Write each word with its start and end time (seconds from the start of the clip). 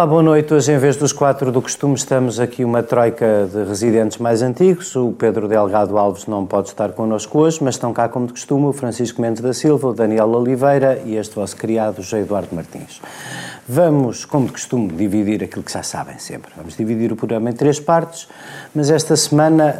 Olá, 0.00 0.06
boa 0.06 0.22
noite. 0.22 0.54
Hoje, 0.54 0.72
em 0.72 0.78
vez 0.78 0.96
dos 0.96 1.12
quatro 1.12 1.52
do 1.52 1.60
costume, 1.60 1.94
estamos 1.94 2.40
aqui 2.40 2.64
uma 2.64 2.82
troika 2.82 3.46
de 3.52 3.64
residentes 3.64 4.16
mais 4.16 4.40
antigos. 4.40 4.96
O 4.96 5.12
Pedro 5.12 5.46
Delgado 5.46 5.98
Alves 5.98 6.24
não 6.24 6.46
pode 6.46 6.68
estar 6.68 6.92
connosco 6.92 7.38
hoje, 7.38 7.62
mas 7.62 7.74
estão 7.74 7.92
cá, 7.92 8.08
como 8.08 8.26
de 8.26 8.32
costume, 8.32 8.64
o 8.64 8.72
Francisco 8.72 9.20
Mendes 9.20 9.42
da 9.42 9.52
Silva, 9.52 9.88
o 9.88 9.92
Daniel 9.92 10.30
Oliveira 10.30 11.02
e 11.04 11.16
este 11.16 11.34
vosso 11.34 11.54
criado, 11.54 12.00
José 12.00 12.20
Eduardo 12.20 12.48
Martins. 12.56 12.98
Vamos, 13.68 14.24
como 14.24 14.46
de 14.46 14.52
costume, 14.52 14.88
dividir 14.88 15.44
aquilo 15.44 15.62
que 15.62 15.70
já 15.70 15.82
sabem 15.82 16.18
sempre. 16.18 16.50
Vamos 16.56 16.78
dividir 16.78 17.12
o 17.12 17.16
programa 17.16 17.50
em 17.50 17.52
três 17.52 17.78
partes, 17.78 18.26
mas 18.74 18.88
esta 18.90 19.14
semana, 19.16 19.76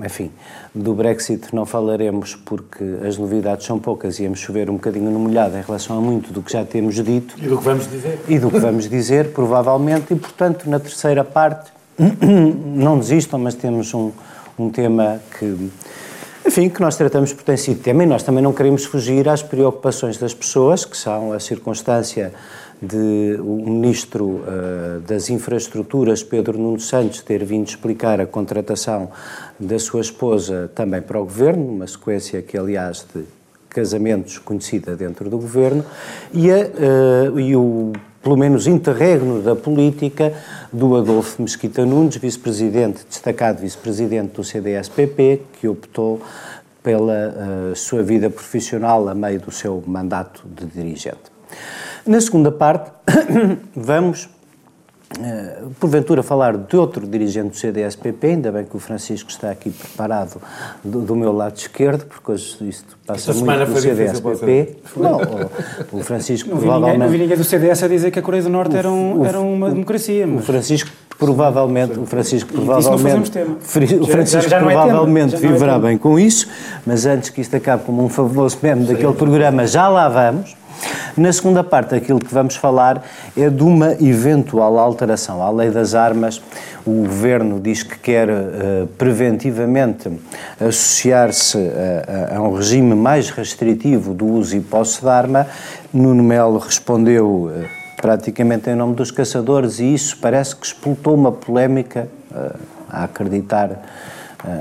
uh, 0.00 0.02
enfim, 0.02 0.30
do 0.74 0.92
Brexit 0.92 1.54
não 1.54 1.64
falaremos 1.64 2.34
porque 2.34 2.82
as 3.06 3.16
novidades 3.16 3.64
são 3.64 3.78
poucas 3.78 4.18
e 4.18 4.24
íamos 4.24 4.40
chover 4.40 4.68
um 4.68 4.74
bocadinho 4.74 5.08
no 5.08 5.20
molhado 5.20 5.56
em 5.56 5.62
relação 5.62 5.96
a 5.96 6.00
muito 6.00 6.32
do 6.32 6.42
que 6.42 6.52
já 6.52 6.64
temos 6.64 6.96
dito. 6.96 7.36
E 7.38 7.46
do 7.46 7.58
que 7.58 7.64
vamos 7.64 7.88
dizer. 7.88 8.20
E 8.26 8.38
do 8.40 8.50
que 8.50 8.58
vamos 8.58 8.88
dizer, 8.88 9.28
provavelmente, 9.32 10.12
e 10.12 10.16
portanto, 10.16 10.68
na 10.68 10.80
terceira 10.80 11.22
parte, 11.22 11.70
não 12.74 12.98
desistam, 12.98 13.38
mas 13.38 13.54
temos 13.54 13.94
um, 13.94 14.10
um 14.58 14.68
tema 14.68 15.20
que, 15.38 15.70
enfim, 16.44 16.68
que 16.68 16.80
nós 16.80 16.96
tratamos 16.96 17.32
por 17.32 17.44
ter 17.44 17.56
sido 17.56 17.80
tema 17.80 18.02
e 18.02 18.06
nós 18.06 18.24
também 18.24 18.42
não 18.42 18.52
queremos 18.52 18.84
fugir 18.84 19.28
às 19.28 19.42
preocupações 19.44 20.18
das 20.18 20.34
pessoas, 20.34 20.84
que 20.84 20.96
são 20.96 21.32
a 21.32 21.38
circunstância 21.38 22.34
de 22.84 23.38
o 23.40 23.56
Ministro 23.64 24.24
uh, 24.24 25.00
das 25.06 25.30
Infraestruturas, 25.30 26.22
Pedro 26.22 26.58
Nuno 26.58 26.80
Santos, 26.80 27.22
ter 27.22 27.44
vindo 27.44 27.66
explicar 27.66 28.20
a 28.20 28.26
contratação 28.26 29.10
da 29.58 29.78
sua 29.78 30.00
esposa 30.00 30.70
também 30.74 31.00
para 31.00 31.20
o 31.20 31.24
Governo, 31.24 31.66
uma 31.66 31.86
sequência 31.86 32.42
que, 32.42 32.56
aliás, 32.58 33.06
de 33.14 33.24
casamentos 33.68 34.38
conhecida 34.38 34.94
dentro 34.94 35.28
do 35.28 35.38
Governo, 35.38 35.84
e, 36.32 36.50
a, 36.50 36.56
uh, 36.56 37.40
e 37.40 37.56
o 37.56 37.92
pelo 38.22 38.38
menos 38.38 38.66
interregno 38.66 39.42
da 39.42 39.54
política 39.54 40.32
do 40.72 40.96
Adolfo 40.96 41.42
Mesquita 41.42 41.84
Nunes, 41.84 42.16
vice-presidente, 42.16 43.04
destacado 43.06 43.60
vice-presidente 43.60 44.32
do 44.32 44.42
CDS-PP, 44.42 45.42
que 45.60 45.68
optou 45.68 46.22
pela 46.82 47.12
uh, 47.72 47.76
sua 47.76 48.02
vida 48.02 48.30
profissional 48.30 49.06
a 49.08 49.14
meio 49.14 49.40
do 49.40 49.50
seu 49.50 49.82
mandato 49.86 50.42
de 50.46 50.64
dirigente. 50.66 51.34
Na 52.06 52.20
segunda 52.20 52.52
parte, 52.52 52.90
vamos, 53.74 54.28
uh, 55.18 55.70
porventura, 55.80 56.22
falar 56.22 56.54
de 56.54 56.76
outro 56.76 57.06
dirigente 57.06 57.48
do 57.48 57.56
CDS-PP, 57.56 58.26
ainda 58.26 58.52
bem 58.52 58.64
que 58.64 58.76
o 58.76 58.78
Francisco 58.78 59.30
está 59.30 59.50
aqui 59.50 59.70
preparado 59.70 60.40
do, 60.84 61.00
do 61.00 61.16
meu 61.16 61.32
lado 61.32 61.56
esquerdo, 61.56 62.04
porque 62.04 62.32
hoje 62.32 62.58
isto 62.68 62.98
passa 63.06 63.30
Esta 63.30 63.42
muito 63.42 63.72
do 63.72 63.80
CDS-PP. 63.80 64.76
Não, 64.98 65.16
o, 65.92 65.98
o 65.98 66.04
Francisco 66.04 66.50
não 66.50 66.58
provavelmente... 66.58 66.92
Ninguém, 66.92 67.06
não 67.06 67.08
vi 67.08 67.18
ninguém 67.18 67.36
do 67.38 67.44
CDS 67.44 67.82
a 67.82 67.88
dizer 67.88 68.10
que 68.10 68.18
a 68.18 68.22
Coreia 68.22 68.42
do 68.42 68.50
Norte 68.50 68.76
era, 68.76 68.90
um, 68.90 69.20
o, 69.20 69.24
era 69.24 69.40
uma 69.40 69.70
democracia. 69.70 70.26
Mas... 70.26 70.42
O 70.42 70.46
Francisco 70.46 70.90
provavelmente, 71.18 71.98
o 71.98 72.04
Francisco 72.04 72.52
provavelmente, 72.52 73.40
o 73.40 74.06
Francisco 74.06 74.50
já, 74.50 74.58
já 74.58 74.58
provavelmente 74.58 75.36
é 75.36 75.38
viverá 75.38 75.78
bem 75.78 75.96
com 75.96 76.18
isso, 76.18 76.48
mas 76.84 77.06
antes 77.06 77.30
que 77.30 77.40
isto 77.40 77.56
acabe 77.56 77.84
como 77.84 78.04
um 78.04 78.08
fabuloso 78.08 78.58
meme 78.60 78.84
daquele 78.84 79.14
programa, 79.14 79.66
já 79.66 79.88
lá 79.88 80.08
vamos. 80.08 80.54
Na 81.16 81.32
segunda 81.32 81.62
parte, 81.62 81.94
aquilo 81.94 82.18
que 82.18 82.34
vamos 82.34 82.56
falar 82.56 83.04
é 83.36 83.48
de 83.48 83.62
uma 83.62 83.92
eventual 83.92 84.78
alteração 84.78 85.42
à 85.42 85.50
lei 85.50 85.70
das 85.70 85.94
armas. 85.94 86.42
O 86.84 87.04
governo 87.04 87.60
diz 87.60 87.82
que 87.82 87.98
quer 87.98 88.28
uh, 88.28 88.86
preventivamente 88.98 90.10
associar-se 90.60 91.56
a, 91.56 92.36
a, 92.36 92.42
um 92.42 92.54
regime 92.54 92.94
mais 92.94 93.30
restritivo 93.30 94.12
do 94.12 94.26
uso 94.26 94.56
e 94.56 94.60
posse 94.60 95.00
de 95.00 95.08
arma. 95.08 95.46
Nuno 95.92 96.22
Melo 96.22 96.58
respondeu 96.58 97.26
uh, 97.26 97.64
praticamente 98.04 98.68
em 98.68 98.74
nome 98.74 98.94
dos 98.94 99.10
caçadores 99.10 99.78
e 99.78 99.94
isso 99.94 100.18
parece 100.20 100.56
que 100.56 100.66
explotou 100.66 101.14
uma 101.14 101.32
polémica, 101.32 102.08
uh, 102.32 102.58
a 102.86 103.04
acreditar 103.04 103.70
eh, 103.70 103.76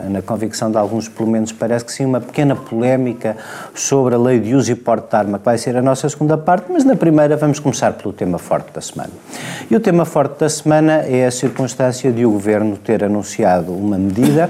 na 0.10 0.22
convicção 0.22 0.72
de 0.72 0.78
alguns, 0.78 1.08
pelo 1.08 1.30
menos 1.30 1.52
parece 1.52 1.86
que 1.86 1.92
sim, 1.92 2.06
uma 2.06 2.22
pequena 2.22 2.56
polémica 2.56 3.36
sobre 3.74 4.16
a 4.16 4.18
lei 4.18 4.40
de 4.40 4.56
uso 4.56 4.72
e 4.72 4.76
porte 4.76 5.10
de 5.10 5.16
arma, 5.16 5.40
que 5.40 5.46
vai 5.46 5.58
ser 5.58 5.76
a 5.76 5.82
nossa 5.82 6.08
segunda 6.08 6.38
parte, 6.38 6.72
mas 6.72 6.84
na 6.84 6.96
primeira 6.96 7.36
vamos 7.36 7.60
começar 7.60 7.94
pelo 7.94 8.14
tema 8.14 8.38
forte 8.38 8.72
da 8.74 8.82
semana. 8.82 9.12
E 9.70 9.76
o 9.76 9.80
tema 9.80 10.06
forte 10.06 10.40
da 10.40 10.50
semana 10.50 11.04
é 11.06 11.26
a 11.26 11.32
circunstância 11.32 12.12
de 12.12 12.26
o 12.26 12.32
Governo 12.32 12.78
ter 12.78 13.04
anunciado 13.04 13.74
uma 13.74 13.98
medida 13.98 14.50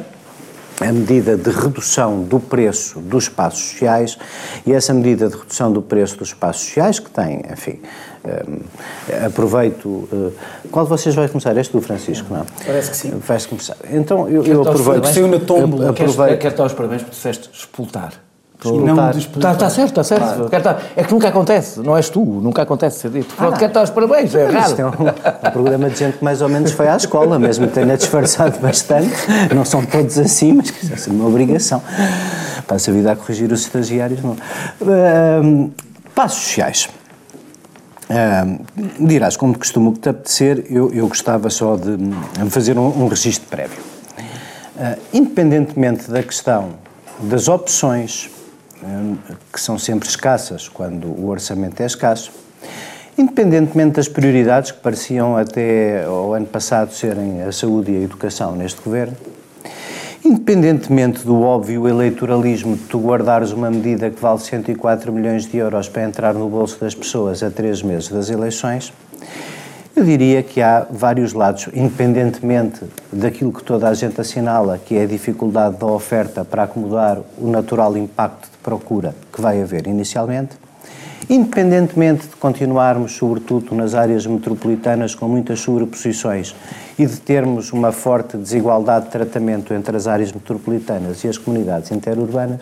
a 0.81 0.91
medida 0.91 1.37
de 1.37 1.49
redução 1.51 2.23
do 2.23 2.39
preço 2.39 2.99
dos 2.99 3.25
espaços 3.25 3.61
sociais 3.61 4.17
e 4.65 4.73
essa 4.73 4.93
medida 4.93 5.29
de 5.29 5.37
redução 5.37 5.71
do 5.71 5.81
preço 5.81 6.17
dos 6.17 6.29
espaços 6.29 6.65
sociais, 6.65 6.99
que 6.99 7.09
tem, 7.09 7.43
enfim, 7.51 7.79
um, 8.25 9.25
aproveito. 9.25 9.85
Uh, 9.85 10.33
qual 10.71 10.85
de 10.85 10.89
vocês 10.89 11.13
vai 11.13 11.27
começar? 11.27 11.55
Este 11.57 11.73
do 11.73 11.81
Francisco, 11.81 12.33
não? 12.33 12.45
Parece 12.65 12.91
que 12.91 12.97
sim. 12.97 13.21
Vais 13.25 13.45
começar. 13.45 13.75
Então 13.91 14.29
eu, 14.29 14.43
eu 14.43 14.61
aproveito. 14.61 15.05
Saiu 15.05 15.27
na 15.27 15.39
tombola. 15.39 15.89
Aproveito. 15.89 16.39
Quero 16.39 16.55
dar 16.55 16.65
os 16.65 16.73
parabéns 16.73 17.01
porque 17.01 17.15
disseste 17.15 17.49
expultar. 17.53 18.13
Não 18.65 19.09
Está, 19.09 19.51
está 19.51 19.69
certo, 19.69 19.89
está 19.89 20.03
certo. 20.03 20.49
Claro. 20.49 20.79
É 20.95 21.03
que 21.03 21.11
nunca 21.11 21.27
acontece, 21.27 21.81
não 21.81 21.97
és 21.97 22.09
tu, 22.09 22.23
nunca 22.23 22.61
acontece 22.61 22.99
ser 22.99 23.09
dito. 23.11 23.35
Pronto, 23.35 23.55
ah, 23.55 23.57
quero 23.57 23.73
dar 23.73 23.83
os 23.83 23.89
parabéns, 23.89 24.33
é 24.33 24.45
raro. 24.45 24.75
é 24.77 24.85
um, 24.85 24.89
um, 24.89 25.51
programa 25.51 25.89
de 25.89 25.99
gente 25.99 26.17
que 26.19 26.23
mais 26.23 26.41
ou 26.41 26.47
menos 26.47 26.71
foi 26.71 26.87
à 26.87 26.95
escola, 26.95 27.37
mesmo 27.37 27.67
que 27.67 27.73
tenha 27.73 27.97
disfarçado 27.97 28.59
bastante. 28.59 29.13
Não 29.53 29.65
são 29.65 29.85
todos 29.85 30.17
assim, 30.17 30.53
mas 30.53 30.71
que 30.71 30.85
é 30.85 31.11
uma 31.11 31.27
obrigação. 31.27 31.81
Passa 32.65 32.89
a 32.89 32.93
vida 32.93 33.11
a 33.11 33.15
corrigir 33.17 33.51
os 33.51 33.61
estagiários. 33.61 34.21
Não. 34.21 34.31
Uh, 34.31 35.71
passos 36.15 36.43
sociais. 36.43 36.87
Dirás, 38.99 39.37
como 39.37 39.53
de 39.53 39.59
costume 39.59 39.93
te 39.93 40.09
apetecer, 40.09 40.65
eu, 40.69 40.91
eu 40.93 41.07
gostava 41.07 41.49
só 41.49 41.75
de 41.75 41.97
fazer 42.49 42.77
um, 42.77 43.03
um 43.03 43.07
registro 43.07 43.47
prévio. 43.47 43.79
Uh, 44.75 44.99
independentemente 45.13 46.09
da 46.09 46.23
questão 46.23 46.71
das 47.21 47.47
opções 47.47 48.29
que 49.51 49.59
são 49.59 49.77
sempre 49.77 50.07
escassas 50.07 50.67
quando 50.67 51.07
o 51.07 51.29
orçamento 51.29 51.81
é 51.81 51.85
escasso, 51.85 52.31
independentemente 53.17 53.95
das 53.95 54.07
prioridades 54.07 54.71
que 54.71 54.79
pareciam 54.79 55.37
até 55.37 56.03
ao 56.03 56.33
ano 56.33 56.45
passado 56.45 56.93
serem 56.93 57.43
a 57.43 57.51
saúde 57.51 57.91
e 57.91 57.97
a 57.97 58.01
educação 58.01 58.55
neste 58.55 58.81
governo, 58.81 59.15
independentemente 60.25 61.25
do 61.25 61.41
óbvio 61.41 61.87
eleitoralismo 61.87 62.77
de 62.77 62.83
tu 62.83 62.99
guardares 62.99 63.51
uma 63.51 63.69
medida 63.69 64.09
que 64.09 64.21
vale 64.21 64.39
104 64.39 65.11
milhões 65.11 65.45
de 65.45 65.57
euros 65.57 65.89
para 65.89 66.03
entrar 66.03 66.33
no 66.33 66.47
bolso 66.47 66.79
das 66.79 66.95
pessoas 66.95 67.43
a 67.43 67.51
três 67.51 67.81
meses 67.81 68.09
das 68.09 68.29
eleições, 68.29 68.93
eu 69.95 70.03
diria 70.03 70.41
que 70.41 70.61
há 70.61 70.87
vários 70.89 71.33
lados, 71.33 71.67
independentemente 71.73 72.81
daquilo 73.11 73.53
que 73.53 73.63
toda 73.63 73.87
a 73.87 73.93
gente 73.93 74.19
assinala, 74.19 74.79
que 74.83 74.95
é 74.95 75.03
a 75.03 75.05
dificuldade 75.05 75.77
da 75.77 75.85
oferta 75.85 76.43
para 76.43 76.63
acomodar 76.63 77.19
o 77.37 77.47
natural 77.47 77.95
impacto 77.95 78.49
de 78.49 78.57
procura 78.57 79.13
que 79.31 79.39
vai 79.39 79.61
haver 79.61 79.85
inicialmente, 79.85 80.62
independentemente 81.29 82.27
de 82.27 82.35
continuarmos, 82.35 83.13
sobretudo 83.13 83.73
nas 83.75 83.95
áreas 83.95 84.25
metropolitanas, 84.25 85.15
com 85.15 85.27
muitas 85.27 85.59
sobreposições 85.59 86.55
e 86.97 87.05
de 87.05 87.19
termos 87.19 87.71
uma 87.71 87.91
forte 87.91 88.37
desigualdade 88.37 89.05
de 89.05 89.11
tratamento 89.11 89.73
entre 89.73 89.95
as 89.95 90.07
áreas 90.07 90.31
metropolitanas 90.31 91.23
e 91.23 91.27
as 91.27 91.37
comunidades 91.37 91.91
interurbanas, 91.91 92.61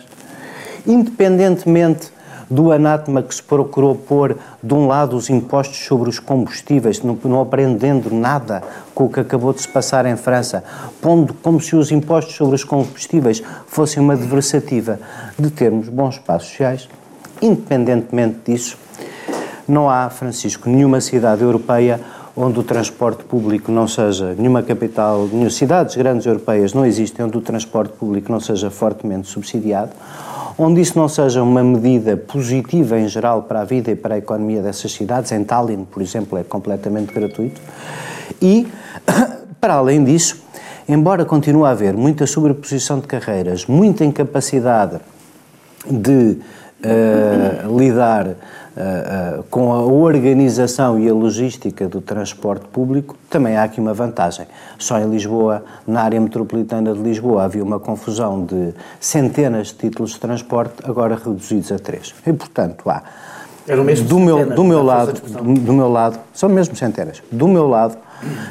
independentemente 0.86 2.10
do 2.52 2.70
anátema 2.70 3.22
que 3.22 3.34
se 3.34 3.42
procurou 3.42 3.94
pôr, 3.94 4.36
de 4.62 4.74
um 4.74 4.86
lado, 4.86 5.16
os 5.16 5.30
impostos 5.30 5.78
sobre 5.86 6.10
os 6.10 6.18
combustíveis, 6.18 7.02
não, 7.02 7.18
não 7.24 7.40
aprendendo 7.40 8.14
nada 8.14 8.62
com 8.94 9.04
o 9.04 9.08
que 9.08 9.20
acabou 9.20 9.54
de 9.54 9.62
se 9.62 9.68
passar 9.68 10.04
em 10.04 10.16
França, 10.16 10.62
pondo 11.00 11.32
como 11.32 11.60
se 11.60 11.74
os 11.74 11.90
impostos 11.90 12.34
sobre 12.34 12.54
os 12.54 12.62
combustíveis 12.62 13.42
fossem 13.66 14.02
uma 14.02 14.12
adversativa 14.12 15.00
de 15.38 15.50
termos 15.50 15.88
bons 15.88 16.16
espaços 16.16 16.50
sociais, 16.50 16.88
independentemente 17.42 18.38
disso, 18.46 18.78
não 19.68 19.90
há, 19.90 20.08
Francisco, 20.08 20.70
nenhuma 20.70 21.00
cidade 21.00 21.42
europeia 21.42 22.00
onde 22.36 22.58
o 22.58 22.62
transporte 22.62 23.24
público 23.24 23.70
não 23.70 23.86
seja, 23.86 24.34
nenhuma 24.36 24.62
capital, 24.62 25.28
nenhuma 25.30 25.50
cidades 25.50 25.96
grandes 25.96 26.24
europeias 26.24 26.72
não 26.72 26.86
existem 26.86 27.26
onde 27.26 27.36
o 27.36 27.40
transporte 27.40 27.92
público 27.92 28.32
não 28.32 28.40
seja 28.40 28.70
fortemente 28.70 29.28
subsidiado, 29.28 29.92
onde 30.56 30.80
isso 30.80 30.98
não 30.98 31.08
seja 31.08 31.42
uma 31.42 31.62
medida 31.62 32.16
positiva 32.16 32.98
em 32.98 33.08
geral 33.08 33.42
para 33.42 33.60
a 33.60 33.64
vida 33.64 33.90
e 33.90 33.96
para 33.96 34.14
a 34.14 34.18
economia 34.18 34.62
dessas 34.62 34.92
cidades, 34.92 35.30
em 35.32 35.44
Tallinn, 35.44 35.84
por 35.84 36.02
exemplo, 36.02 36.38
é 36.38 36.42
completamente 36.42 37.12
gratuito, 37.12 37.60
e, 38.40 38.66
para 39.60 39.74
além 39.74 40.02
disso, 40.02 40.42
embora 40.88 41.24
continue 41.24 41.64
a 41.64 41.70
haver 41.70 41.94
muita 41.94 42.26
sobreposição 42.26 42.98
de 42.98 43.06
carreiras, 43.06 43.66
muita 43.66 44.04
incapacidade 44.04 45.00
de 45.90 46.38
uh, 46.84 47.78
lidar 47.78 48.26
uh, 48.28 49.42
com 49.50 49.72
a 49.72 49.82
organização 49.82 50.98
e 50.98 51.08
a 51.08 51.14
logística 51.14 51.88
do 51.88 52.00
transporte 52.00 52.66
público, 52.66 53.16
também 53.30 53.56
há 53.56 53.64
aqui 53.64 53.80
uma 53.80 53.94
vantagem. 53.94 54.46
Só 54.78 54.98
em 54.98 55.08
Lisboa, 55.10 55.64
na 55.86 56.02
área 56.02 56.20
metropolitana 56.20 56.92
de 56.92 57.00
Lisboa, 57.00 57.44
havia 57.44 57.62
uma 57.62 57.78
confusão 57.78 58.44
de 58.44 58.74
centenas 59.00 59.68
de 59.68 59.74
títulos 59.74 60.12
de 60.12 60.20
transporte, 60.20 60.74
agora 60.84 61.14
reduzidos 61.14 61.70
a 61.72 61.78
três. 61.78 62.14
E, 62.26 62.32
portanto, 62.32 62.88
há 62.88 63.02
Eram 63.66 63.84
mesmo 63.84 64.08
do 64.08 64.18
meu, 64.18 64.50
do 64.50 64.64
meu 64.64 64.82
lado, 64.82 65.20
do, 65.30 65.72
meu 65.72 65.88
lado, 65.88 66.18
são 66.34 66.48
mesmo 66.48 66.74
centenas. 66.74 67.22
Do 67.30 67.46
meu 67.46 67.68
lado, 67.68 67.96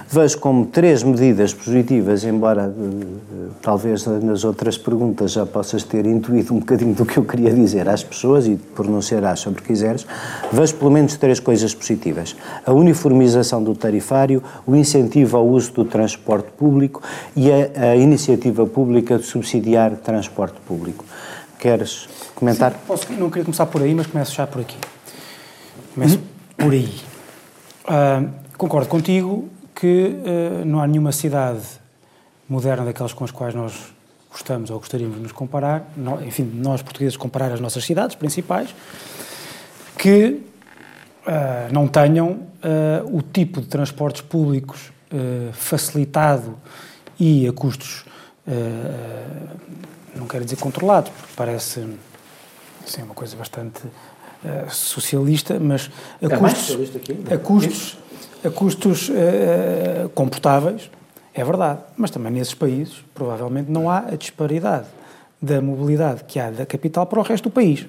vejo 0.08 0.38
como 0.40 0.66
três 0.66 1.04
medidas 1.04 1.54
positivas, 1.54 2.24
embora 2.24 2.74
eh, 2.74 3.50
talvez 3.62 4.06
nas 4.06 4.46
outras 4.46 4.78
perguntas 4.78 5.34
já 5.34 5.46
possas 5.46 5.84
ter 5.84 6.06
intuído 6.06 6.54
um 6.54 6.60
bocadinho 6.60 6.94
do 6.94 7.06
que 7.06 7.18
eu 7.18 7.26
queria 7.26 7.54
dizer 7.54 7.90
às 7.90 8.04
pessoas 8.04 8.48
e 8.48 8.56
pronunciarás 8.56 9.42
sobre 9.42 9.62
quiseres, 9.62 10.08
vejo 10.50 10.76
pelo 10.76 10.92
menos 10.92 11.18
três 11.18 11.40
coisas 11.42 11.74
positivas. 11.74 12.36
A 12.66 12.72
uniformização 12.72 13.62
do 13.62 13.76
tarifário, 13.76 14.42
o 14.66 14.76
incentivo 14.76 15.36
ao 15.36 15.46
uso 15.46 15.74
do 15.74 15.86
transporte 15.86 16.50
público 16.58 17.02
e 17.36 17.50
a, 17.52 17.92
a 17.92 17.96
iniciativa 17.98 18.66
pública 18.66 19.18
de 19.18 19.26
subsidiar 19.26 19.92
transporte 19.98 20.56
público. 20.66 21.04
Queres 21.60 22.08
comentar? 22.34 22.72
Sim, 22.72 22.78
posso, 22.88 23.14
não 23.14 23.30
queria 23.30 23.44
começar 23.44 23.66
por 23.66 23.82
aí, 23.82 23.94
mas 23.94 24.08
começo 24.08 24.34
já 24.34 24.48
por 24.48 24.62
aqui. 24.62 24.78
Começo 25.94 26.20
hum? 26.20 26.24
por 26.58 26.72
aí. 26.72 27.02
Uh, 27.84 28.32
concordo 28.58 28.88
contigo 28.88 29.50
que 29.76 30.16
uh, 30.16 30.66
não 30.66 30.82
há 30.82 30.88
nenhuma 30.88 31.12
cidade 31.12 31.64
moderna 32.48 32.86
daquelas 32.86 33.12
com 33.12 33.26
as 33.26 33.32
quais 33.32 33.54
nós 33.54 33.92
gostamos 34.32 34.70
ou 34.70 34.80
gostaríamos 34.80 35.18
de 35.18 35.24
nos 35.24 35.34
comparar, 35.34 35.92
no, 35.98 36.24
enfim, 36.24 36.50
nós 36.56 36.82
portugueses 36.82 37.18
comparar 37.18 37.52
as 37.52 37.60
nossas 37.60 37.84
cidades 37.84 38.16
principais, 38.16 38.74
que 39.98 40.42
uh, 41.28 41.74
não 41.74 41.88
tenham 41.88 42.50
o 43.12 43.24
tipo 43.24 43.60
de 43.60 43.66
transportes 43.66 44.22
públicos 44.22 44.92
facilitado 45.52 46.60
e 47.20 47.48
a 47.48 47.52
custos, 47.52 48.06
não 50.16 50.28
quero 50.28 50.44
dizer 50.46 50.58
controlados, 50.58 51.10
porque 51.10 51.34
parece 51.36 51.88
assim, 52.86 53.02
uma 53.02 53.16
coisa 53.16 53.36
bastante 53.36 53.82
socialista, 54.70 55.60
mas 55.60 55.90
a 56.22 56.26
é 56.26 56.38
custos, 56.38 56.78
a 57.32 57.38
custos 57.38 57.98
a 58.46 58.50
custos 58.50 59.10
uh, 59.10 60.10
comportáveis, 60.14 60.90
é 61.34 61.44
verdade. 61.44 61.80
Mas 61.96 62.12
também 62.12 62.32
nesses 62.32 62.54
países, 62.54 63.04
provavelmente, 63.14 63.72
não 63.72 63.90
há 63.90 64.00
a 64.00 64.16
disparidade 64.16 64.88
da 65.42 65.62
mobilidade 65.62 66.24
que 66.26 66.40
há 66.40 66.50
da 66.50 66.66
capital 66.66 67.06
para 67.06 67.20
o 67.20 67.24
resto 67.24 67.50
do 67.50 67.54
país. 67.54 67.86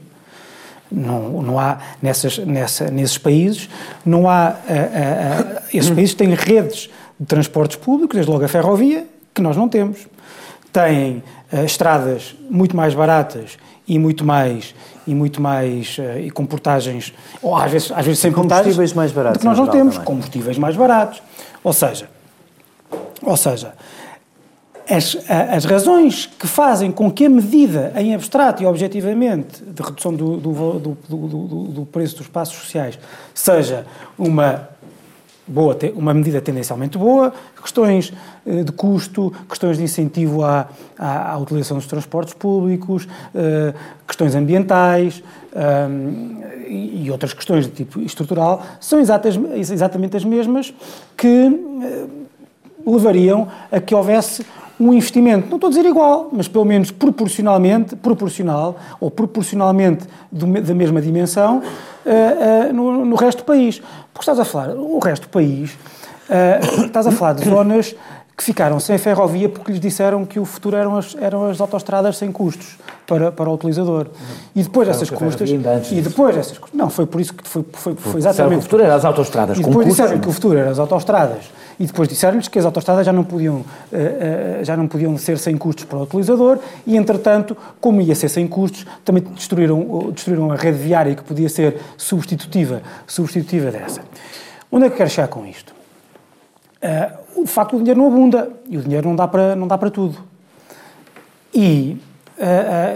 Não, 0.90 1.42
não 1.42 1.58
há, 1.58 1.78
nessas, 2.02 2.38
nessa, 2.38 2.90
nesses 2.90 3.16
países, 3.16 3.68
não 4.04 4.28
há, 4.28 4.50
uh, 4.50 5.58
uh, 5.58 5.62
esses 5.72 5.90
países 5.90 6.14
têm 6.14 6.34
redes 6.34 6.90
de 7.18 7.26
transportes 7.26 7.76
públicos, 7.76 8.14
desde 8.14 8.30
logo 8.30 8.44
a 8.44 8.48
ferrovia, 8.48 9.06
que 9.34 9.40
nós 9.40 9.56
não 9.56 9.68
temos. 9.68 10.06
Têm 10.72 11.22
estradas 11.66 12.34
muito 12.48 12.74
mais 12.74 12.94
baratas 12.94 13.58
e 13.86 13.98
muito 13.98 14.24
mais 14.24 14.74
e 15.06 15.14
muito 15.14 15.40
mais 15.40 15.98
uh, 15.98 16.18
e 16.20 16.30
com 16.30 16.46
portagens 16.46 17.12
ou 17.42 17.56
às 17.56 17.70
vezes 17.70 17.92
às 17.92 18.04
vezes 18.04 18.20
sem 18.20 18.32
combustíveis 18.32 18.92
mais 18.92 19.12
baratos 19.12 19.40
que 19.40 19.44
nós 19.44 19.58
não 19.58 19.66
temos 19.66 19.94
também. 19.94 20.06
combustíveis 20.06 20.58
mais 20.58 20.76
baratos 20.76 21.22
ou 21.62 21.72
seja 21.72 22.08
ou 23.22 23.36
seja 23.36 23.74
as, 24.88 25.16
as 25.28 25.64
razões 25.64 26.26
que 26.26 26.46
fazem 26.46 26.90
com 26.90 27.10
que 27.10 27.26
a 27.26 27.30
medida 27.30 27.92
em 27.96 28.14
abstrato 28.14 28.62
e 28.62 28.66
objetivamente 28.66 29.62
de 29.62 29.82
redução 29.82 30.12
do, 30.12 30.36
do, 30.36 30.78
do, 30.78 30.96
do, 31.08 31.64
do 31.68 31.86
preço 31.86 32.16
dos 32.16 32.26
espaços 32.26 32.56
sociais 32.56 32.98
seja 33.32 33.86
uma 34.18 34.71
boa, 35.46 35.76
uma 35.94 36.14
medida 36.14 36.40
tendencialmente 36.40 36.96
boa, 36.96 37.32
questões 37.60 38.12
eh, 38.46 38.62
de 38.62 38.72
custo, 38.72 39.32
questões 39.48 39.76
de 39.76 39.84
incentivo 39.84 40.44
à, 40.44 40.68
à, 40.98 41.32
à 41.32 41.38
utilização 41.38 41.76
dos 41.76 41.86
transportes 41.86 42.34
públicos, 42.34 43.04
uh, 43.04 43.74
questões 44.06 44.34
ambientais 44.34 45.22
um, 45.54 46.42
e, 46.68 47.10
outras 47.10 47.32
questões 47.34 47.66
de 47.66 47.72
tipo 47.72 48.00
estrutural, 48.00 48.62
são 48.80 49.00
exatas, 49.00 49.38
exatamente 49.54 50.16
as 50.16 50.24
mesmas 50.24 50.72
que 51.16 51.46
uh, 51.48 52.90
levariam 52.90 53.48
a 53.70 53.80
que 53.80 53.94
houvesse 53.94 54.44
um 54.88 54.92
investimento, 54.92 55.48
não 55.48 55.56
estou 55.56 55.68
a 55.68 55.70
dizer 55.70 55.86
igual, 55.86 56.28
mas 56.32 56.48
pelo 56.48 56.64
menos 56.64 56.90
proporcionalmente, 56.90 57.94
proporcional, 57.96 58.76
ou 59.00 59.10
proporcionalmente 59.10 60.06
do, 60.30 60.46
da 60.60 60.74
mesma 60.74 61.00
dimensão, 61.00 61.58
uh, 61.58 62.70
uh, 62.70 62.72
no, 62.72 63.04
no, 63.04 63.16
resto 63.16 63.38
do 63.38 63.44
país. 63.44 63.80
Porque 64.12 64.22
estás 64.22 64.38
a 64.38 64.44
falar, 64.44 64.70
o 64.70 64.98
resto 64.98 65.24
do 65.24 65.28
país, 65.28 65.72
uh, 65.72 66.84
estás 66.86 67.06
a 67.06 67.12
falar 67.12 67.34
de 67.34 67.48
zonas 67.48 67.94
que 68.36 68.42
ficaram 68.42 68.80
sem 68.80 68.96
ferrovia 68.98 69.48
porque 69.48 69.70
lhes 69.72 69.80
disseram 69.80 70.24
que 70.24 70.40
o 70.40 70.44
futuro 70.44 70.76
eram 70.76 70.96
as, 70.96 71.14
eram 71.20 71.48
as 71.48 71.60
autostradas 71.60 72.16
sem 72.16 72.32
custos 72.32 72.78
para, 73.06 73.30
para 73.30 73.48
o 73.48 73.54
utilizador. 73.54 74.06
E 74.56 74.62
depois 74.62 74.88
essas 74.88 75.10
custas... 75.10 75.48
E 75.50 76.00
depois 76.00 76.36
essas 76.36 76.58
Não, 76.72 76.88
foi 76.88 77.06
por 77.06 77.20
isso 77.20 77.34
que 77.34 77.46
foi, 77.46 77.64
foi, 77.72 77.94
foi 77.94 78.20
exatamente... 78.20 78.60
o 78.60 78.62
futuro 78.62 78.82
eram 78.82 78.94
as 78.96 79.04
autostradas 79.04 79.58
E 79.58 79.62
depois 79.62 79.86
disseram 79.86 80.18
que 80.18 80.28
o 80.28 80.32
futuro 80.32 80.58
eram 80.58 80.70
as 80.70 80.78
autostradas. 80.78 81.44
E 81.78 81.86
depois 81.86 82.08
disseram-lhes 82.08 82.48
que 82.48 82.58
as 82.58 82.64
autostradas 82.64 83.06
já 83.06 83.12
não, 83.12 83.24
podiam, 83.24 83.56
uh, 83.56 83.60
uh, 83.60 84.64
já 84.64 84.76
não 84.76 84.86
podiam 84.86 85.16
ser 85.18 85.38
sem 85.38 85.56
custos 85.56 85.84
para 85.84 85.98
o 85.98 86.02
utilizador 86.02 86.58
e, 86.86 86.96
entretanto, 86.96 87.56
como 87.80 88.00
ia 88.00 88.14
ser 88.14 88.28
sem 88.28 88.46
custos, 88.46 88.86
também 89.04 89.22
destruíram, 89.22 90.10
destruíram 90.12 90.50
a 90.50 90.56
rede 90.56 90.78
viária 90.78 91.14
que 91.14 91.22
podia 91.22 91.48
ser 91.48 91.78
substitutiva, 91.96 92.82
substitutiva 93.06 93.70
dessa. 93.70 94.02
Onde 94.70 94.86
é 94.86 94.90
que 94.90 94.96
quero 94.96 95.10
chegar 95.10 95.28
com 95.28 95.46
isto? 95.46 95.74
De 97.36 97.50
facto, 97.50 97.76
o 97.76 97.78
dinheiro 97.78 98.00
não 98.00 98.08
abunda 98.08 98.50
e 98.68 98.76
o 98.76 98.82
dinheiro 98.82 99.08
não 99.08 99.14
dá 99.14 99.28
para, 99.28 99.54
não 99.54 99.68
dá 99.68 99.76
para 99.76 99.90
tudo. 99.90 100.18
E, 101.54 101.98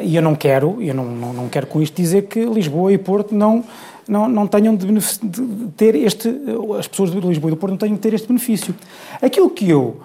e 0.02 0.16
eu 0.16 0.22
não 0.22 0.34
quero, 0.34 0.82
eu 0.82 0.94
não, 0.94 1.04
não, 1.04 1.32
não, 1.32 1.48
quero 1.48 1.66
com 1.66 1.82
isto 1.82 1.94
dizer 1.94 2.22
que 2.22 2.44
Lisboa 2.44 2.92
e 2.92 2.98
Porto 2.98 3.34
não, 3.34 3.62
não, 4.08 4.28
não 4.28 4.46
tenham 4.46 4.74
de, 4.74 4.86
de, 4.86 5.68
ter 5.76 5.94
este, 5.94 6.32
as 6.78 6.86
pessoas 6.86 7.10
de 7.10 7.20
Lisboa 7.20 7.50
e 7.50 7.54
do 7.54 7.56
Porto 7.56 7.72
não 7.72 7.78
tenham 7.78 7.94
de 7.94 8.00
ter 8.00 8.14
este 8.14 8.28
benefício. 8.28 8.74
Aquilo 9.20 9.50
que 9.50 9.68
eu 9.68 10.00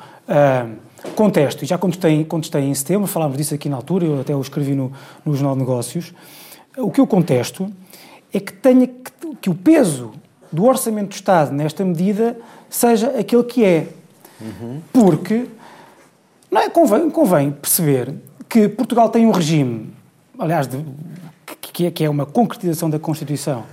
contesto, 1.15 1.63
e 1.63 1.67
já 1.67 1.77
contestei, 1.77 2.23
contestei 2.25 2.63
em 2.63 2.73
setembro, 2.73 3.07
falámos 3.07 3.37
disso 3.37 3.53
aqui 3.53 3.67
na 3.69 3.75
altura, 3.75 4.05
eu 4.05 4.21
até 4.21 4.35
o 4.35 4.41
escrevi 4.41 4.75
no, 4.75 4.91
no 5.25 5.33
Jornal 5.33 5.53
de 5.53 5.59
Negócios, 5.59 6.13
o 6.77 6.91
que 6.91 7.01
eu 7.01 7.07
contesto 7.07 7.71
é 8.33 8.39
que, 8.39 8.53
tenha, 8.53 8.87
que, 8.87 9.35
que 9.41 9.49
o 9.49 9.55
peso 9.55 10.11
do 10.51 10.65
Orçamento 10.65 11.09
do 11.09 11.15
Estado 11.15 11.51
nesta 11.51 11.83
medida 11.83 12.37
seja 12.69 13.07
aquele 13.19 13.43
que 13.43 13.63
é. 13.63 13.87
Uhum. 14.39 14.81
Porque 14.91 15.47
não 16.49 16.61
é, 16.61 16.69
convém, 16.69 17.09
convém, 17.09 17.51
perceber 17.51 18.13
que 18.47 18.67
Portugal 18.67 19.09
tem 19.09 19.25
um 19.25 19.31
regime, 19.31 19.93
aliás, 20.37 20.67
de, 20.67 20.83
que, 21.61 21.85
é, 21.85 21.91
que 21.91 22.03
é 22.03 22.09
uma 22.09 22.25
concretização 22.25 22.89
da 22.89 22.99
Constituição, 22.99 23.63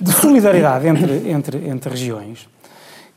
de 0.00 0.12
solidariedade 0.12 0.86
entre, 0.86 1.30
entre, 1.30 1.68
entre 1.68 1.90
regiões, 1.90 2.48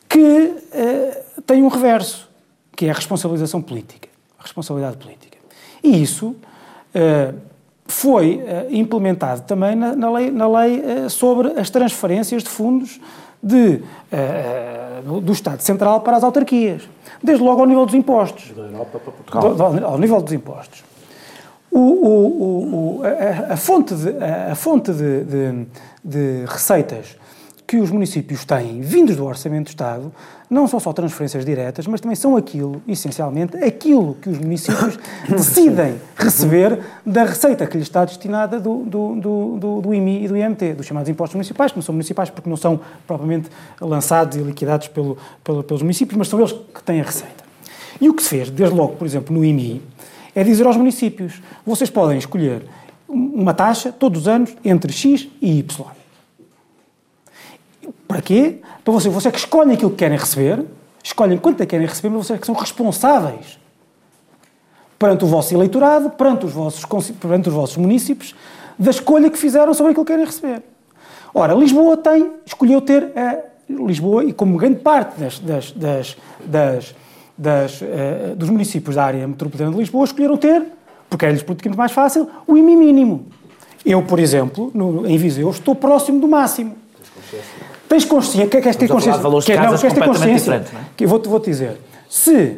que 0.08 0.18
uh, 0.20 1.42
tem 1.44 1.64
um 1.64 1.68
reverso, 1.68 2.30
que 2.76 2.86
é 2.86 2.90
a 2.90 2.94
responsabilização 2.94 3.62
política, 3.62 4.08
a 4.40 4.44
responsabilidade 4.44 4.98
política. 4.98 5.38
E 5.84 6.02
isso 6.02 6.28
uh, 6.30 7.36
foi 7.88 8.38
uh, 8.38 8.74
implementado 8.74 9.42
também 9.42 9.76
na, 9.76 9.96
na 9.96 10.12
lei, 10.12 10.32
na 10.32 10.48
lei 10.48 11.10
sobre 11.10 11.60
as 11.60 11.70
transferências 11.70 12.44
de 12.44 12.50
fundos 12.50 13.00
de, 13.42 13.82
uh, 14.12 15.22
do 15.22 15.32
Estado 15.32 15.62
Central 15.62 16.02
para 16.02 16.18
as 16.18 16.24
autarquias, 16.24 16.84
desde 17.24 17.44
logo 17.44 17.62
ao 17.62 17.68
nível 17.68 17.86
dos 17.86 17.96
impostos. 17.96 18.52
Da 18.56 18.64
Europa 18.64 19.00
para 19.00 19.12
Portugal. 19.12 19.56
Do, 19.56 19.64
ao, 19.64 19.92
ao 19.94 19.98
nível 19.98 20.22
dos 20.22 20.34
impostos. 20.34 20.84
O, 21.72 21.80
o, 21.80 23.00
o, 23.00 23.02
a, 23.04 23.54
a, 23.54 23.58
fonte, 23.58 23.94
de, 23.94 24.10
a, 24.24 24.52
a 24.52 24.56
fonte 24.56 24.92
de, 24.92 25.24
de, 25.24 25.66
de 26.04 26.46
receitas 26.48 27.18
que 27.70 27.78
os 27.78 27.92
municípios 27.92 28.44
têm, 28.46 28.82
vindos 28.82 29.16
do 29.16 29.24
Orçamento 29.24 29.66
do 29.66 29.70
Estado, 29.70 30.12
não 30.50 30.68
são 30.68 30.80
só 30.80 30.92
transferências 30.92 31.46
diretas, 31.46 31.86
mas 31.86 32.02
também 32.02 32.16
são 32.16 32.36
aquilo, 32.36 32.82
essencialmente, 32.88 33.56
aquilo 33.58 34.18
que 34.20 34.28
os 34.28 34.40
municípios 34.40 34.98
decidem 35.30 36.02
receber 36.16 36.80
da 37.06 37.26
receita 37.26 37.68
que 37.68 37.78
lhes 37.78 37.86
está 37.86 38.04
destinada 38.06 38.60
do, 38.60 38.78
do, 38.86 39.16
do, 39.60 39.82
do, 39.82 39.94
IMI 39.94 40.26
e 40.26 40.28
do 40.28 40.36
IMT, 40.36 40.74
dos 40.74 40.88
chamados 40.88 41.08
impostos 41.08 41.36
municipais, 41.36 41.72
que 41.72 41.78
não 41.78 41.84
são 41.84 41.94
municipais 41.94 42.32
porque 42.32 42.50
não 42.50 42.58
são 42.58 42.80
propriamente 43.06 43.52
lançados 43.80 44.36
e 44.36 44.42
liquidados 44.42 44.88
pelo, 44.88 45.16
pelo, 45.44 45.62
pelos 45.62 45.84
municípios, 45.84 46.18
mas 46.18 46.28
são 46.28 46.40
eles 46.40 46.54
que 46.54 46.82
têm 46.82 47.02
a 47.02 47.04
receita. 47.04 47.44
E 48.02 48.10
o 48.10 48.16
que 48.16 48.24
se 48.24 48.30
fez, 48.30 48.50
desde 48.50 48.76
logo, 48.76 48.96
por 48.96 49.06
exemplo, 49.06 49.32
no 49.32 49.46
IMI, 49.46 49.80
é 50.34 50.44
dizer 50.44 50.66
aos 50.66 50.76
municípios: 50.76 51.40
vocês 51.64 51.92
podem 51.92 52.18
escolher 52.18 52.64
uma 53.10 53.54
taxa 53.54 53.92
todos 53.92 54.22
os 54.22 54.28
anos 54.28 54.56
entre 54.64 54.94
X 54.94 55.28
e 55.42 55.60
Y. 55.60 55.86
Para 58.08 58.22
quê? 58.22 58.60
Para 58.84 58.94
você, 58.94 59.10
você 59.10 59.28
é 59.28 59.32
que 59.32 59.40
escolhem 59.40 59.74
aquilo 59.74 59.90
que 59.92 59.98
querem 59.98 60.18
receber, 60.18 60.64
escolhem 61.04 61.38
quanto 61.38 61.62
é 61.62 61.66
que 61.66 61.72
querem 61.72 61.88
receber, 61.88 62.10
mas 62.10 62.28
vocês 62.28 62.38
é 62.38 62.40
que 62.40 62.46
são 62.46 62.56
responsáveis 62.56 63.60
perante 64.98 65.24
o 65.24 65.28
vosso 65.28 65.54
eleitorado, 65.54 66.10
perante 66.12 66.46
os 66.46 66.52
vossos, 66.52 66.86
perante 67.12 67.48
os 67.48 67.56
vossos 67.56 67.78
municípios, 67.78 68.36
da 68.78 68.92
escolha 68.92 69.30
que 69.30 69.38
fizeram 69.38 69.74
sobre 69.74 69.92
aquilo 69.92 70.06
que 70.06 70.12
querem 70.12 70.26
receber. 70.26 70.62
Ora, 71.34 71.54
Lisboa 71.54 71.96
tem, 71.98 72.32
escolheu 72.46 72.82
ter 72.82 73.12
a 73.16 73.38
Lisboa, 73.70 74.24
e 74.24 74.34
como 74.34 74.58
grande 74.58 74.80
parte 74.80 75.20
das, 75.20 75.40
das, 75.40 75.72
das, 75.72 76.18
das, 76.44 76.96
das 77.38 77.82
uh, 77.82 78.36
dos 78.36 78.50
municípios 78.50 78.96
da 78.96 79.06
área 79.06 79.28
metropolitana 79.28 79.72
de 79.72 79.78
Lisboa, 79.78 80.06
escolheram 80.06 80.38
ter, 80.38 80.66
porque 81.10 81.26
era-lhes 81.26 81.44
politicamente 81.44 81.78
mais 81.78 81.92
fácil, 81.92 82.28
o 82.48 82.56
IMI 82.58 82.76
mínimo. 82.76 83.26
Eu, 83.86 84.02
por 84.04 84.20
exemplo, 84.20 84.72
no, 84.74 85.08
em 85.08 85.18
Viseu, 85.18 85.50
estou 85.50 85.74
próximo 85.74 86.20
do 86.20 86.28
máximo. 86.28 86.76
Tens 87.88 88.06
consciência, 88.06 88.48
que, 88.48 88.62
queres 88.62 88.76
ter 88.76 88.86
Estamos 88.86 89.08
a 89.08 89.14
falar 89.14 89.22
consciência, 89.22 89.22
de 89.22 89.24
valores 89.24 89.46
de 89.46 89.52
que, 89.52 89.88
queres 89.88 89.94
ter 89.94 90.06
consciência, 90.06 90.66
não 90.74 90.80
é? 90.80 90.84
que 90.96 91.06
eu 91.06 91.10
vou-te 91.10 91.28
vou 91.28 91.40
dizer, 91.40 91.78
se, 92.08 92.58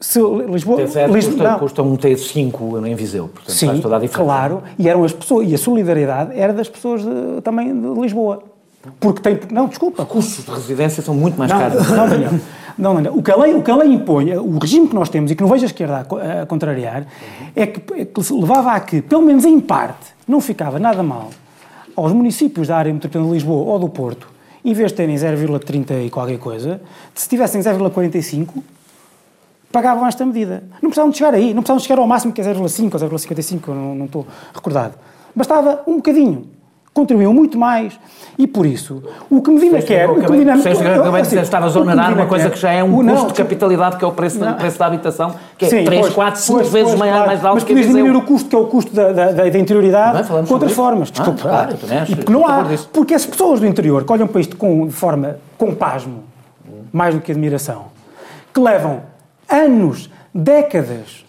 se 0.00 0.18
Lisboa, 0.20 0.82
T0 0.82 1.12
Lisboa 1.12 1.36
custa, 1.36 1.50
não, 1.50 1.58
custa 1.58 1.82
um 1.82 1.96
T5 1.96 2.86
em 2.86 2.94
Viseu, 2.96 3.28
portanto 3.28 3.54
Sim, 3.54 3.66
faz 3.68 3.80
toda 3.80 3.96
a 3.96 4.00
diferença. 4.00 4.24
claro, 4.24 4.62
e 4.76 4.88
eram 4.88 5.04
as 5.04 5.12
pessoas, 5.12 5.48
e 5.48 5.54
a 5.54 5.58
solidariedade 5.58 6.32
era 6.36 6.52
das 6.52 6.68
pessoas 6.68 7.02
de- 7.02 7.40
também 7.42 7.68
de 7.68 8.00
Lisboa. 8.00 8.42
Porque 8.98 9.20
tem, 9.20 9.38
não, 9.52 9.68
desculpa, 9.68 10.04
Custos 10.06 10.44
de 10.44 10.50
residência 10.50 11.02
são 11.02 11.14
muito 11.14 11.38
mais 11.38 11.50
não, 11.50 11.58
caros. 11.58 11.90
não, 11.90 12.08
Daniel. 12.08 12.30
Não, 12.78 12.94
Daniel. 12.94 13.14
O 13.14 13.22
que, 13.22 13.30
a 13.30 13.36
lei, 13.36 13.54
o 13.54 13.62
que 13.62 13.70
a 13.70 13.76
lei 13.76 13.92
impõe, 13.92 14.34
o 14.38 14.58
regime 14.58 14.88
que 14.88 14.94
nós 14.94 15.10
temos 15.10 15.30
e 15.30 15.34
que 15.34 15.42
não 15.42 15.50
vejo 15.50 15.64
a 15.64 15.66
esquerda 15.66 16.06
a, 16.08 16.42
a 16.42 16.46
contrariar, 16.46 17.06
é 17.54 17.66
que, 17.66 17.80
é 17.94 18.04
que 18.04 18.32
levava 18.32 18.72
a 18.72 18.80
que, 18.80 19.02
pelo 19.02 19.22
menos 19.22 19.44
em 19.44 19.60
parte, 19.60 20.14
não 20.26 20.40
ficava 20.40 20.78
nada 20.78 21.02
mal 21.02 21.30
aos 21.96 22.12
municípios 22.12 22.68
da 22.68 22.76
área 22.76 22.92
metropolitana 22.92 23.26
de 23.26 23.32
Lisboa 23.32 23.72
ou 23.72 23.78
do 23.78 23.88
Porto, 23.88 24.28
em 24.64 24.72
vez 24.72 24.90
de 24.90 24.96
terem 24.96 25.16
0,30 25.16 26.06
e 26.06 26.10
qualquer 26.10 26.38
coisa, 26.38 26.80
se 27.14 27.28
tivessem 27.28 27.60
0,45, 27.60 28.62
pagavam 29.72 30.06
esta 30.06 30.24
medida. 30.24 30.62
Não 30.82 30.90
precisavam 30.90 31.10
de 31.10 31.18
chegar 31.18 31.34
aí, 31.34 31.54
não 31.54 31.62
precisavam 31.62 31.78
de 31.78 31.82
chegar 31.82 31.98
ao 31.98 32.06
máximo 32.06 32.32
que 32.32 32.40
é 32.40 32.44
0,5 32.44 32.94
ou 32.94 33.18
0,55, 33.18 33.68
eu 33.68 33.74
não, 33.74 33.94
não 33.94 34.06
estou 34.06 34.26
recordado. 34.54 34.94
Bastava 35.34 35.82
um 35.86 35.96
bocadinho. 35.96 36.59
Contribuíam 36.92 37.32
muito 37.32 37.56
mais 37.56 37.98
e 38.36 38.48
por 38.48 38.66
isso 38.66 39.00
o 39.30 39.40
que 39.40 39.48
Medina 39.50 39.80
quer. 39.80 40.10
o 40.10 40.16
que 40.20 40.30
Medina- 40.32 40.56
disseste 40.56 40.82
que 40.82 40.88
eu 40.88 40.92
eu- 40.92 41.00
acabei 41.02 41.12
de 41.12 41.18
assim, 41.20 41.30
dizer, 41.36 41.42
estavas 41.42 41.76
a 41.76 41.80
Medina 41.84 42.08
uma 42.08 42.26
coisa 42.26 42.46
quer- 42.46 42.54
que 42.54 42.58
já 42.60 42.72
é 42.72 42.82
um 42.82 42.96
o- 42.98 43.02
não, 43.02 43.14
custo 43.14 43.28
de 43.28 43.34
capitalidade, 43.34 43.96
que 43.96 44.04
é 44.04 44.08
o 44.08 44.12
preço, 44.12 44.40
Não. 44.40 44.50
o 44.52 44.54
preço 44.56 44.76
da 44.78 44.86
habitação, 44.86 45.34
que 45.56 45.66
é 45.66 45.68
Sim, 45.68 45.84
3, 45.84 46.00
pois, 46.00 46.14
4, 46.14 46.40
5 46.40 46.58
pois, 46.58 46.68
vezes 46.72 46.88
pois, 46.88 46.98
mais, 46.98 47.12
claro. 47.12 47.26
mais 47.28 47.44
alto 47.44 47.54
Mas 47.54 47.64
que 47.64 47.74
Viseu. 47.74 47.92
diminuir 47.92 48.16
o 48.18 48.22
custo, 48.22 48.48
que 48.50 48.56
é 48.56 48.58
o 48.58 48.66
custo 48.66 48.92
da, 48.92 49.12
da, 49.12 49.30
da- 49.30 49.48
da 49.48 49.58
interioridade, 49.58 50.16
Bem, 50.16 50.24
falamos 50.24 50.48
com 50.48 50.54
outras 50.54 50.72
formas. 50.72 51.08
Ah, 51.10 51.12
Desculpa. 51.12 51.42
claro, 51.42 51.70
eu 51.70 51.76
também 51.78 51.98
acho- 51.98 52.12
e 52.12 52.16
porque 52.16 52.32
não 52.32 52.44
há. 52.46 52.64
Porque 52.92 53.14
as 53.14 53.24
pessoas 53.24 53.60
do 53.60 53.66
interior 53.68 54.02
que 54.04 54.12
olham 54.12 54.26
para 54.26 54.40
isto 54.40 54.56
com, 54.56 54.86
de 54.88 54.92
forma 54.92 55.36
com 55.56 55.72
pasmo, 55.72 56.24
mais 56.92 57.14
do 57.14 57.20
que 57.20 57.30
admiração, 57.30 57.84
que 58.52 58.58
levam 58.60 59.02
anos, 59.48 60.10
décadas, 60.34 61.24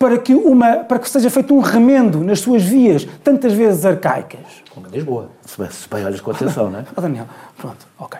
para 0.00 0.16
que, 0.16 0.34
uma, 0.34 0.78
para 0.78 0.98
que 0.98 1.10
seja 1.10 1.28
feito 1.28 1.54
um 1.54 1.60
remendo 1.60 2.24
nas 2.24 2.40
suas 2.40 2.62
vias, 2.62 3.06
tantas 3.22 3.52
vezes 3.52 3.84
arcaicas. 3.84 4.40
Como 4.70 4.86
em 4.86 4.90
Lisboa, 4.92 5.28
se 5.44 5.60
bem, 5.60 5.70
se 5.70 5.86
bem 5.90 6.06
olhas 6.06 6.22
com 6.22 6.30
atenção, 6.30 6.70
não 6.70 6.78
é? 6.78 6.86
Oh, 6.96 7.00
Daniel, 7.02 7.26
pronto, 7.58 7.86
ok. 7.98 8.18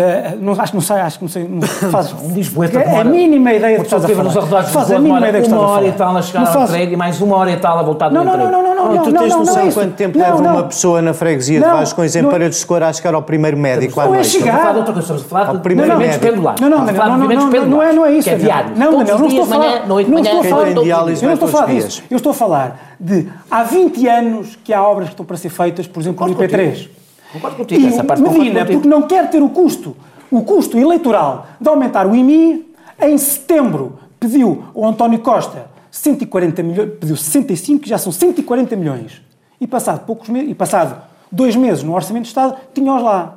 Eh, 0.00 0.36
não, 0.40 0.52
acho 0.52 0.70
que 0.70 0.74
não 0.76 0.80
sei, 0.80 0.96
acho 0.98 1.18
que 1.18 1.24
não 1.24 1.28
sei. 1.28 1.48
Não, 1.48 1.60
faz, 1.90 2.12
Um 2.12 2.32
Lisboeta 2.32 2.78
é 2.78 3.00
a 3.00 3.02
mínima 3.02 3.52
ideia 3.52 3.78
Uma 3.78 3.84
que 3.84 3.92
estás 3.94 4.04
a 4.04 4.08
falar. 4.08 4.30
arredores 4.30 4.66
de 4.68 4.72
Faz 4.72 4.92
a 4.92 4.98
mínima 5.00 5.18
ideia 5.18 5.32
que 5.32 5.38
estás 5.40 5.60
uma 5.60 5.68
a 5.68 5.72
hora 5.72 5.86
e 5.86 5.92
falar. 5.92 5.98
tal 6.10 6.16
a 6.16 6.22
chegar 6.22 6.40
Não 6.44 6.52
ao 6.60 6.62
emprego 6.68 6.92
e 6.92 6.96
mais 6.96 7.20
uma 7.20 7.36
hora 7.36 7.50
e 7.50 7.56
tal 7.56 7.78
a 7.78 7.82
voltar 7.82 8.08
do 8.08 8.14
Não, 8.14 8.24
não, 8.24 8.32
emprego. 8.34 8.52
não, 8.52 8.62
não, 8.62 8.74
não, 8.76 8.94
não, 8.94 9.02
tu 9.02 9.10
não, 9.10 9.20
tens 9.22 9.32
não, 9.32 9.38
noção 9.40 9.56
não 9.56 9.68
é 9.68 9.72
quanto 9.72 9.94
tempo 9.94 10.16
Não, 10.18 10.24
leva 10.24 10.40
não. 10.42 10.50
uma 10.52 10.62
pessoa 10.62 11.02
na 11.02 11.12
freguesia 11.12 11.58
de 11.60 11.66
Não, 11.66 11.76
Vascões 11.78 12.14
em 12.14 12.22
não 12.22 12.28
é- 12.28 12.32
Paredes 12.32 12.60
de 12.60 12.66
Cor 12.66 12.80
a 12.80 12.92
chegar 12.92 13.14
ao 13.14 13.22
primeiro 13.22 13.56
médico 13.56 14.00
à 14.00 14.04
Não 14.04 14.12
é 14.14 14.16
noite? 14.18 14.28
chegar. 14.30 14.44
Estamos 14.46 14.54
a 14.54 14.62
falar 14.62 14.72
de 14.72 14.78
outra 14.78 14.92
coisa, 14.94 15.00
estamos 15.14 15.24
a 15.24 15.28
falar 15.28 15.46
Ao 15.48 15.56
de 15.56 15.62
primeiro 15.62 15.90
movimentos 15.90 16.16
médico. 16.16 16.32
pendulares. 16.32 16.60
Não, 16.60 16.68
não, 16.70 16.76
falar 16.78 16.86
de 16.86 16.94
não, 16.94 17.18
não, 17.18 17.50
não, 17.50 17.66
não 17.66 17.82
é, 17.82 17.92
não 17.92 18.06
é 18.06 18.12
isso. 18.12 18.30
É 18.30 18.34
diário. 18.36 18.70
Não, 18.76 18.98
os 18.98 19.08
não 19.08 19.26
estou 19.26 19.42
a 19.42 19.46
falar. 19.46 19.86
não 19.88 20.00
estou 20.00 20.40
a 20.40 20.44
falar. 20.44 20.68
Eu 20.68 20.78
não 21.26 21.34
estou 21.34 21.48
a 21.48 21.52
falar 21.52 21.66
disso. 21.66 22.02
Eu 22.08 22.16
estou 22.16 22.30
a 22.30 22.34
falar 22.34 22.80
de 23.00 23.28
há 23.50 23.64
20 23.64 24.06
anos 24.06 24.56
que 24.62 24.72
há 24.72 24.80
obras 24.80 25.06
que 25.08 25.14
estão 25.14 25.26
para 25.26 25.36
ser 25.36 25.48
feitas, 25.48 25.88
por 25.88 25.98
exemplo, 26.00 26.24
no 26.24 26.34
Concordo 26.34 26.54
IP3. 26.54 26.88
Concordo 27.32 27.56
contigo, 27.56 27.80
E 27.80 27.86
essa 27.86 28.02
o 28.02 28.06
parte 28.06 28.22
Medina, 28.22 28.64
porque 28.64 28.88
não 28.88 29.02
quer 29.02 29.28
ter 29.30 29.42
o 29.42 29.48
custo, 29.48 29.96
o 30.30 30.42
custo 30.42 30.78
eleitoral 30.78 31.46
de 31.60 31.68
aumentar 31.68 32.06
o 32.06 32.14
IMI, 32.14 32.66
em 33.00 33.18
setembro 33.18 33.98
pediu 34.18 34.64
ao 34.74 34.84
António 34.86 35.18
Costa 35.20 35.66
140 35.90 36.62
milhões, 36.62 36.90
pediu 37.00 37.16
65, 37.16 37.86
já 37.86 37.98
são 37.98 38.12
140 38.12 38.76
milhões. 38.76 39.22
E 39.60 39.66
passado 39.66 40.04
poucos 40.04 40.28
meses, 40.28 40.50
e 40.50 40.54
passado 40.54 41.00
dois 41.30 41.56
meses 41.56 41.82
no 41.82 41.94
Orçamento 41.94 42.24
de 42.24 42.28
Estado, 42.28 42.56
tinha-os 42.74 43.02
lá. 43.02 43.34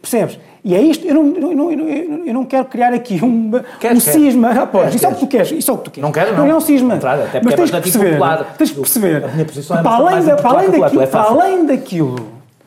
Percebes? 0.00 0.38
E 0.64 0.74
é 0.74 0.82
isto, 0.82 1.06
eu 1.06 1.14
não, 1.14 1.26
eu 1.36 1.56
não, 1.56 1.70
eu 1.72 1.76
não, 1.78 2.26
eu 2.26 2.34
não 2.34 2.44
quero 2.44 2.64
criar 2.66 2.92
aqui 2.92 3.14
um, 3.24 3.50
Queres, 3.50 3.64
um 3.64 3.78
queres. 3.78 4.02
cisma. 4.04 4.50
Ah, 4.50 4.66
pois, 4.66 4.84
Queres, 4.84 4.94
isso 4.96 5.06
é 5.06 5.08
o 5.08 5.14
que 5.14 5.20
tu 5.20 5.26
queres. 5.26 5.50
isso 5.52 5.70
é 5.70 5.74
o 5.74 5.78
que 5.78 5.84
tu 5.84 5.90
queres. 5.90 6.04
Não 6.04 6.12
quero, 6.12 6.36
Não 6.36 6.46
não. 6.46 6.52
é 6.52 6.56
um 6.56 6.60
cisma. 6.60 6.94
Contrário, 6.94 7.24
até 7.24 7.40
porque 7.40 7.44
Mas 7.44 7.54
é 7.54 7.56
tens 7.56 7.70
que 7.70 7.80
perceber, 7.80 8.18
tens 8.58 8.70
que 8.70 9.72
é 9.72 9.82
para 9.82 9.90
além, 9.90 10.24
da, 10.24 10.36
para, 10.36 10.50
além 10.50 10.70
que 10.70 10.78
daquilo, 10.80 11.02
é 11.02 11.06
para 11.06 11.22
além 11.22 11.66
daquilo, 11.66 12.16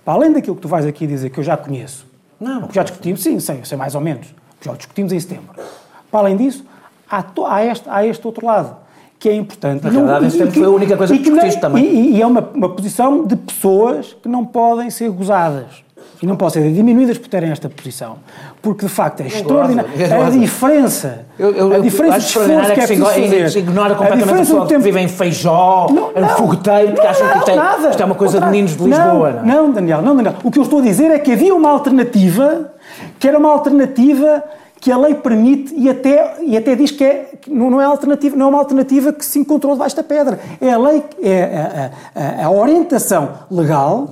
para 0.04 0.14
além 0.14 0.32
daquilo 0.34 0.56
que 0.56 0.62
tu 0.62 0.68
vais 0.68 0.86
aqui 0.86 1.06
dizer 1.08 1.30
que 1.30 1.40
eu 1.40 1.44
já 1.44 1.56
conheço, 1.58 2.06
Não, 2.40 2.68
já 2.72 2.84
discutimos, 2.84 3.22
sim, 3.22 3.40
sei, 3.40 3.62
sei 3.64 3.78
mais 3.78 3.94
ou 3.96 4.02
menos, 4.02 4.28
já 4.62 4.74
discutimos 4.74 5.12
em 5.14 5.20
setembro. 5.20 5.50
Para 6.10 6.20
além 6.22 6.38
disso, 6.38 6.66
há, 7.10 7.24
há 7.48 7.66
este, 7.66 7.90
há 7.90 8.06
este 8.06 8.26
outro 8.26 8.46
lado, 8.46 8.76
que 9.20 9.30
é 9.30 9.36
importante. 9.36 9.84
Na 9.84 9.90
E 9.90 9.94
não- 9.94 10.00
realidade, 10.06 10.26
e- 10.26 10.28
esse 10.30 10.38
tempo 10.40 10.52
foi 10.52 10.64
a 10.66 10.70
única 10.70 10.98
coisa 10.98 11.14
e 11.14 11.18
que 11.20 11.24
discutiste 11.26 11.56
não- 11.56 11.62
também. 11.62 11.86
E, 11.86 12.18
e 12.18 12.22
é 12.22 12.26
uma, 12.26 12.42
uma 12.54 12.70
posição 12.70 13.26
de 13.26 13.36
pessoas 13.36 14.14
que 14.22 14.28
não 14.28 14.44
podem 14.46 14.90
ser 14.90 15.10
gozadas. 15.12 15.84
E 16.22 16.26
não 16.28 16.36
podem 16.36 16.62
ser 16.64 16.72
diminuídas 16.72 17.18
por 17.18 17.28
terem 17.28 17.50
esta 17.52 17.68
posição. 17.68 18.18
Porque, 18.62 18.86
de 18.86 18.92
facto, 18.92 19.22
é 19.22 19.28
extraordinário. 19.28 19.90
A 20.26 20.30
diferença. 20.30 21.26
Eu, 21.40 21.52
eu, 21.56 21.74
a 21.74 21.80
diferença 21.80 22.20
de 22.20 22.26
esforço 22.26 22.50
extraordinário 22.52 22.74
que 22.76 22.80
é 22.80 22.88
preciso 22.88 23.06
fazer. 23.50 23.60
ignora 23.60 23.96
completamente 23.96 24.34
a 24.34 24.38
pessoa 24.38 24.60
do 24.62 24.68
que 24.68 24.74
tempo- 24.74 24.84
vive 24.86 25.00
em 25.00 25.08
Feijó, 25.08 25.88
Não, 25.92 26.12
em 26.16 26.28
fogueteiro, 26.38 26.94
que 26.94 27.08
acham 27.08 27.28
que 27.32 27.38
isto 27.40 27.52
é, 27.52 27.56
nada. 27.56 27.90
isto 27.90 28.02
é 28.02 28.06
uma 28.06 28.16
coisa 28.16 28.40
de 28.40 28.46
meninos 28.46 28.76
de 28.78 28.84
Lisboa. 28.84 29.32
Não, 29.32 29.46
Não, 29.46 29.64
não, 29.68 29.72
Daniel, 29.72 30.02
não, 30.02 30.16
Daniel. 30.16 30.36
O 30.44 30.52
que 30.52 30.60
eu 30.60 30.64
estou 30.64 30.80
a 30.80 30.82
dizer 30.84 31.10
é 31.12 31.18
que 31.20 31.32
havia 31.32 31.56
uma 31.56 31.70
alternativa, 31.72 32.72
que 33.20 33.28
era 33.28 33.38
uma 33.38 33.50
alternativa 33.52 34.44
que 34.82 34.92
a 34.92 34.98
lei 34.98 35.14
permite 35.16 35.74
e 35.78 35.88
até, 35.90 36.38
e 36.42 36.58
até 36.58 36.76
diz 36.76 36.90
que, 36.92 37.04
é, 37.04 37.30
que 37.40 37.50
não, 37.52 37.70
não 37.70 37.80
é 37.80 37.86
alternativa, 37.86 38.36
não 38.36 38.48
é 38.48 38.50
uma 38.50 38.58
alternativa 38.58 39.14
que 39.14 39.24
se 39.24 39.38
encontrou 39.40 39.74
debaixo 39.74 39.96
da 39.96 40.02
pedra. 40.04 40.40
É 40.60 40.74
a 40.74 40.78
lei, 40.78 41.04
é 41.22 41.92
a, 42.16 42.42
a- 42.42 42.46
a 42.46 42.52
orientação 42.52 43.30
legal 43.52 44.10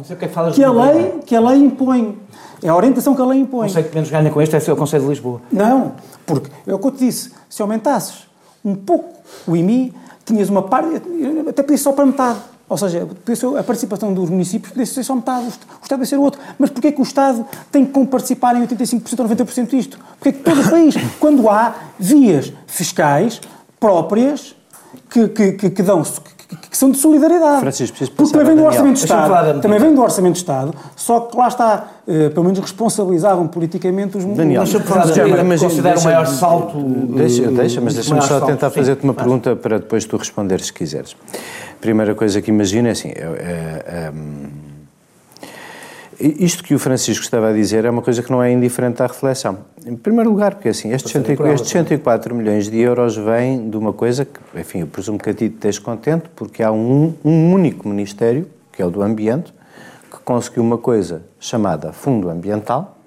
é 0.53 0.53
que 0.55 0.63
a 0.63 0.71
lei, 0.71 1.13
que 1.25 1.35
a 1.35 1.39
lei 1.41 1.57
impõe. 1.59 2.17
É 2.61 2.69
a 2.69 2.75
orientação 2.75 3.15
que 3.15 3.21
a 3.21 3.25
lei 3.25 3.39
impõe. 3.39 3.61
O 3.61 3.67
conceito 3.69 3.89
que 3.89 3.95
menos 3.95 4.09
ganha 4.11 4.29
com 4.29 4.41
este 4.41 4.55
é 4.55 4.71
o 4.73 4.75
Conselho 4.77 5.03
de 5.03 5.09
Lisboa. 5.09 5.41
Não, 5.51 5.93
porque 6.25 6.51
é 6.67 6.73
o 6.73 6.77
que 6.77 6.85
eu 6.87 6.91
te 6.91 6.99
disse, 6.99 7.31
se 7.49 7.61
aumentasses 7.61 8.27
um 8.63 8.75
pouco 8.75 9.09
o 9.47 9.55
IMI, 9.55 9.91
tinhas 10.23 10.49
uma 10.49 10.61
parte, 10.61 11.01
até 11.49 11.63
podia 11.63 11.77
ser 11.77 11.83
só 11.85 11.93
para 11.93 12.05
metade. 12.05 12.37
Ou 12.69 12.77
seja, 12.77 13.07
a 13.57 13.63
participação 13.63 14.13
dos 14.13 14.29
municípios 14.29 14.71
podia 14.71 14.85
ser 14.85 15.03
só 15.03 15.15
metade, 15.15 15.45
o 15.45 15.49
Est- 15.49 15.63
o 15.63 15.83
Estado 15.83 15.99
podia 15.99 16.05
ser 16.05 16.17
outro. 16.17 16.39
Mas 16.59 16.69
porquê 16.69 16.91
que 16.91 17.01
o 17.01 17.03
Estado 17.03 17.43
tem 17.71 17.83
que 17.83 18.05
participar 18.05 18.55
em 18.55 18.61
85% 18.67 19.19
ou 19.19 19.27
90% 19.27 19.69
disto? 19.69 19.97
Porquê 20.19 20.31
que 20.33 20.43
todo 20.43 20.61
o 20.61 20.69
país, 20.69 20.93
quando 21.19 21.49
há 21.49 21.73
vias 21.99 22.53
fiscais 22.67 23.41
próprias 23.79 24.55
que, 25.09 25.27
que, 25.29 25.51
que, 25.53 25.69
que 25.71 25.83
dão 25.83 26.03
que, 26.49 26.55
que- 26.55 26.69
que 26.69 26.77
são 26.77 26.89
de 26.91 26.97
solidariedade. 26.97 27.59
Francisco, 27.61 27.95
preciso 27.95 28.11
Porque 28.17 28.31
também 28.31 28.47
vem 28.47 28.55
do 28.55 28.63
Orçamento 28.65 28.95
de 28.95 28.99
Estado. 29.03 29.61
Também 29.61 29.79
vem 29.79 29.95
do 29.95 30.01
Orçamento 30.01 30.33
de 30.33 30.39
Estado, 30.39 30.73
só 30.95 31.19
que 31.21 31.37
lá 31.37 31.47
está, 31.47 31.87
eh, 32.07 32.29
pelo 32.29 32.43
menos 32.43 32.59
responsabilizavam 32.59 33.47
politicamente 33.47 34.17
os 34.17 34.25
Daniel, 34.25 34.63
Deixa-me 34.63 34.83
falar 34.85 35.07
considero 35.59 35.99
o 35.99 36.03
maior 36.03 36.25
salto... 36.27 36.77
Deixa, 36.79 37.43
eh, 37.43 37.47
deixa, 37.47 37.79
mas 37.81 37.93
o 37.93 37.95
deixa-me 37.97 38.21
só 38.21 38.39
tentar 38.41 38.69
fazer-te 38.71 39.03
uma 39.03 39.13
pergunta 39.13 39.55
para 39.55 39.77
depois 39.79 40.05
tu 40.05 40.17
responderes 40.17 40.65
se 40.67 40.73
quiseres. 40.73 41.15
Primeira 41.79 42.13
coisa 42.15 42.41
que 42.41 42.49
imagina 42.49 42.89
é 42.89 42.91
assim, 42.91 43.09
é, 43.09 43.13
é, 43.15 44.11
hum, 44.13 44.47
isto 46.19 46.63
que 46.63 46.75
o 46.75 46.79
Francisco 46.79 47.23
estava 47.23 47.49
a 47.49 47.53
dizer 47.53 47.85
é 47.85 47.89
uma 47.89 48.01
coisa 48.01 48.21
que 48.21 48.31
não 48.31 48.43
é 48.43 48.51
indiferente 48.51 49.01
à 49.01 49.07
reflexão. 49.07 49.59
Em 49.85 49.95
primeiro 49.95 50.29
lugar, 50.29 50.55
porque 50.55 50.69
assim, 50.69 50.91
estes, 50.91 51.13
Passarei 51.13 51.35
104, 51.35 51.37
por 51.37 51.45
ela 51.45 51.55
estes 51.55 51.71
104 51.71 52.35
milhões 52.35 52.69
de 52.69 52.79
euros 52.79 53.15
vêm 53.15 53.69
de 53.69 53.77
uma 53.77 53.93
coisa 53.93 54.25
que, 54.25 54.39
enfim, 54.59 54.81
eu 54.81 54.87
presumo 54.87 55.17
que 55.17 55.29
a 55.29 55.33
ti 55.33 55.49
te 55.49 55.55
estejas 55.55 55.79
contente, 55.79 56.29
porque 56.35 56.61
há 56.61 56.71
um, 56.71 57.13
um 57.23 57.53
único 57.53 57.87
ministério, 57.87 58.47
que 58.71 58.81
é 58.81 58.85
o 58.85 58.89
do 58.89 59.01
Ambiente, 59.01 59.53
que 60.11 60.19
conseguiu 60.19 60.61
uma 60.61 60.77
coisa 60.77 61.23
chamada 61.39 61.93
Fundo 61.93 62.29
Ambiental, 62.29 62.98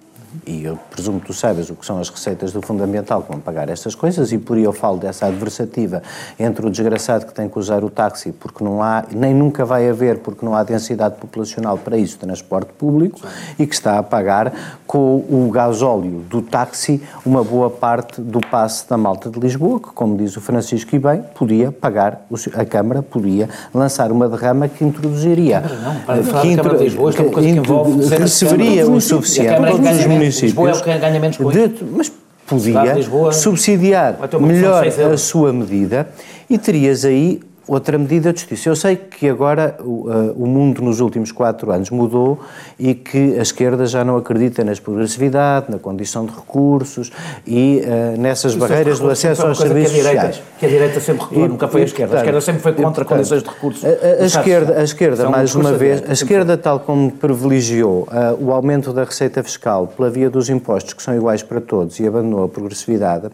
e 0.47 0.65
eu 0.65 0.79
presumo 0.91 1.21
que 1.21 1.27
tu 1.27 1.33
saibas 1.35 1.69
o 1.71 1.75
que 1.75 1.85
são 1.85 1.99
as 1.99 2.09
receitas 2.09 2.53
do 2.53 2.61
Fundo 2.63 2.83
Ambiental 2.83 3.23
que 3.23 3.31
vão 3.31 3.41
pagar 3.41 3.69
estas 3.69 3.95
coisas, 3.95 4.33
e 4.33 4.39
por 4.39 4.57
aí 4.57 4.65
eu 4.65 4.73
falo 4.73 4.99
dessa 4.99 5.27
adversativa 5.27 6.03
entre 6.39 6.67
o 6.67 6.71
desgraçado 6.71 7.27
que 7.27 7.35
tem 7.35 7.49
que 7.49 7.59
usar 7.59 7.85
o 7.85 7.91
táxi, 7.91 8.33
porque 8.33 8.63
não 8.65 8.83
há, 8.83 9.05
nem 9.11 9.35
nunca 9.35 9.65
vai 9.65 9.89
haver, 9.89 10.19
porque 10.19 10.45
não 10.45 10.55
há 10.55 10.63
densidade 10.63 11.17
populacional 11.17 11.77
para 11.79 11.97
isso, 11.97 12.19
transporte 12.19 12.73
público, 12.79 13.21
e 13.59 13.67
que 13.67 13.75
está 13.75 13.99
a 13.99 14.03
pagar 14.03 14.53
com 14.87 15.25
o 15.29 15.51
gasóleo 15.53 16.25
do 16.29 16.43
táxi 16.43 17.03
uma 17.25 17.43
boa 17.43 17.71
parte 17.71 18.21
do 18.21 18.41
passe 18.41 18.89
da 18.89 18.97
malta 18.97 19.31
de 19.31 19.39
Lisboa, 19.41 19.81
que, 19.81 19.91
como 19.91 20.17
diz 20.17 20.37
o 20.37 20.41
Francisco 20.41 20.95
e 20.95 20.99
bem, 20.99 21.23
podia 21.35 21.73
pagar, 21.73 22.27
a 22.55 22.65
Câmara 22.65 23.03
podia 23.03 23.49
lançar 23.75 24.11
uma 24.13 24.29
derrama 24.29 24.69
que 24.69 24.85
introduziria. 24.85 25.61
Não, 25.61 26.01
para 26.01 26.23
de 26.23 26.29
falar 26.31 26.43
que 26.43 26.57
da 26.57 26.63
Câmara 26.63 26.79
de 26.79 26.85
Lisboa, 26.85 27.11
isto 27.11 27.21
é 27.23 27.25
uma 27.25 27.33
coisa 27.33 27.49
que 27.49 27.55
intro- 27.59 27.73
envolve 27.73 27.99
que 28.03 28.09
de 28.09 28.15
receberia 28.17 28.87
o 28.89 28.97
a 28.97 29.01
suficiente 29.01 29.49
para 29.57 29.71
todos 29.71 29.87
os. 29.89 30.22
Municípios. 30.23 30.51
Lisboa 30.53 30.71
é 30.71 30.73
o 30.75 30.83
que 30.83 30.99
ganha 30.99 31.21
menos 31.21 31.37
com 31.37 31.51
de- 31.51 31.85
mas 31.93 32.13
podia 32.47 32.73
Lisboa 32.95 33.33
subsidiar 33.33 34.17
melhor 34.41 34.85
a 35.13 35.17
sua 35.17 35.53
medida 35.53 36.09
e 36.51 36.59
terias 36.59 37.05
aí 37.05 37.41
outra 37.73 37.97
medida 37.97 38.33
de 38.33 38.41
justiça. 38.41 38.69
Eu 38.69 38.77
sei 38.77 38.97
que 38.97 39.29
agora 39.29 39.77
o, 39.81 40.09
uh, 40.09 40.33
o, 40.37 40.47
mundo 40.47 40.83
nos 40.83 41.01
últimos 41.01 41.33
quatro 41.33 41.73
anos 41.73 41.89
mudou 41.91 42.39
e 42.79 42.95
que 42.95 43.39
a 43.39 43.43
esquerda 43.43 43.87
já 43.87 44.05
não 44.05 44.17
acredita 44.17 44.63
na 44.63 44.73
progressividade, 44.77 45.67
na 45.71 45.79
condição 45.79 46.27
de 46.27 46.33
recursos 46.33 47.11
e 47.47 47.83
uh, 47.85 48.21
nessas 48.21 48.55
barreiras 48.55 48.99
do 48.99 49.09
acesso 49.09 49.47
aos 49.47 49.59
serviços 49.59 49.95
que 49.95 50.01
a 50.01 50.03
direita, 50.03 50.27
sociais. 50.27 50.43
Que 50.59 50.67
a 50.67 50.69
direita 50.69 51.01
sempre 51.01 51.39
nunca 51.39 51.69
foi 51.69 51.83
a 51.83 51.85
esquerda. 51.85 52.17
a 52.17 52.19
esquerda 52.19 52.41
sempre 52.41 52.63
foi 52.63 52.73
contra 52.73 53.05
portanto, 53.05 53.09
condições 53.09 53.43
de 53.43 53.49
recursos. 53.49 53.85
A, 53.85 54.23
a, 54.23 54.27
esquerda, 54.27 54.79
a 54.79 54.83
esquerda 54.85 55.31
mais 55.31 55.55
uma 55.55 55.73
vez, 55.73 56.03
a 56.07 56.13
esquerda 56.13 56.59
tal 56.59 56.81
como 56.81 57.11
privilegiou 57.11 58.09
uh, 58.11 58.45
o 58.45 58.53
aumento 58.53 58.93
da 58.93 59.05
receita 59.05 59.43
fiscal 59.43 59.87
pela 59.87 60.11
via 60.11 60.29
dos 60.29 60.51
impostos 60.51 60.93
que 60.93 61.03
são 61.03 61.15
iguais 61.17 61.43
para 61.43 61.61
todos 61.61 61.99
e 62.01 62.07
abandonou 62.07 62.45
a 62.45 62.49
progressividade, 62.49 63.29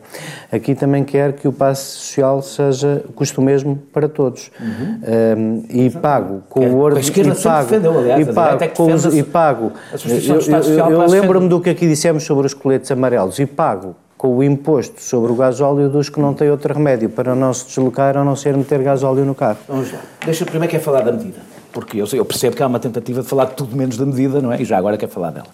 aqui 0.52 0.74
também 0.76 1.02
quer 1.02 1.32
que 1.32 1.48
o 1.48 1.52
passe 1.52 1.82
social 1.82 2.40
seja 2.40 3.02
custo 3.16 3.42
mesmo 3.42 3.76
para 3.92 4.08
todos. 4.08 4.27
Uhum. 4.60 5.00
Um, 5.38 5.64
e 5.68 5.90
pago 5.90 6.42
com 6.48 6.60
o 6.60 6.78
ordo 6.78 7.00
e 7.00 7.34
pago, 7.42 7.68
defendeu, 7.68 7.98
aliás, 7.98 8.28
e 8.28 8.32
pago, 8.32 8.64
é 8.64 8.68
com 8.68 8.92
os, 8.92 9.04
e 9.04 9.22
pago 9.22 9.72
eu, 10.04 10.40
eu, 10.40 10.90
eu 10.90 11.06
lembro-me 11.06 11.48
do 11.48 11.60
que 11.60 11.70
aqui 11.70 11.86
dissemos 11.86 12.24
sobre 12.24 12.46
os 12.46 12.54
coletes 12.54 12.90
amarelos 12.90 13.38
e 13.38 13.46
pago 13.46 13.94
com 14.18 14.36
o 14.36 14.42
imposto 14.42 15.00
sobre 15.00 15.30
o 15.30 15.36
gasóleo 15.36 15.88
dos 15.88 16.08
que 16.08 16.20
não 16.20 16.34
têm 16.34 16.50
outro 16.50 16.74
remédio 16.74 17.08
para 17.08 17.36
não 17.36 17.54
se 17.54 17.66
deslocar 17.66 18.16
ou 18.16 18.24
não 18.24 18.34
ser 18.34 18.56
meter 18.56 18.82
gasóleo 18.82 19.24
no 19.24 19.34
carro. 19.34 19.58
Vamos 19.68 19.92
lá. 19.92 20.00
Deixa 20.24 20.44
primeiro 20.44 20.70
quer 20.70 20.80
falar 20.80 21.02
da 21.02 21.12
medida, 21.12 21.38
porque 21.72 21.98
eu, 21.98 22.06
eu 22.12 22.24
percebo 22.24 22.56
que 22.56 22.62
há 22.62 22.66
uma 22.66 22.80
tentativa 22.80 23.22
de 23.22 23.28
falar 23.28 23.44
de 23.46 23.54
tudo 23.54 23.76
menos 23.76 23.96
da 23.96 24.04
medida, 24.04 24.40
não 24.40 24.52
é? 24.52 24.60
E 24.60 24.64
já 24.64 24.76
agora 24.76 24.96
quer 24.96 25.08
falar 25.08 25.30
dela. 25.30 25.46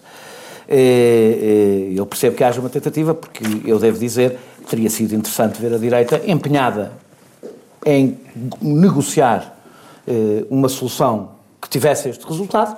É, 0.67 1.91
é, 1.93 1.99
eu 1.99 2.07
percebo 2.07 2.35
que 2.37 2.43
haja 2.43 2.59
uma 2.59 2.71
tentativa, 2.71 3.15
porque 3.15 3.45
eu 3.67 3.79
devo 3.79 3.99
dizer 3.99 4.39
que 4.63 4.71
teria 4.71 4.89
sido 4.89 5.15
interessante 5.15 5.61
ver 5.61 5.75
a 5.75 5.79
direita 5.79 6.23
empenhada 6.27 6.93
em 7.85 8.19
negociar 8.61 9.55
eh, 10.07 10.45
uma 10.51 10.69
solução 10.69 11.31
que 11.61 11.69
tivesse 11.69 12.09
este 12.09 12.27
resultado, 12.27 12.77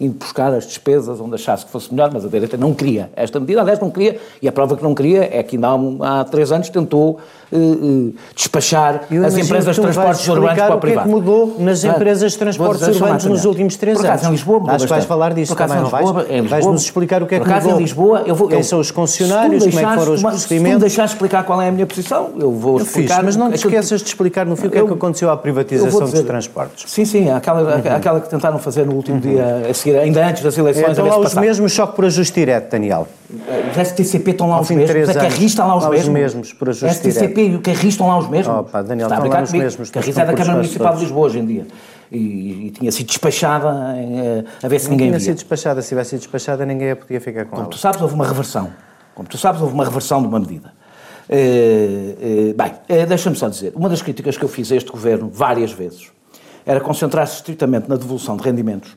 indo 0.00 0.14
buscar 0.14 0.52
as 0.52 0.66
despesas 0.66 1.20
onde 1.20 1.34
achasse 1.34 1.64
que 1.64 1.70
fosse 1.70 1.92
melhor, 1.92 2.10
mas 2.12 2.24
a 2.24 2.28
direita 2.28 2.56
não 2.56 2.74
queria 2.74 3.10
esta 3.16 3.40
medida, 3.40 3.60
aliás, 3.60 3.80
não 3.80 3.90
queria, 3.90 4.18
e 4.40 4.48
a 4.48 4.52
prova 4.52 4.76
que 4.76 4.82
não 4.82 4.94
queria 4.94 5.28
é 5.32 5.42
que 5.42 5.56
ainda 5.56 5.68
há, 5.68 6.20
há 6.20 6.24
três 6.24 6.52
anos 6.52 6.68
tentou 6.68 7.18
uh, 7.52 7.56
uh, 7.56 8.14
despachar 8.34 9.06
as 9.24 9.36
empresas 9.36 9.76
de 9.76 9.82
transportes 9.82 10.28
urbanos 10.28 10.58
para 10.58 10.74
o 10.74 10.80
privado. 10.80 11.08
O 11.08 11.10
que 11.10 11.18
é 11.18 11.22
que 11.22 11.28
mudou 11.28 11.56
nas 11.58 11.84
empresas 11.84 12.32
de 12.32 12.38
transportes 12.38 12.86
urbanos 12.88 13.24
nos 13.24 13.44
últimos 13.44 13.76
três 13.76 13.98
por 13.98 14.06
acaso, 14.06 14.26
anos? 14.26 14.28
Em 14.28 14.36
Lisboa 14.36 14.58
mudou 14.60 14.74
Acho 14.74 14.84
que 14.84 14.90
vais 14.90 15.04
falar 15.04 15.34
disso 15.34 15.54
também, 15.54 15.76
não 15.78 15.88
vais? 15.88 16.04
Lisboa, 16.04 16.26
Vais-nos 16.48 16.82
explicar 16.82 17.22
o 17.22 17.26
que 17.26 17.36
é 17.36 17.40
que 17.40 17.48
mudou. 17.48 17.70
em 17.72 17.78
Lisboa, 17.78 18.22
eu 18.26 18.34
vou, 18.34 18.48
Quem 18.48 18.58
eu, 18.58 18.64
são 18.64 18.80
os 18.80 18.90
concessionários, 18.90 19.64
como 19.64 19.78
é 19.78 19.84
que 19.84 19.94
foram 19.94 20.14
os 20.14 20.22
procedimentos? 20.22 20.42
Se 20.42 20.58
tu 20.58 20.62
me 20.62 20.78
deixares 20.78 21.10
explicar 21.12 21.44
qual 21.44 21.60
é 21.60 21.68
a 21.68 21.72
minha 21.72 21.86
posição, 21.86 22.30
eu 22.38 22.50
vou 22.50 22.78
eu 22.78 22.84
explicar... 22.84 23.16
Fiz, 23.16 23.24
mas 23.24 23.36
não 23.36 23.50
te 23.50 23.56
esqueças 23.56 24.02
de 24.02 24.08
explicar 24.08 24.46
no 24.46 24.56
fim 24.56 24.66
o 24.66 24.70
que 24.70 24.78
é 24.78 24.84
que 24.84 24.92
aconteceu 24.92 25.30
à 25.30 25.36
privatização 25.36 26.08
dos 26.08 26.22
transportes. 26.22 26.90
Sim, 26.90 27.04
sim, 27.04 27.30
aquela, 27.30 27.76
aquela 27.76 28.20
que 28.20 28.28
tentaram 28.28 28.58
fazer 28.58 28.84
no 28.86 28.94
último 28.94 29.20
dia, 29.20 29.62
a 29.68 29.74
seguir, 29.84 29.98
ainda 29.98 30.26
antes 30.26 30.42
das 30.42 30.56
eleições... 30.56 30.88
Estão 30.88 31.06
lá 31.06 31.18
os 31.18 31.34
mesmos, 31.34 31.72
só 31.72 31.86
que 31.86 31.96
por 31.96 32.06
ajuste 32.06 32.34
direto, 32.34 32.70
Daniel. 32.70 33.06
Os 33.30 33.88
STCP 33.88 34.30
estão 34.30 34.48
lá 34.48 34.60
os 34.60 34.70
mesmos, 34.70 35.08
a 35.10 35.14
Carris 35.14 35.42
estão 35.42 35.68
lá 35.68 35.76
os 35.76 35.88
mesmos. 35.88 36.08
mesmos 36.08 36.52
por 36.52 36.70
ajuste 36.70 37.12
STCP 37.12 37.48
e 37.48 37.54
o 37.56 37.60
Carris 37.60 37.84
estão 37.84 38.08
lá 38.08 38.18
os 38.18 38.28
mesmos. 38.28 38.70
Pá, 38.70 38.82
Daniel, 38.82 39.08
Está 39.08 39.18
estão 39.18 39.30
lá 39.30 39.42
os 39.42 39.52
mesmos. 39.52 39.90
Carris 39.90 40.16
é 40.16 40.24
da 40.24 40.32
Câmara 40.32 40.56
Municipal 40.56 40.94
de 40.94 41.00
Lisboa 41.02 41.26
hoje 41.26 41.38
em 41.38 41.46
dia. 41.46 41.66
E, 42.10 42.66
e, 42.66 42.70
tinha 42.70 42.92
sido 42.92 43.06
despachada 43.06 43.96
eh, 43.96 44.44
a 44.62 44.68
ver 44.68 44.78
se 44.78 44.88
ninguém 44.88 45.08
via. 45.08 45.18
tinha 45.18 45.24
sido 45.24 45.34
despachada, 45.36 45.82
se 45.82 45.88
tivesse 45.88 46.10
sido 46.10 46.20
despachada 46.20 46.64
ninguém 46.64 46.94
podia 46.94 47.20
ficar 47.20 47.44
com 47.44 47.50
Como 47.50 47.62
ela. 47.62 47.70
tu 47.70 47.78
sabes, 47.78 48.00
houve 48.00 48.14
uma 48.14 48.26
reversão. 48.26 48.70
Como 49.14 49.28
tu 49.28 49.36
sabes, 49.38 49.60
houve 49.60 49.74
uma 49.74 49.84
reversão 49.84 50.20
de 50.20 50.28
uma 50.28 50.38
medida. 50.38 50.72
Uh, 51.28 51.32
uh, 51.32 52.54
bem, 52.54 53.02
uh, 53.02 53.06
deixa-me 53.06 53.34
só 53.34 53.48
dizer, 53.48 53.72
uma 53.74 53.88
das 53.88 54.02
críticas 54.02 54.36
que 54.36 54.44
eu 54.44 54.48
fiz 54.48 54.70
a 54.70 54.76
este 54.76 54.92
governo 54.92 55.30
várias 55.32 55.72
vezes 55.72 56.12
era 56.66 56.78
concentrar-se 56.78 57.36
estritamente 57.36 57.88
na 57.88 57.96
devolução 57.96 58.36
de 58.36 58.44
rendimentos 58.44 58.94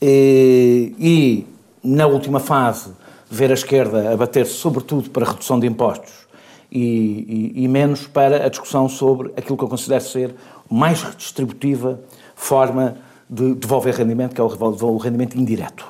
e, 0.00 1.46
na 1.82 2.06
última 2.06 2.40
fase, 2.40 2.90
ver 3.30 3.50
a 3.50 3.54
esquerda 3.54 4.12
a 4.12 4.16
bater-se 4.16 4.52
sobretudo 4.52 5.10
para 5.10 5.24
a 5.24 5.30
redução 5.30 5.58
de 5.58 5.66
impostos 5.66 6.26
e, 6.70 7.52
e, 7.54 7.64
e, 7.64 7.68
menos 7.68 8.06
para 8.06 8.44
a 8.44 8.48
discussão 8.48 8.88
sobre 8.88 9.32
aquilo 9.36 9.56
que 9.56 9.64
eu 9.64 9.68
considero 9.68 10.04
ser 10.04 10.34
mais 10.70 11.02
redistributiva 11.02 12.00
forma 12.34 12.96
de 13.28 13.54
devolver 13.54 13.94
rendimento, 13.94 14.34
que 14.34 14.40
é 14.40 14.44
o, 14.44 14.96
rendimento 14.96 15.36
indireto, 15.36 15.86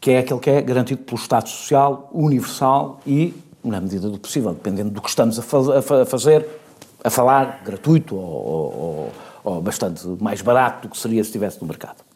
que 0.00 0.10
é 0.10 0.18
aquele 0.18 0.40
que 0.40 0.50
é 0.50 0.62
garantido 0.62 1.02
pelo 1.02 1.18
Estado 1.18 1.48
Social, 1.48 2.08
universal 2.12 3.00
e, 3.06 3.34
na 3.62 3.80
medida 3.80 4.08
do 4.08 4.18
possível, 4.18 4.52
dependendo 4.52 4.90
do 4.90 5.02
que 5.02 5.08
estamos 5.08 5.38
a, 5.38 5.42
faz, 5.42 5.68
a 5.68 6.04
fazer, 6.06 6.46
a 7.04 7.10
falar, 7.10 7.62
gratuito 7.64 8.16
ou, 8.16 8.22
ou, 8.22 9.12
ou 9.44 9.60
bastante 9.60 10.06
mais 10.20 10.42
barato 10.42 10.88
do 10.88 10.90
que 10.90 10.98
seria 10.98 11.22
se 11.22 11.28
estivesse 11.28 11.60
no 11.60 11.66
mercado. 11.66 12.07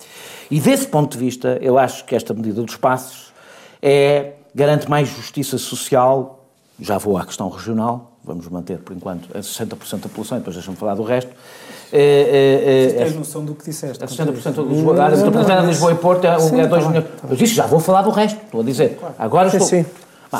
E 0.52 0.60
desse 0.60 0.86
ponto 0.86 1.12
de 1.12 1.18
vista, 1.18 1.58
eu 1.62 1.78
acho 1.78 2.04
que 2.04 2.14
esta 2.14 2.34
medida 2.34 2.60
dos 2.60 2.76
passos 2.76 3.32
é, 3.80 4.32
garante 4.54 4.86
mais 4.90 5.08
justiça 5.08 5.56
social, 5.56 6.44
já 6.78 6.98
vou 6.98 7.16
à 7.16 7.24
questão 7.24 7.48
regional, 7.48 8.18
vamos 8.22 8.46
manter 8.48 8.76
por 8.76 8.94
enquanto 8.94 9.34
a 9.34 9.40
60% 9.40 9.64
da 9.64 9.76
população, 10.10 10.36
depois 10.36 10.54
deixa-me 10.54 10.76
falar 10.76 10.94
do 10.94 11.04
resto. 11.04 11.30
É, 11.90 11.98
é, 11.98 13.00
é, 13.00 13.04
tens 13.04 13.16
noção 13.16 13.46
do 13.46 13.54
que 13.54 13.64
disseste. 13.64 14.04
A 14.04 14.06
60% 14.06 14.52
de 14.52 14.74
Lisboa, 14.74 15.06
a 15.06 15.60
de 15.62 15.66
Lisboa 15.68 15.92
e 15.92 15.94
Porto 15.94 16.26
é, 16.26 16.38
sim, 16.38 16.60
é 16.60 16.66
2 16.66 16.86
milhões. 16.86 17.06
Eu 17.30 17.34
disse, 17.34 17.54
já 17.54 17.66
vou 17.66 17.80
falar 17.80 18.02
do 18.02 18.10
resto, 18.10 18.38
estou 18.44 18.60
a 18.60 18.64
dizer. 18.64 18.98
Agora 19.18 19.48
sim, 19.48 19.56
estou... 19.56 19.70
Sim. 19.70 19.86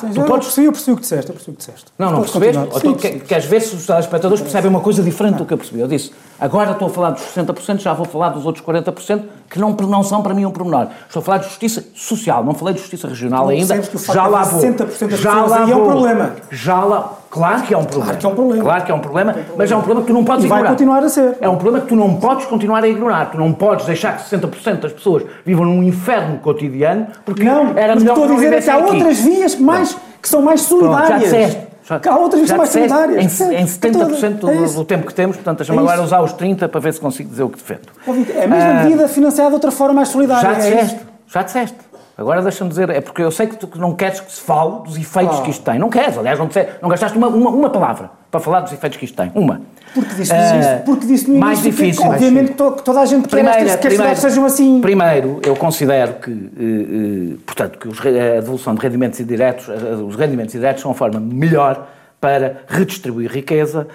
Sim, 0.00 0.10
tu 0.12 0.22
podes... 0.22 0.56
eu 0.56 0.72
percebi 0.72 0.92
o 0.92 0.96
que 0.96 1.02
disseste, 1.02 1.30
eu 1.30 1.34
percebi 1.34 1.52
o 1.52 1.54
que 1.54 1.58
disseste. 1.58 1.92
Não, 1.98 2.10
não 2.10 2.20
percebeste? 2.20 2.80
Sim, 2.80 2.98
sim. 2.98 3.18
Queres 3.20 3.44
ver 3.44 3.60
se 3.60 3.76
os 3.76 3.86
telespectadores 3.86 4.40
percebem 4.40 4.70
uma 4.70 4.80
coisa 4.80 5.02
diferente 5.02 5.32
não. 5.32 5.38
do 5.40 5.46
que 5.46 5.52
eu 5.52 5.58
percebi? 5.58 5.80
Eu 5.80 5.88
disse, 5.88 6.12
agora 6.40 6.72
estou 6.72 6.88
a 6.88 6.90
falar 6.90 7.10
dos 7.10 7.22
60%, 7.22 7.80
já 7.80 7.92
vou 7.92 8.06
falar 8.06 8.30
dos 8.30 8.46
outros 8.46 8.64
40%, 8.64 9.22
que 9.50 9.58
não, 9.58 9.72
não 9.72 10.02
são 10.02 10.22
para 10.22 10.32
mim 10.32 10.46
um 10.46 10.50
pormenor. 10.50 10.88
Estou 11.06 11.20
a 11.20 11.24
falar 11.24 11.38
de 11.38 11.44
justiça 11.48 11.84
social, 11.94 12.42
não 12.42 12.54
falei 12.54 12.74
de 12.74 12.80
justiça 12.80 13.06
regional 13.06 13.48
ainda. 13.48 13.78
Que 13.78 13.98
já 13.98 14.26
lá 14.26 14.42
vou. 14.44 14.60
60% 14.62 15.08
das 15.08 15.20
já 15.20 15.44
lá 15.44 15.64
vou. 15.64 15.72
é 15.72 15.76
um 15.76 15.86
problema. 15.86 16.36
Já 16.50 16.84
lá... 16.84 17.21
Claro 17.32 17.62
que 17.62 17.72
é 17.72 17.78
um 17.78 17.84
problema. 17.84 18.18
Claro 18.18 18.18
que 18.18 18.26
é 18.26 18.28
um 18.28 18.34
problema. 18.34 18.62
Claro 18.62 18.84
que 18.84 18.92
é 18.92 18.94
um 18.94 18.98
problema, 18.98 19.36
mas 19.56 19.72
é 19.72 19.76
um 19.76 19.80
problema 19.80 20.00
que 20.02 20.06
tu 20.08 20.12
não 20.12 20.22
podes 20.22 20.44
e 20.44 20.46
ignorar. 20.46 20.62
vai 20.64 20.70
continuar 20.72 21.02
a 21.02 21.08
ser. 21.08 21.38
É 21.40 21.48
um 21.48 21.56
problema 21.56 21.80
que 21.80 21.88
tu 21.88 21.96
não 21.96 22.16
podes 22.16 22.44
continuar 22.44 22.84
a 22.84 22.88
ignorar. 22.88 23.30
Tu 23.30 23.38
não 23.38 23.54
podes 23.54 23.86
deixar 23.86 24.18
que 24.18 24.36
60% 24.36 24.80
das 24.80 24.92
pessoas 24.92 25.24
vivam 25.42 25.64
num 25.64 25.82
inferno 25.82 26.38
cotidiano, 26.40 27.06
porque 27.24 27.42
não, 27.42 27.72
era 27.74 27.96
melhor 27.96 28.18
estou 28.18 28.30
a 28.30 28.34
dizer 28.34 28.52
é 28.52 28.60
que 28.60 28.68
há 28.68 28.76
aqui. 28.76 28.94
outras 28.94 29.20
vias 29.20 29.56
mais... 29.56 29.96
Que 30.20 30.28
são 30.28 30.42
mais 30.42 30.60
solidárias. 30.60 31.08
Pronto, 31.08 31.20
já 31.20 31.24
disseste. 31.24 31.66
Já, 31.84 32.00
há 32.12 32.16
outras 32.16 32.42
que 32.42 32.48
são 32.48 32.58
mais 32.58 32.70
solidárias. 32.70 33.40
Em, 33.40 33.54
em 33.54 33.64
70% 33.64 34.34
do, 34.34 34.50
é 34.50 34.68
do 34.68 34.84
tempo 34.84 35.06
que 35.06 35.14
temos, 35.14 35.36
portanto, 35.36 35.58
deixa-me 35.58 35.78
é 35.78 35.80
agora 35.80 36.02
usar 36.02 36.20
os 36.20 36.34
30% 36.34 36.68
para 36.68 36.80
ver 36.80 36.92
se 36.92 37.00
consigo 37.00 37.30
dizer 37.30 37.44
o 37.44 37.48
que 37.48 37.56
defendo. 37.56 37.88
É 38.36 38.44
a 38.44 38.46
mesma 38.46 38.74
medida 38.84 39.08
financiada 39.08 39.48
de 39.48 39.54
outra 39.54 39.70
forma 39.70 39.94
mais 39.94 40.08
solidária. 40.08 40.50
Já 40.50 40.52
disseste, 40.52 41.00
já 41.26 41.42
disseste. 41.42 41.76
Agora 42.16 42.42
deixa-me 42.42 42.68
dizer, 42.68 42.90
é 42.90 43.00
porque 43.00 43.22
eu 43.22 43.30
sei 43.30 43.46
que 43.46 43.56
tu 43.56 43.68
não 43.78 43.94
queres 43.94 44.20
que 44.20 44.30
se 44.30 44.40
fale 44.40 44.82
dos 44.84 44.98
efeitos 44.98 45.40
que 45.40 45.50
isto 45.50 45.64
tem. 45.64 45.78
Não 45.78 45.88
queres, 45.88 46.16
aliás, 46.18 46.38
não, 46.38 46.46
disseste, 46.46 46.72
não 46.82 46.88
gastaste 46.88 47.16
uma, 47.16 47.28
uma, 47.28 47.50
uma 47.50 47.70
palavra 47.70 48.10
para 48.30 48.40
falar 48.40 48.60
dos 48.60 48.72
efeitos 48.72 48.98
que 48.98 49.04
isto 49.06 49.16
tem. 49.16 49.32
Uma. 49.34 49.62
Porque 49.94 50.14
disse, 50.14 50.32
uh, 50.32 50.84
porque 50.84 51.06
disse 51.06 51.30
no 51.30 51.38
mais 51.38 51.62
difícil. 51.62 52.02
Que, 52.02 52.08
obviamente 52.08 52.52
que 52.52 52.82
toda 52.82 53.00
a 53.00 53.06
gente 53.06 53.28
primeira, 53.28 53.64
quer 53.64 53.78
que 53.78 53.86
as 53.86 53.92
cidades 53.92 54.22
sejam 54.22 54.44
assim. 54.44 54.80
Primeiro, 54.80 55.40
eu 55.42 55.56
considero 55.56 56.14
que, 56.14 56.30
uh, 56.30 57.34
uh, 57.34 57.38
portanto, 57.46 57.78
que 57.78 57.88
os, 57.88 57.98
a 58.00 58.40
devolução 58.40 58.74
de 58.74 58.80
rendimentos 58.80 59.18
indiretos, 59.18 59.68
os 60.06 60.16
rendimentos 60.16 60.54
indiretos 60.54 60.82
são 60.82 60.90
a 60.90 60.94
forma 60.94 61.18
melhor 61.18 61.88
para 62.20 62.58
redistribuir 62.68 63.32
riqueza, 63.32 63.88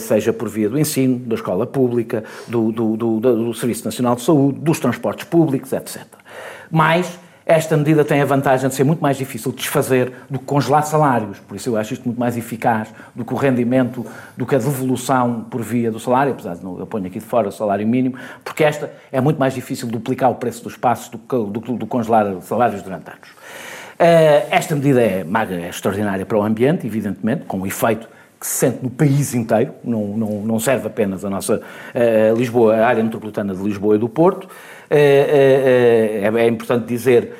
seja 0.00 0.34
por 0.34 0.50
via 0.50 0.68
do 0.68 0.78
ensino, 0.78 1.18
da 1.20 1.34
escola 1.34 1.66
pública, 1.66 2.22
do, 2.46 2.70
do, 2.70 2.94
do, 2.94 3.20
do 3.20 3.54
Serviço 3.54 3.86
Nacional 3.86 4.16
de 4.16 4.20
Saúde, 4.20 4.58
dos 4.58 4.78
transportes 4.78 5.24
públicos, 5.24 5.72
etc. 5.72 6.02
Mas 6.72 7.18
esta 7.44 7.76
medida 7.76 8.02
tem 8.02 8.22
a 8.22 8.24
vantagem 8.24 8.66
de 8.66 8.74
ser 8.74 8.82
muito 8.82 9.00
mais 9.00 9.18
difícil 9.18 9.50
de 9.50 9.58
desfazer 9.58 10.12
do 10.30 10.38
que 10.38 10.44
congelar 10.46 10.84
salários, 10.86 11.38
por 11.40 11.54
isso 11.54 11.68
eu 11.68 11.76
acho 11.76 11.92
isto 11.92 12.04
muito 12.04 12.18
mais 12.18 12.34
eficaz 12.36 12.88
do 13.14 13.24
que 13.24 13.34
o 13.34 13.36
rendimento, 13.36 14.06
do 14.36 14.46
que 14.46 14.54
a 14.54 14.58
devolução 14.58 15.44
por 15.50 15.60
via 15.60 15.90
do 15.90 16.00
salário, 16.00 16.32
apesar 16.32 16.54
de 16.54 16.64
não, 16.64 16.78
eu 16.78 16.86
ponho 16.86 17.06
aqui 17.06 17.18
de 17.18 17.24
fora 17.24 17.48
o 17.48 17.52
salário 17.52 17.86
mínimo, 17.86 18.16
porque 18.42 18.64
esta 18.64 18.90
é 19.10 19.20
muito 19.20 19.38
mais 19.38 19.52
difícil 19.52 19.86
duplicar 19.88 20.30
o 20.30 20.36
preço 20.36 20.62
dos 20.64 20.76
passos 20.76 21.10
do 21.10 21.18
que 21.18 21.36
do, 21.36 21.60
do, 21.60 21.76
do 21.78 21.86
congelar 21.86 22.26
salários 22.40 22.80
durante 22.80 23.10
anos. 23.10 23.28
Uh, 23.28 24.48
esta 24.50 24.74
medida 24.74 25.02
é, 25.02 25.26
é 25.50 25.68
extraordinária 25.68 26.24
para 26.24 26.38
o 26.38 26.42
ambiente, 26.42 26.86
evidentemente, 26.86 27.44
com 27.44 27.58
um 27.58 27.66
efeito 27.66 28.08
que 28.40 28.46
se 28.46 28.54
sente 28.54 28.78
no 28.82 28.90
país 28.90 29.34
inteiro, 29.34 29.72
não, 29.84 30.04
não, 30.16 30.28
não 30.40 30.58
serve 30.58 30.88
apenas 30.88 31.24
a 31.24 31.30
nossa 31.30 31.58
uh, 31.58 32.36
Lisboa, 32.36 32.76
a 32.76 32.86
área 32.88 33.02
metropolitana 33.02 33.54
de 33.54 33.62
Lisboa 33.62 33.94
e 33.94 33.98
do 33.98 34.08
Porto, 34.08 34.48
é, 34.94 36.22
é, 36.22 36.38
é, 36.38 36.46
importante 36.46 36.86
dizer 36.86 37.32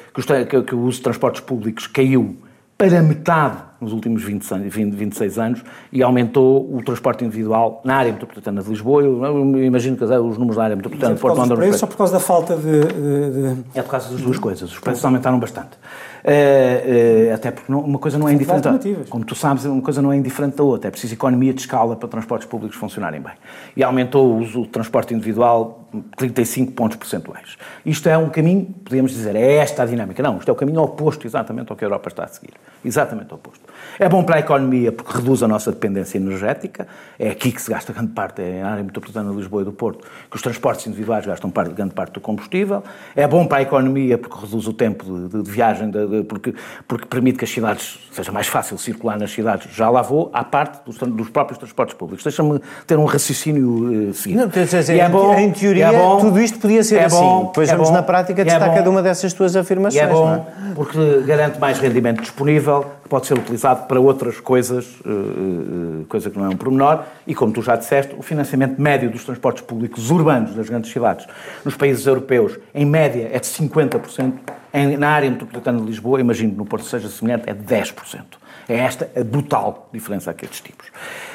que 0.66 0.74
o 0.74 0.80
uso 0.80 0.98
de 0.98 1.02
transportes 1.02 1.42
públicos 1.42 1.86
caiu 1.86 2.36
para 2.78 3.02
metade 3.02 3.62
nos 3.82 3.92
últimos 3.92 4.22
20, 4.22 4.44
20, 4.68 4.94
26 4.94 5.38
anos 5.38 5.64
e 5.92 6.02
aumentou 6.02 6.72
o 6.72 6.82
transporte 6.82 7.24
individual 7.24 7.80
na 7.84 7.96
área 7.96 8.12
metropolitana 8.12 8.62
de 8.62 8.68
Lisboa. 8.68 9.02
Eu, 9.02 9.24
eu 9.24 9.64
imagino 9.64 9.96
que 9.96 10.04
os 10.04 10.38
números 10.38 10.56
da 10.56 10.64
área 10.64 10.76
metropolitana 10.76 11.14
de 11.14 11.20
Porto 11.20 11.40
andam 11.40 11.56
preços 11.56 11.82
ou 11.82 11.88
por 11.88 11.96
causa 11.96 12.12
da 12.12 12.20
falta 12.20 12.56
de, 12.56 12.62
de, 12.62 13.54
de... 13.54 13.64
É 13.74 13.82
por 13.82 13.90
causa 13.90 14.10
das 14.10 14.20
duas 14.20 14.38
coisas. 14.38 14.70
Os 14.70 14.78
preços 14.78 15.04
aumentaram 15.04 15.38
bastante. 15.38 15.76
Uh, 16.22 17.30
uh, 17.30 17.34
até 17.34 17.50
porque 17.50 17.70
não, 17.70 17.80
uma 17.80 17.98
coisa 17.98 18.16
não 18.16 18.28
é 18.28 18.32
indiferente. 18.32 19.10
Como 19.10 19.24
tu 19.24 19.34
sabes, 19.34 19.64
uma 19.64 19.82
coisa 19.82 20.00
não 20.00 20.12
é 20.12 20.16
indiferente 20.16 20.56
da 20.56 20.62
outra. 20.62 20.88
É 20.88 20.90
preciso 20.90 21.14
economia 21.14 21.52
de 21.52 21.60
escala 21.60 21.96
para 21.96 22.08
transportes 22.08 22.46
públicos 22.46 22.76
funcionarem 22.76 23.20
bem. 23.20 23.32
E 23.76 23.82
aumentou 23.82 24.26
o 24.26 24.38
uso 24.38 24.60
do 24.60 24.66
transporte 24.66 25.12
individual 25.12 25.82
35 26.16 26.72
pontos 26.72 26.96
percentuais. 26.96 27.56
Isto 27.84 28.08
é 28.08 28.16
um 28.16 28.30
caminho, 28.30 28.66
podemos 28.84 29.12
dizer, 29.12 29.34
é 29.34 29.56
esta 29.56 29.82
a 29.82 29.86
dinâmica. 29.86 30.22
Não, 30.22 30.38
isto 30.38 30.48
é 30.48 30.52
o 30.52 30.54
caminho 30.54 30.80
oposto 30.80 31.26
exatamente 31.26 31.70
ao 31.70 31.76
que 31.76 31.84
a 31.84 31.86
Europa 31.86 32.08
está 32.08 32.24
a 32.24 32.28
seguir. 32.28 32.52
Exatamente 32.84 33.34
oposto. 33.34 33.64
É 33.98 34.08
bom 34.08 34.22
para 34.22 34.36
a 34.36 34.40
economia 34.40 34.92
porque 34.92 35.16
reduz 35.16 35.42
a 35.42 35.48
nossa 35.48 35.70
dependência 35.70 36.18
energética. 36.18 36.86
É 37.18 37.30
aqui 37.30 37.52
que 37.52 37.60
se 37.60 37.70
gasta 37.70 37.92
grande 37.92 38.12
parte, 38.12 38.42
é 38.42 38.62
na 38.62 38.70
área 38.70 38.84
metropolitana 38.84 39.30
de 39.30 39.36
Lisboa 39.36 39.62
e 39.62 39.64
do 39.64 39.72
Porto, 39.72 40.06
que 40.30 40.36
os 40.36 40.42
transportes 40.42 40.86
individuais 40.86 41.26
gastam 41.26 41.50
parte, 41.50 41.72
grande 41.72 41.94
parte 41.94 42.14
do 42.14 42.20
combustível. 42.20 42.82
É 43.14 43.26
bom 43.26 43.46
para 43.46 43.58
a 43.58 43.62
economia 43.62 44.18
porque 44.18 44.36
reduz 44.44 44.66
o 44.66 44.72
tempo 44.72 45.04
de, 45.04 45.42
de 45.42 45.50
viagem, 45.50 45.90
de, 45.90 46.06
de, 46.06 46.22
porque, 46.24 46.54
porque 46.86 47.06
permite 47.06 47.38
que 47.38 47.44
as 47.44 47.50
cidades, 47.50 47.98
seja 48.10 48.32
mais 48.32 48.46
fácil 48.46 48.78
circular 48.78 49.18
nas 49.18 49.30
cidades. 49.30 49.74
Já 49.74 49.88
lá 49.90 50.02
vou, 50.02 50.30
à 50.32 50.44
parte 50.44 50.84
dos, 50.84 50.96
dos 50.96 51.30
próprios 51.30 51.58
transportes 51.58 51.96
públicos. 51.96 52.24
Deixa-me 52.24 52.60
ter 52.86 52.96
um 52.96 53.04
raciocínio 53.04 54.08
uh, 54.08 54.14
seguinte. 54.14 54.38
Não, 54.38 54.48
dizer, 54.48 54.98
é 54.98 55.08
bom, 55.08 55.38
em 55.38 55.50
teoria, 55.50 55.86
é 55.86 55.92
bom, 55.92 56.18
tudo 56.18 56.40
isto 56.40 56.58
podia 56.58 56.82
ser 56.82 56.96
é 56.96 57.04
assim. 57.04 57.16
Bom, 57.16 57.46
Depois 57.46 57.68
é 57.68 57.72
vamos 57.72 57.88
bom, 57.88 57.94
na 57.94 58.02
prática 58.02 58.44
destacar 58.44 58.70
é 58.70 58.74
cada 58.74 58.90
uma 58.90 59.02
dessas 59.02 59.32
tuas 59.32 59.56
afirmações. 59.56 60.02
E 60.02 60.04
é 60.04 60.06
bom, 60.06 60.34
é? 60.34 60.74
porque 60.74 61.22
garante 61.26 61.58
mais 61.58 61.78
rendimento 61.78 62.20
disponível, 62.20 62.86
pode 63.12 63.26
ser 63.26 63.34
utilizado 63.34 63.86
para 63.86 64.00
outras 64.00 64.40
coisas, 64.40 64.86
uh, 65.00 66.06
coisa 66.08 66.30
que 66.30 66.38
não 66.38 66.46
é 66.46 66.48
um 66.48 66.56
pormenor, 66.56 67.04
e 67.26 67.34
como 67.34 67.52
tu 67.52 67.60
já 67.60 67.76
disseste, 67.76 68.14
o 68.16 68.22
financiamento 68.22 68.80
médio 68.80 69.10
dos 69.10 69.22
transportes 69.22 69.62
públicos 69.62 70.10
urbanos 70.10 70.54
das 70.54 70.66
grandes 70.70 70.90
cidades 70.90 71.26
nos 71.62 71.76
países 71.76 72.06
europeus, 72.06 72.58
em 72.74 72.86
média, 72.86 73.28
é 73.30 73.38
de 73.38 73.46
50%, 73.46 74.32
em, 74.72 74.96
na 74.96 75.10
área 75.10 75.30
metropolitana 75.30 75.78
de 75.80 75.84
Lisboa, 75.84 76.22
imagino 76.22 76.52
que 76.52 76.56
no 76.56 76.64
Porto 76.64 76.86
seja 76.86 77.06
semelhante, 77.10 77.50
é 77.50 77.52
de 77.52 77.62
10%. 77.62 78.22
É 78.66 78.78
esta 78.78 79.10
a 79.14 79.22
brutal 79.22 79.90
diferença 79.92 80.32
que 80.32 80.46
estes 80.46 80.62
tipos. 80.62 80.86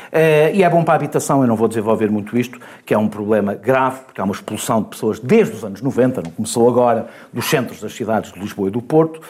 Uh, 0.07 0.55
e 0.55 0.63
é 0.63 0.69
bom 0.69 0.83
para 0.83 0.93
a 0.93 0.97
habitação, 0.97 1.41
eu 1.41 1.47
não 1.47 1.55
vou 1.55 1.67
desenvolver 1.67 2.09
muito 2.09 2.37
isto, 2.37 2.59
que 2.85 2.93
é 2.93 2.97
um 2.97 3.07
problema 3.07 3.53
grave, 3.53 3.99
porque 4.05 4.19
há 4.19 4.23
uma 4.23 4.33
expulsão 4.33 4.81
de 4.81 4.89
pessoas 4.89 5.19
desde 5.19 5.55
os 5.55 5.63
anos 5.63 5.81
90, 5.81 6.21
não 6.21 6.31
começou 6.31 6.67
agora, 6.67 7.07
dos 7.31 7.45
centros 7.45 7.79
das 7.79 7.93
cidades 7.93 8.31
de 8.31 8.39
Lisboa 8.39 8.69
e 8.69 8.71
do 8.71 8.81
Porto, 8.81 9.17
uh, 9.17 9.21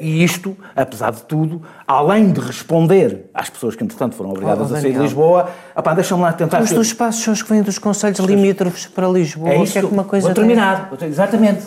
e 0.00 0.24
isto, 0.24 0.56
apesar 0.74 1.12
de 1.12 1.22
tudo, 1.24 1.62
além 1.86 2.32
de 2.32 2.40
responder 2.40 3.26
às 3.34 3.50
pessoas 3.50 3.76
que, 3.76 3.84
entretanto, 3.84 4.14
foram 4.14 4.30
obrigadas 4.30 4.70
oh, 4.70 4.74
a 4.74 4.80
sair 4.80 4.92
de 4.92 4.98
Lisboa, 4.98 5.50
deixa-me 5.94 6.22
lá 6.22 6.32
tentar... 6.32 6.62
Os 6.62 6.70
dos 6.70 6.86
espaços 6.86 7.22
são 7.22 7.32
os 7.32 7.42
que 7.42 7.50
vêm 7.50 7.62
dos 7.62 7.78
conselhos 7.78 8.18
limítrofes 8.20 8.86
para 8.86 9.06
Lisboa, 9.08 9.50
é 9.50 9.62
isso, 9.62 9.72
que 9.72 9.78
é 9.78 9.84
uma 9.84 10.04
coisa... 10.04 10.26
Vou 10.26 10.34
terminar, 10.34 10.90
exatamente, 11.02 11.62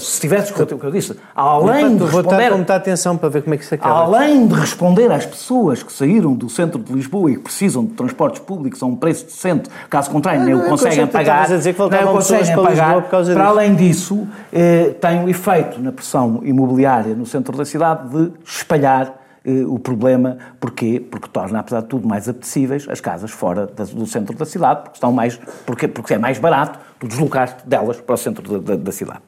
se 0.00 0.20
tivesse 0.20 0.52
o 0.52 0.66
que 0.66 0.86
eu 0.86 0.90
disse, 0.90 1.14
além 1.34 1.96
de 1.96 2.04
responder... 2.04 2.50
Vou 2.50 2.78
atenção 2.78 3.16
para 3.16 3.28
ver 3.28 3.42
como 3.42 3.54
é 3.54 3.58
que 3.58 3.64
se 3.64 3.74
acaba. 3.74 4.00
Além 4.00 4.46
de 4.46 4.54
responder 4.54 5.10
às 5.12 5.26
pessoas 5.26 5.82
que 5.82 5.92
saíram 5.92 6.34
do 6.34 6.48
centro 6.48 6.78
de 6.78 6.92
Lisboa 6.92 7.30
e 7.30 7.36
que 7.36 7.42
precisam 7.42 7.87
de 7.88 7.94
transportes 7.94 8.40
públicos 8.40 8.82
a 8.82 8.86
um 8.86 8.94
preço 8.94 9.24
decente, 9.24 9.68
caso 9.90 10.10
contrário, 10.10 10.44
nem 10.44 10.54
o 10.54 10.64
é 10.64 10.68
conseguem 10.68 11.06
pagar. 11.06 11.50
A 11.50 11.56
dizer 11.56 11.74
que 11.74 11.80
nem 11.80 12.04
o 12.04 12.12
conseguem 12.12 12.54
para 12.54 12.62
pagar. 12.62 12.94
Por, 13.02 13.10
causa 13.10 13.34
para 13.34 13.46
além 13.46 13.74
disso, 13.74 14.26
eh, 14.52 14.94
tem 15.00 15.24
o 15.24 15.28
efeito 15.28 15.80
na 15.80 15.92
pressão 15.92 16.40
imobiliária 16.44 17.14
no 17.14 17.26
centro 17.26 17.56
da 17.56 17.64
cidade 17.64 18.08
de 18.08 18.32
espalhar 18.44 19.14
eh, 19.44 19.64
o 19.66 19.78
problema. 19.78 20.38
Porquê? 20.60 21.00
Porque 21.00 21.28
torna, 21.28 21.60
apesar 21.60 21.80
de 21.80 21.86
tudo, 21.86 22.06
mais 22.06 22.28
apetecíveis 22.28 22.86
as 22.88 23.00
casas 23.00 23.30
fora 23.30 23.66
do 23.66 24.06
centro 24.06 24.36
da 24.36 24.44
cidade, 24.44 24.82
porque, 24.82 24.96
estão 24.96 25.12
mais, 25.12 25.40
porque, 25.64 25.88
porque 25.88 26.14
é 26.14 26.18
mais 26.18 26.38
barato 26.38 26.78
tu 26.98 27.08
deslocar 27.08 27.58
delas 27.64 28.00
para 28.00 28.14
o 28.14 28.18
centro 28.18 28.60
da, 28.60 28.74
da, 28.74 28.82
da 28.82 28.92
cidade. 28.92 29.20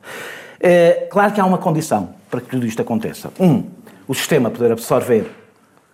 Eh, 0.61 1.09
claro 1.11 1.33
que 1.33 1.41
há 1.41 1.45
uma 1.47 1.59
condição 1.59 2.11
para 2.31 2.41
que 2.41 2.49
tudo 2.49 2.67
isto 2.67 2.83
aconteça. 2.83 3.31
Um, 3.41 3.65
o 4.07 4.15
sistema 4.15 4.51
poder 4.51 4.73
absorver 4.73 5.31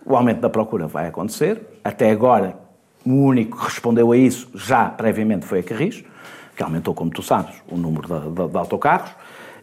o 0.07 0.15
aumento 0.15 0.39
da 0.39 0.49
procura 0.49 0.87
vai 0.87 1.07
acontecer. 1.07 1.61
Até 1.83 2.09
agora, 2.09 2.55
o 3.05 3.11
único 3.11 3.57
que 3.57 3.65
respondeu 3.65 4.11
a 4.11 4.17
isso 4.17 4.49
já 4.55 4.85
previamente 4.85 5.45
foi 5.45 5.59
a 5.59 5.63
Carris, 5.63 6.03
que 6.55 6.63
aumentou, 6.63 6.93
como 6.93 7.11
tu 7.11 7.21
sabes, 7.21 7.55
o 7.69 7.77
número 7.77 8.07
de, 8.07 8.29
de, 8.29 8.47
de 8.47 8.57
autocarros. 8.57 9.11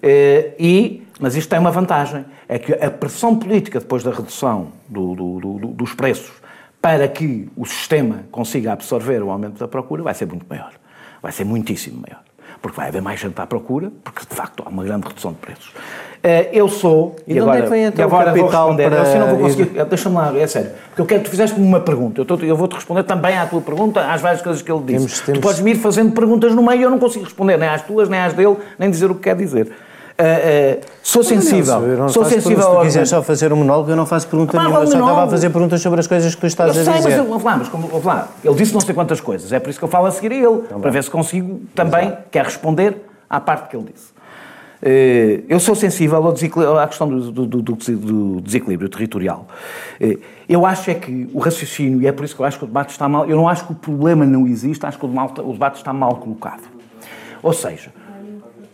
Eh, 0.02 0.54
e, 0.59 1.07
mas 1.18 1.35
isto 1.35 1.48
tem 1.48 1.59
uma 1.59 1.70
vantagem, 1.70 2.26
é 2.46 2.59
que 2.59 2.72
a 2.72 2.90
pressão 2.90 3.37
política 3.37 3.80
depois 3.80 4.02
da 4.02 4.11
redução 4.11 4.68
do, 4.87 5.14
do, 5.14 5.40
do, 5.40 5.66
dos 5.68 5.94
preços 5.94 6.33
para 6.80 7.09
que 7.09 7.48
o 7.57 7.64
sistema 7.64 8.24
consiga 8.30 8.74
absorver 8.74 9.22
o 9.22 9.30
aumento 9.30 9.59
da 9.59 9.66
procura 9.66 10.02
vai 10.02 10.12
ser 10.12 10.26
muito 10.26 10.44
maior. 10.46 10.72
Vai 11.22 11.33
ser 11.33 11.44
muitíssimo 11.44 12.02
maior. 12.02 12.22
Porque 12.64 12.79
vai 12.79 12.88
haver 12.88 13.03
mais 13.03 13.20
gente 13.20 13.38
à 13.38 13.46
procura, 13.46 13.92
porque 14.03 14.22
de 14.27 14.35
facto 14.35 14.62
há 14.64 14.70
uma 14.70 14.83
grande 14.83 15.07
redução 15.07 15.33
de 15.33 15.37
preços. 15.37 15.70
Eh, 16.22 16.48
eu 16.50 16.66
sou. 16.66 17.14
E, 17.29 17.35
e 17.35 17.38
agora, 17.38 17.59
onde 17.59 17.61
é 17.61 17.64
que 17.64 17.70
vem 17.70 17.85
então 17.85 18.05
agora 18.07 18.22
o 18.22 18.35
capital 18.35 18.48
vou 18.48 18.77
responder, 18.79 18.90
para... 18.90 19.03
assim 19.03 19.18
não 19.18 19.27
vou 19.29 19.38
conseguir. 19.40 19.85
Deixa-me 19.85 20.16
lá, 20.16 20.38
é 20.38 20.46
sério. 20.46 20.70
Porque 20.88 21.03
eu 21.03 21.05
quero 21.05 21.20
que 21.20 21.27
tu 21.27 21.31
fizeste-me 21.31 21.66
uma 21.66 21.81
pergunta. 21.81 22.22
Eu, 22.22 22.38
eu 22.40 22.57
vou-te 22.57 22.74
responder 22.77 23.03
também 23.03 23.37
à 23.37 23.44
tua 23.44 23.61
pergunta, 23.61 24.00
às 24.11 24.22
várias 24.22 24.40
coisas 24.40 24.62
que 24.62 24.72
ele 24.72 24.81
disse. 24.81 24.96
Temos, 24.96 25.20
temos... 25.20 25.40
Tu 25.40 25.42
podes 25.42 25.61
me 25.61 25.72
ir 25.72 25.74
fazendo 25.74 26.12
perguntas 26.12 26.55
no 26.55 26.62
meio 26.62 26.81
e 26.81 26.83
eu 26.85 26.90
não 26.90 26.98
consigo 26.98 27.27
responder 27.27 27.59
nem 27.59 27.68
às 27.68 27.83
tuas, 27.83 28.09
nem 28.09 28.18
às 28.18 28.33
dele, 28.33 28.57
nem 28.79 28.90
dizer 28.90 29.11
o 29.11 29.14
que 29.14 29.24
quer 29.24 29.37
dizer. 29.37 29.70
Uh, 30.16 30.79
uh, 30.79 30.87
sou 31.03 31.24
sensível. 31.24 31.81
Não, 31.81 31.96
não 31.96 32.09
sou 32.09 32.24
sensível. 32.24 32.62
Se 32.62 32.77
tu 32.77 32.81
quiseres 32.83 33.09
só 33.09 33.20
fazer 33.20 33.53
um 33.53 33.57
monólogo, 33.57 33.90
eu 33.90 33.96
não 33.96 34.07
faço 34.07 34.29
pergunta 34.29 34.57
nenhuma. 34.57 34.81
Eu 34.81 34.87
só 34.87 35.00
estava 35.00 35.24
a 35.24 35.29
fazer 35.29 35.50
perguntas 35.50 35.81
sobre 35.81 35.98
as 35.98 36.07
coisas 36.07 36.35
que 36.35 36.40
tu 36.40 36.46
estás 36.46 36.77
eu 36.77 36.83
a 36.83 36.85
sei, 36.85 36.94
dizer. 36.94 37.09
Mas 37.09 37.18
eu, 37.18 37.40
falar, 37.40 37.59
mas 37.59 37.68
como, 37.68 37.88
vou 37.88 38.00
falar. 38.00 38.33
Ele 38.44 38.55
disse 38.55 38.72
não 38.72 38.81
sei 38.81 38.94
quantas 38.94 39.20
coisas. 39.20 39.53
É 39.53 39.59
por 39.59 39.70
isso 39.70 39.79
que 39.79 39.85
eu 39.85 39.88
falo 39.88 40.07
a 40.07 40.12
seguir 40.12 40.31
a 40.31 40.37
ele, 40.37 40.59
tá 40.68 40.79
para 40.79 40.90
ver 40.90 41.03
se 41.03 41.11
consigo 41.11 41.62
também, 41.74 42.07
Exato. 42.07 42.22
quer 42.31 42.44
responder 42.44 42.96
à 43.29 43.40
parte 43.40 43.68
que 43.68 43.77
ele 43.77 43.87
disse. 43.92 44.14
Uh, 44.81 45.42
eu 45.48 45.59
sou 45.59 45.74
sensível 45.74 46.22
à 46.79 46.87
questão 46.87 47.09
do, 47.09 47.33
do, 47.33 47.46
do, 47.46 47.62
do, 47.62 48.40
desequilíbrio 48.40 48.88
territorial. 48.88 49.48
Eu 50.48 50.64
acho 50.64 50.90
é 50.90 50.94
que 50.94 51.29
o 51.35 51.40
raciocínio, 51.40 52.03
e 52.03 52.07
é 52.07 52.12
por 52.12 52.24
isso 52.24 52.37
que 52.37 52.40
eu 52.40 52.46
acho 52.46 52.59
que 52.59 52.64
o 52.64 52.68
debate 52.68 52.90
está 52.90 53.09
mal, 53.09 53.29
eu 53.29 53.37
não 53.37 53.48
acho 53.48 53.66
que 53.66 53.72
o 53.72 53.74
problema 53.74 54.24
não 54.24 54.46
existe, 54.46 54.87
acho 54.87 54.96
que 54.96 55.07
o 55.07 55.53
debate 55.53 55.77
está 55.77 55.92
mal 55.92 56.16
colocado. 56.16 56.62
Ou 57.42 57.53
seja, 57.53 57.90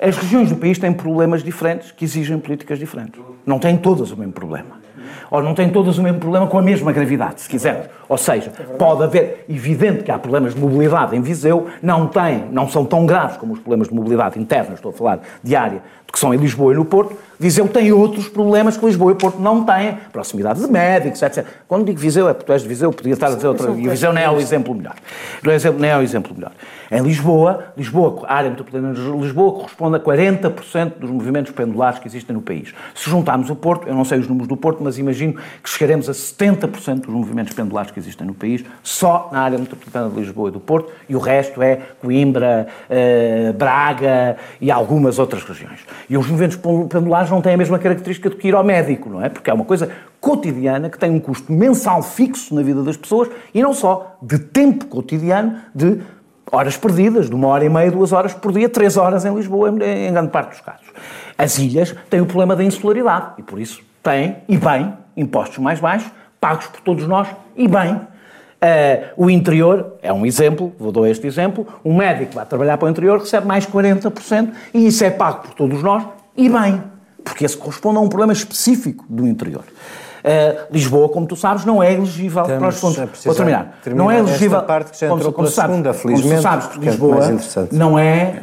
as 0.01 0.17
regiões 0.17 0.49
do 0.49 0.57
país 0.57 0.79
têm 0.79 0.93
problemas 0.93 1.43
diferentes 1.43 1.93
que 1.93 2.05
exigem 2.05 2.39
políticas 2.39 2.79
diferentes. 2.79 3.21
Não 3.45 3.59
têm 3.59 3.77
todas 3.77 4.11
o 4.11 4.17
mesmo 4.17 4.33
problema. 4.33 4.81
Ou 5.31 5.43
não 5.43 5.55
têm 5.55 5.71
todas 5.71 5.99
o 5.99 6.03
mesmo 6.03 6.19
problema 6.19 6.47
com 6.47 6.59
a 6.59 6.63
mesma 6.63 6.91
gravidade, 6.91 7.43
se 7.43 7.49
quisermos. 7.49 7.89
Ou 8.11 8.19
seja, 8.19 8.51
pode 8.77 9.05
haver, 9.05 9.45
evidente 9.49 10.03
que 10.03 10.11
há 10.11 10.19
problemas 10.19 10.53
de 10.53 10.61
mobilidade 10.61 11.15
em 11.15 11.21
Viseu, 11.21 11.69
não 11.81 12.09
têm, 12.09 12.45
não 12.51 12.69
são 12.69 12.85
tão 12.85 13.07
graves 13.07 13.37
como 13.37 13.53
os 13.53 13.61
problemas 13.61 13.87
de 13.87 13.95
mobilidade 13.95 14.37
interna, 14.37 14.75
estou 14.75 14.91
a 14.91 14.93
falar 14.93 15.21
diária, 15.45 15.81
que 16.13 16.19
são 16.19 16.35
em 16.35 16.37
Lisboa 16.37 16.73
e 16.73 16.77
no 16.77 16.85
Porto, 16.85 17.17
Viseu 17.41 17.67
tem 17.69 17.91
outros 17.91 18.29
problemas 18.29 18.77
que 18.77 18.85
Lisboa 18.85 19.13
e 19.13 19.15
Porto 19.15 19.41
não 19.41 19.65
têm. 19.65 19.97
Proximidade 20.13 20.61
de 20.61 20.71
médicos, 20.71 21.23
etc. 21.23 21.47
Quando 21.67 21.87
digo 21.87 21.99
Viseu, 21.99 22.29
é 22.29 22.35
porque 22.35 22.53
és 22.53 22.61
de 22.61 22.69
Viseu, 22.69 22.93
podia 22.93 23.15
estar 23.15 23.29
a 23.29 23.35
dizer 23.35 23.49
outra. 23.49 23.71
E 23.71 23.89
Viseu 23.89 24.13
não 24.13 24.21
é 24.21 24.29
o 24.29 24.39
exemplo 24.39 24.75
melhor. 24.75 24.95
É, 25.43 25.71
não 25.71 25.89
é 25.89 25.97
o 25.97 26.03
exemplo 26.03 26.35
melhor. 26.35 26.53
Em 26.91 27.01
Lisboa, 27.01 27.73
Lisboa, 27.79 28.27
a 28.27 28.35
área 28.35 28.51
metropolitana 28.51 28.93
de 28.93 29.01
Lisboa 29.01 29.53
corresponde 29.53 29.97
a 29.97 30.01
40% 30.01 30.99
dos 30.99 31.09
movimentos 31.09 31.53
pendulares 31.53 31.99
que 31.99 32.07
existem 32.07 32.35
no 32.35 32.43
país. 32.43 32.75
Se 32.95 33.09
juntarmos 33.09 33.49
o 33.49 33.57
Porto, 33.57 33.89
eu 33.89 33.95
não 33.95 34.05
sei 34.05 34.19
os 34.19 34.29
números 34.29 34.49
do 34.49 34.57
Porto, 34.57 34.83
mas 34.83 34.99
imagino 34.99 35.37
que 35.63 35.71
chegaremos 35.71 36.11
a 36.11 36.13
70% 36.13 37.07
dos 37.07 37.15
movimentos 37.15 37.55
pendulares 37.55 37.91
que 37.91 37.99
existem 38.01 38.27
no 38.27 38.35
país, 38.35 38.65
só 38.83 39.29
na 39.33 39.41
área 39.43 39.59
metropolitana 39.59 40.11
de 40.11 40.17
Lisboa 40.17 40.49
e 40.49 40.53
do 40.53 40.61
Porto, 40.61 40.93
e 41.09 41.15
o 41.15 41.19
resto 41.19 41.63
é 41.63 41.77
Coimbra, 42.01 42.67
eh, 42.89 43.53
Braga 43.57 44.37
e 44.61 44.71
algumas 44.71 45.19
outras 45.19 45.43
regiões. 45.45 45.81
E 46.09 46.17
os 46.17 46.27
movimentos 46.27 46.59
pendulares 46.89 47.31
não 47.31 47.41
têm 47.41 47.55
a 47.55 47.57
mesma 47.57 47.79
característica 47.79 48.29
do 48.29 48.37
que 48.37 48.49
ir 48.49 48.55
ao 48.55 48.65
médico, 48.65 49.09
não 49.09 49.23
é? 49.23 49.29
Porque 49.29 49.51
é 49.51 49.55
uma 49.55 49.65
coisa 49.65 49.89
cotidiana 50.21 50.91
que 50.91 50.99
tem 50.99 51.11
um 51.11 51.21
custo 51.21 51.53
mensal 51.53 52.03
fixo 52.03 52.55
na 52.55 52.63
vida 52.63 52.83
das 52.83 52.97
pessoas 52.97 53.29
e 53.55 53.63
não 53.63 53.73
só 53.73 54.17
de 54.21 54.39
tempo 54.39 54.87
cotidiano 54.87 55.57
de 55.75 56.01
horas 56.51 56.77
perdidas, 56.77 57.29
de 57.29 57.35
uma 57.35 57.49
hora 57.49 57.65
e 57.65 57.69
meia, 57.69 57.91
duas 57.91 58.13
horas 58.13 58.35
por 58.35 58.53
dia, 58.53 58.69
três 58.69 58.97
horas 58.97 59.25
em 59.25 59.35
Lisboa, 59.35 59.71
em 59.71 60.13
grande 60.13 60.31
parte 60.31 60.51
dos 60.51 60.61
casos. 60.61 60.87
As 61.39 61.59
ilhas 61.59 61.95
têm 62.09 62.21
o 62.21 62.27
problema 62.27 62.57
da 62.57 62.65
insularidade 62.65 63.35
e 63.39 63.43
por 63.43 63.61
isso 63.61 63.83
têm, 64.03 64.39
e 64.49 64.57
bem, 64.57 64.93
impostos 65.17 65.59
mais 65.59 65.81
baixos, 65.81 66.11
pagos 66.41 66.67
por 66.67 66.81
todos 66.81 67.07
nós, 67.07 67.29
e 67.57 67.69
bem. 67.69 67.95
Uh, 67.95 69.25
o 69.25 69.31
interior 69.31 69.97
é 70.03 70.13
um 70.13 70.27
exemplo, 70.27 70.75
vou 70.79 70.93
dar 70.93 71.09
este 71.09 71.27
exemplo, 71.27 71.67
um 71.83 71.97
médico 71.97 72.31
que 72.31 72.37
vai 72.37 72.45
trabalhar 72.45 72.77
para 72.77 72.87
o 72.87 72.91
interior 72.91 73.19
recebe 73.19 73.47
mais 73.47 73.67
40% 73.67 74.53
e 74.75 74.87
isso 74.87 75.03
é 75.03 75.09
pago 75.09 75.45
por 75.45 75.55
todos 75.55 75.83
nós 75.83 76.05
e 76.37 76.47
bem, 76.47 76.83
porque 77.25 77.47
esse 77.47 77.57
corresponde 77.57 77.97
a 77.97 78.01
um 78.01 78.09
problema 78.09 78.35
específico 78.35 79.07
do 79.09 79.27
interior. 79.27 79.65
Uh, 80.21 80.71
Lisboa, 80.71 81.09
como 81.09 81.27
tu 81.27 81.37
sabes, 81.37 81.65
não 81.65 81.83
é 81.83 81.95
elegível 81.95 82.43
Estamos 82.43 82.61
para 82.61 82.69
os 82.69 82.81
fundos. 82.81 83.25
Vou 83.25 83.35
terminar. 83.35 83.79
terminar. 83.83 84.05
Não 84.05 84.11
é 84.11 84.19
elegível. 84.19 84.63
Parte 84.63 84.91
que 84.91 85.01
já 85.01 85.07
entrou 85.07 85.33
como, 85.33 85.49
sabes, 85.49 85.71
segunda, 85.71 85.95
felizmente. 85.95 86.31
Como 86.31 86.43
sabes, 86.43 86.77
é 86.77 86.81
Lisboa 86.81 87.25
é 87.25 87.75
não 87.75 87.99
é 87.99 88.43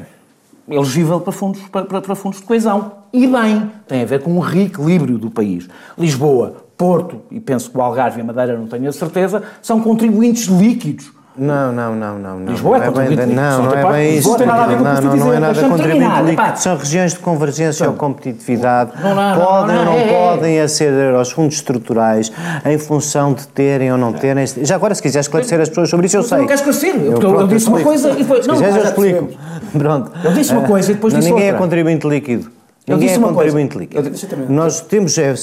elegível 0.67 1.21
para 1.21 1.31
fundos, 1.31 1.61
para, 1.69 1.85
para, 1.85 2.01
para 2.01 2.15
fundos 2.15 2.39
de 2.39 2.45
coesão. 2.45 2.93
E 3.13 3.27
bem, 3.27 3.71
tem 3.87 4.01
a 4.01 4.05
ver 4.05 4.23
com 4.23 4.35
o 4.35 4.39
reequilíbrio 4.39 5.19
do 5.19 5.29
país. 5.29 5.67
Lisboa 5.95 6.66
Porto, 6.77 7.21
e 7.31 7.39
penso 7.39 7.71
que 7.71 7.77
o 7.77 7.81
Algarve 7.81 8.19
e 8.19 8.21
a 8.21 8.23
Madeira 8.23 8.57
não 8.57 8.67
tenho 8.67 8.87
a 8.87 8.93
certeza, 8.93 9.41
são 9.61 9.81
contribuintes 9.81 10.45
líquidos 10.45 11.11
não, 11.37 11.71
não, 11.71 11.95
não, 11.95 12.17
não. 12.17 12.45
Lisboa 12.45 12.79
não 12.79 12.83
é 12.83 12.87
contribuinte 12.87 13.25
bem, 13.27 13.35
Não, 13.35 13.63
não 13.63 13.73
é 13.73 13.91
bem 13.93 14.17
isso. 14.17 14.29
Não 14.29 14.37
tem 14.37 14.47
nada 14.47 14.63
a 14.63 14.65
ver 14.65 14.77
com 14.77 14.83
o 14.83 14.95
que 14.95 15.17
Não, 15.17 15.17
não 15.17 15.33
é 15.33 15.39
nada 15.39 15.69
contribuinte 15.69 16.21
líquido. 16.23 16.57
São 16.57 16.77
regiões 16.77 17.13
de 17.13 17.19
convergência 17.19 17.87
ou 17.87 17.93
competitividade. 17.95 18.91
Não, 18.99 19.13
não, 19.13 19.45
podem 19.45 19.77
ou 19.77 19.85
não 19.85 19.93
é, 19.93 20.03
é. 20.03 20.29
podem 20.29 20.61
aceder 20.61 21.13
aos 21.13 21.31
fundos 21.31 21.57
estruturais 21.57 22.31
em 22.65 22.77
função 22.79 23.33
de 23.33 23.47
terem 23.47 23.91
ou 23.91 23.99
não 23.99 24.13
terem. 24.13 24.45
Já 24.47 24.75
agora, 24.75 24.95
se 24.95 25.01
quiser 25.01 25.19
esclarecer 25.19 25.61
as 25.61 25.69
pessoas 25.69 25.89
sobre 25.89 26.07
isso, 26.07 26.17
eu 26.17 26.23
sei. 26.23 26.39
Não 26.39 26.47
quero 26.47 26.57
esclarecer. 26.57 26.95
Eu, 26.95 27.21
eu, 27.21 27.41
eu 27.41 27.47
disse 27.47 27.69
uma 27.69 27.81
coisa 27.81 28.09
e 28.09 28.15
depois... 28.15 28.43
Se 28.43 28.49
quiseres, 28.49 28.75
eu 28.75 28.83
explico. 28.83 29.29
Pronto. 29.77 30.11
Eu 30.23 30.33
disse 30.33 30.51
uma 30.53 30.63
coisa 30.63 30.91
e 30.91 30.95
depois 30.95 31.13
disse 31.13 31.29
Ninguém 31.29 31.45
outra. 31.45 31.57
é 31.57 31.59
contribuinte 31.59 32.07
líquido. 32.07 32.56
Ninguém 32.87 33.09
é 33.09 33.19
contribuinte 33.19 33.77
líquido. 33.77 34.09
Nós 34.49 34.79
temos 34.79 35.17
é, 35.17 35.33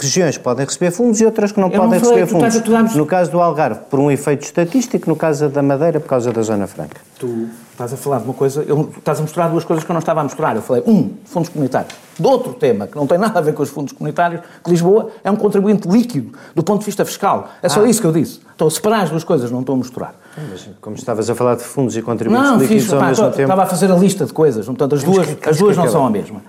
regiões 0.00 0.38
que 0.38 0.42
podem 0.42 0.64
receber 0.64 0.90
fundos 0.90 1.20
e 1.20 1.26
outras 1.26 1.52
que 1.52 1.60
não 1.60 1.68
Eu 1.68 1.72
podem 1.82 1.98
não 1.98 2.06
falei, 2.06 2.20
receber 2.24 2.38
estás- 2.38 2.54
fundos. 2.54 2.70
damos- 2.70 2.94
No 2.94 3.04
caso 3.04 3.30
do 3.30 3.38
Algarve, 3.40 3.80
por 3.90 4.00
um 4.00 4.10
efeito 4.10 4.44
estatístico, 4.44 5.06
no 5.10 5.14
caso 5.14 5.50
da 5.50 5.62
Madeira, 5.62 6.00
por 6.00 6.08
causa 6.08 6.32
da 6.32 6.40
Zona 6.40 6.66
Franca. 6.66 6.96
Tu 7.18 7.48
estás 7.72 7.92
a 7.92 7.96
falar 7.98 8.18
de 8.20 8.24
uma 8.24 8.32
coisa, 8.32 8.62
eu, 8.66 8.90
estás 8.96 9.18
a 9.18 9.22
mostrar 9.22 9.48
duas 9.48 9.62
coisas 9.64 9.84
que 9.84 9.90
eu 9.90 9.92
não 9.94 9.98
estava 10.00 10.20
a 10.20 10.24
mostrar. 10.24 10.56
Eu 10.56 10.62
falei, 10.62 10.82
um, 10.86 11.10
fundos 11.26 11.50
comunitários. 11.50 11.92
De 12.18 12.26
outro 12.26 12.54
tema, 12.54 12.86
que 12.86 12.96
não 12.96 13.06
tem 13.06 13.18
nada 13.18 13.38
a 13.38 13.42
ver 13.42 13.52
com 13.52 13.62
os 13.62 13.68
fundos 13.68 13.92
comunitários, 13.92 14.40
que 14.64 14.70
Lisboa 14.70 15.10
é 15.22 15.30
um 15.30 15.36
contribuinte 15.36 15.86
líquido 15.86 16.32
do 16.54 16.62
ponto 16.62 16.78
de 16.80 16.86
vista 16.86 17.04
fiscal. 17.04 17.50
É 17.62 17.68
só 17.68 17.82
Ah. 17.84 17.88
isso 17.88 18.00
que 18.00 18.06
eu 18.06 18.12
disse. 18.12 18.40
Estou 18.52 18.68
a 18.68 18.70
separar 18.70 19.02
as 19.02 19.10
duas 19.10 19.22
coisas, 19.22 19.50
não 19.50 19.60
estou 19.60 19.74
a 19.74 19.78
misturar. 19.78 20.14
Mas, 20.50 20.66
como 20.80 20.96
estavas 20.96 21.28
a 21.28 21.34
falar 21.34 21.56
de 21.56 21.62
fundos 21.62 21.94
e 21.94 22.00
contribuintes 22.00 22.50
Não, 22.50 22.58
líquidos 22.58 22.84
fiz, 22.84 22.92
ao 22.92 23.00
pá, 23.00 23.06
mesmo 23.08 23.24
estou- 23.24 23.36
tempo... 23.36 23.42
estava 23.42 23.62
a 23.62 23.66
fazer 23.66 23.90
a 23.92 23.96
lista 23.96 24.24
de 24.24 24.32
coisas. 24.32 24.64
Portanto, 24.64 24.94
as 24.94 25.02
duas, 25.02 25.26
que- 25.26 25.48
as 25.50 25.56
que 25.56 25.62
duas 25.62 25.76
não 25.76 25.84
acabar. 25.84 25.98
são 25.98 26.06
a 26.06 26.10
mesma. 26.10 26.40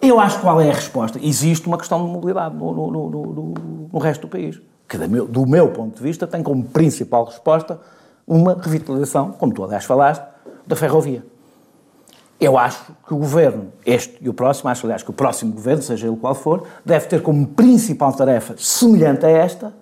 Eu 0.00 0.20
acho 0.20 0.40
qual 0.40 0.60
é 0.60 0.70
a 0.70 0.74
resposta. 0.74 1.18
Existe 1.20 1.66
uma 1.66 1.76
questão 1.76 2.04
de 2.04 2.10
mobilidade 2.10 2.54
no, 2.54 2.72
no, 2.72 2.90
no, 2.90 3.26
no- 3.92 3.98
resto 3.98 4.22
do 4.22 4.28
país, 4.28 4.60
que 4.88 4.96
do 4.96 5.08
meu, 5.08 5.26
do 5.26 5.46
meu 5.46 5.68
ponto 5.70 5.96
de 5.96 6.02
vista 6.02 6.26
tem 6.26 6.42
como 6.42 6.62
principal 6.64 7.24
resposta 7.24 7.80
uma 8.26 8.54
revitalização, 8.60 9.32
como 9.32 9.52
tu 9.52 9.64
aliás 9.64 9.84
falaste, 9.84 10.22
da 10.66 10.76
ferrovia. 10.76 11.24
Eu 12.40 12.56
acho 12.56 12.92
que 13.06 13.12
o 13.12 13.16
governo, 13.16 13.72
este 13.84 14.16
e 14.20 14.28
o 14.28 14.34
próximo, 14.34 14.70
acho 14.70 14.86
aliás 14.86 15.02
que 15.02 15.10
o 15.10 15.12
próximo 15.12 15.52
governo, 15.52 15.82
seja 15.82 16.06
ele 16.06 16.16
qual 16.16 16.34
for, 16.34 16.62
deve 16.84 17.06
ter 17.06 17.20
como 17.20 17.46
principal 17.48 18.12
tarefa 18.12 18.54
semelhante 18.56 19.26
a 19.26 19.30
esta, 19.30 19.72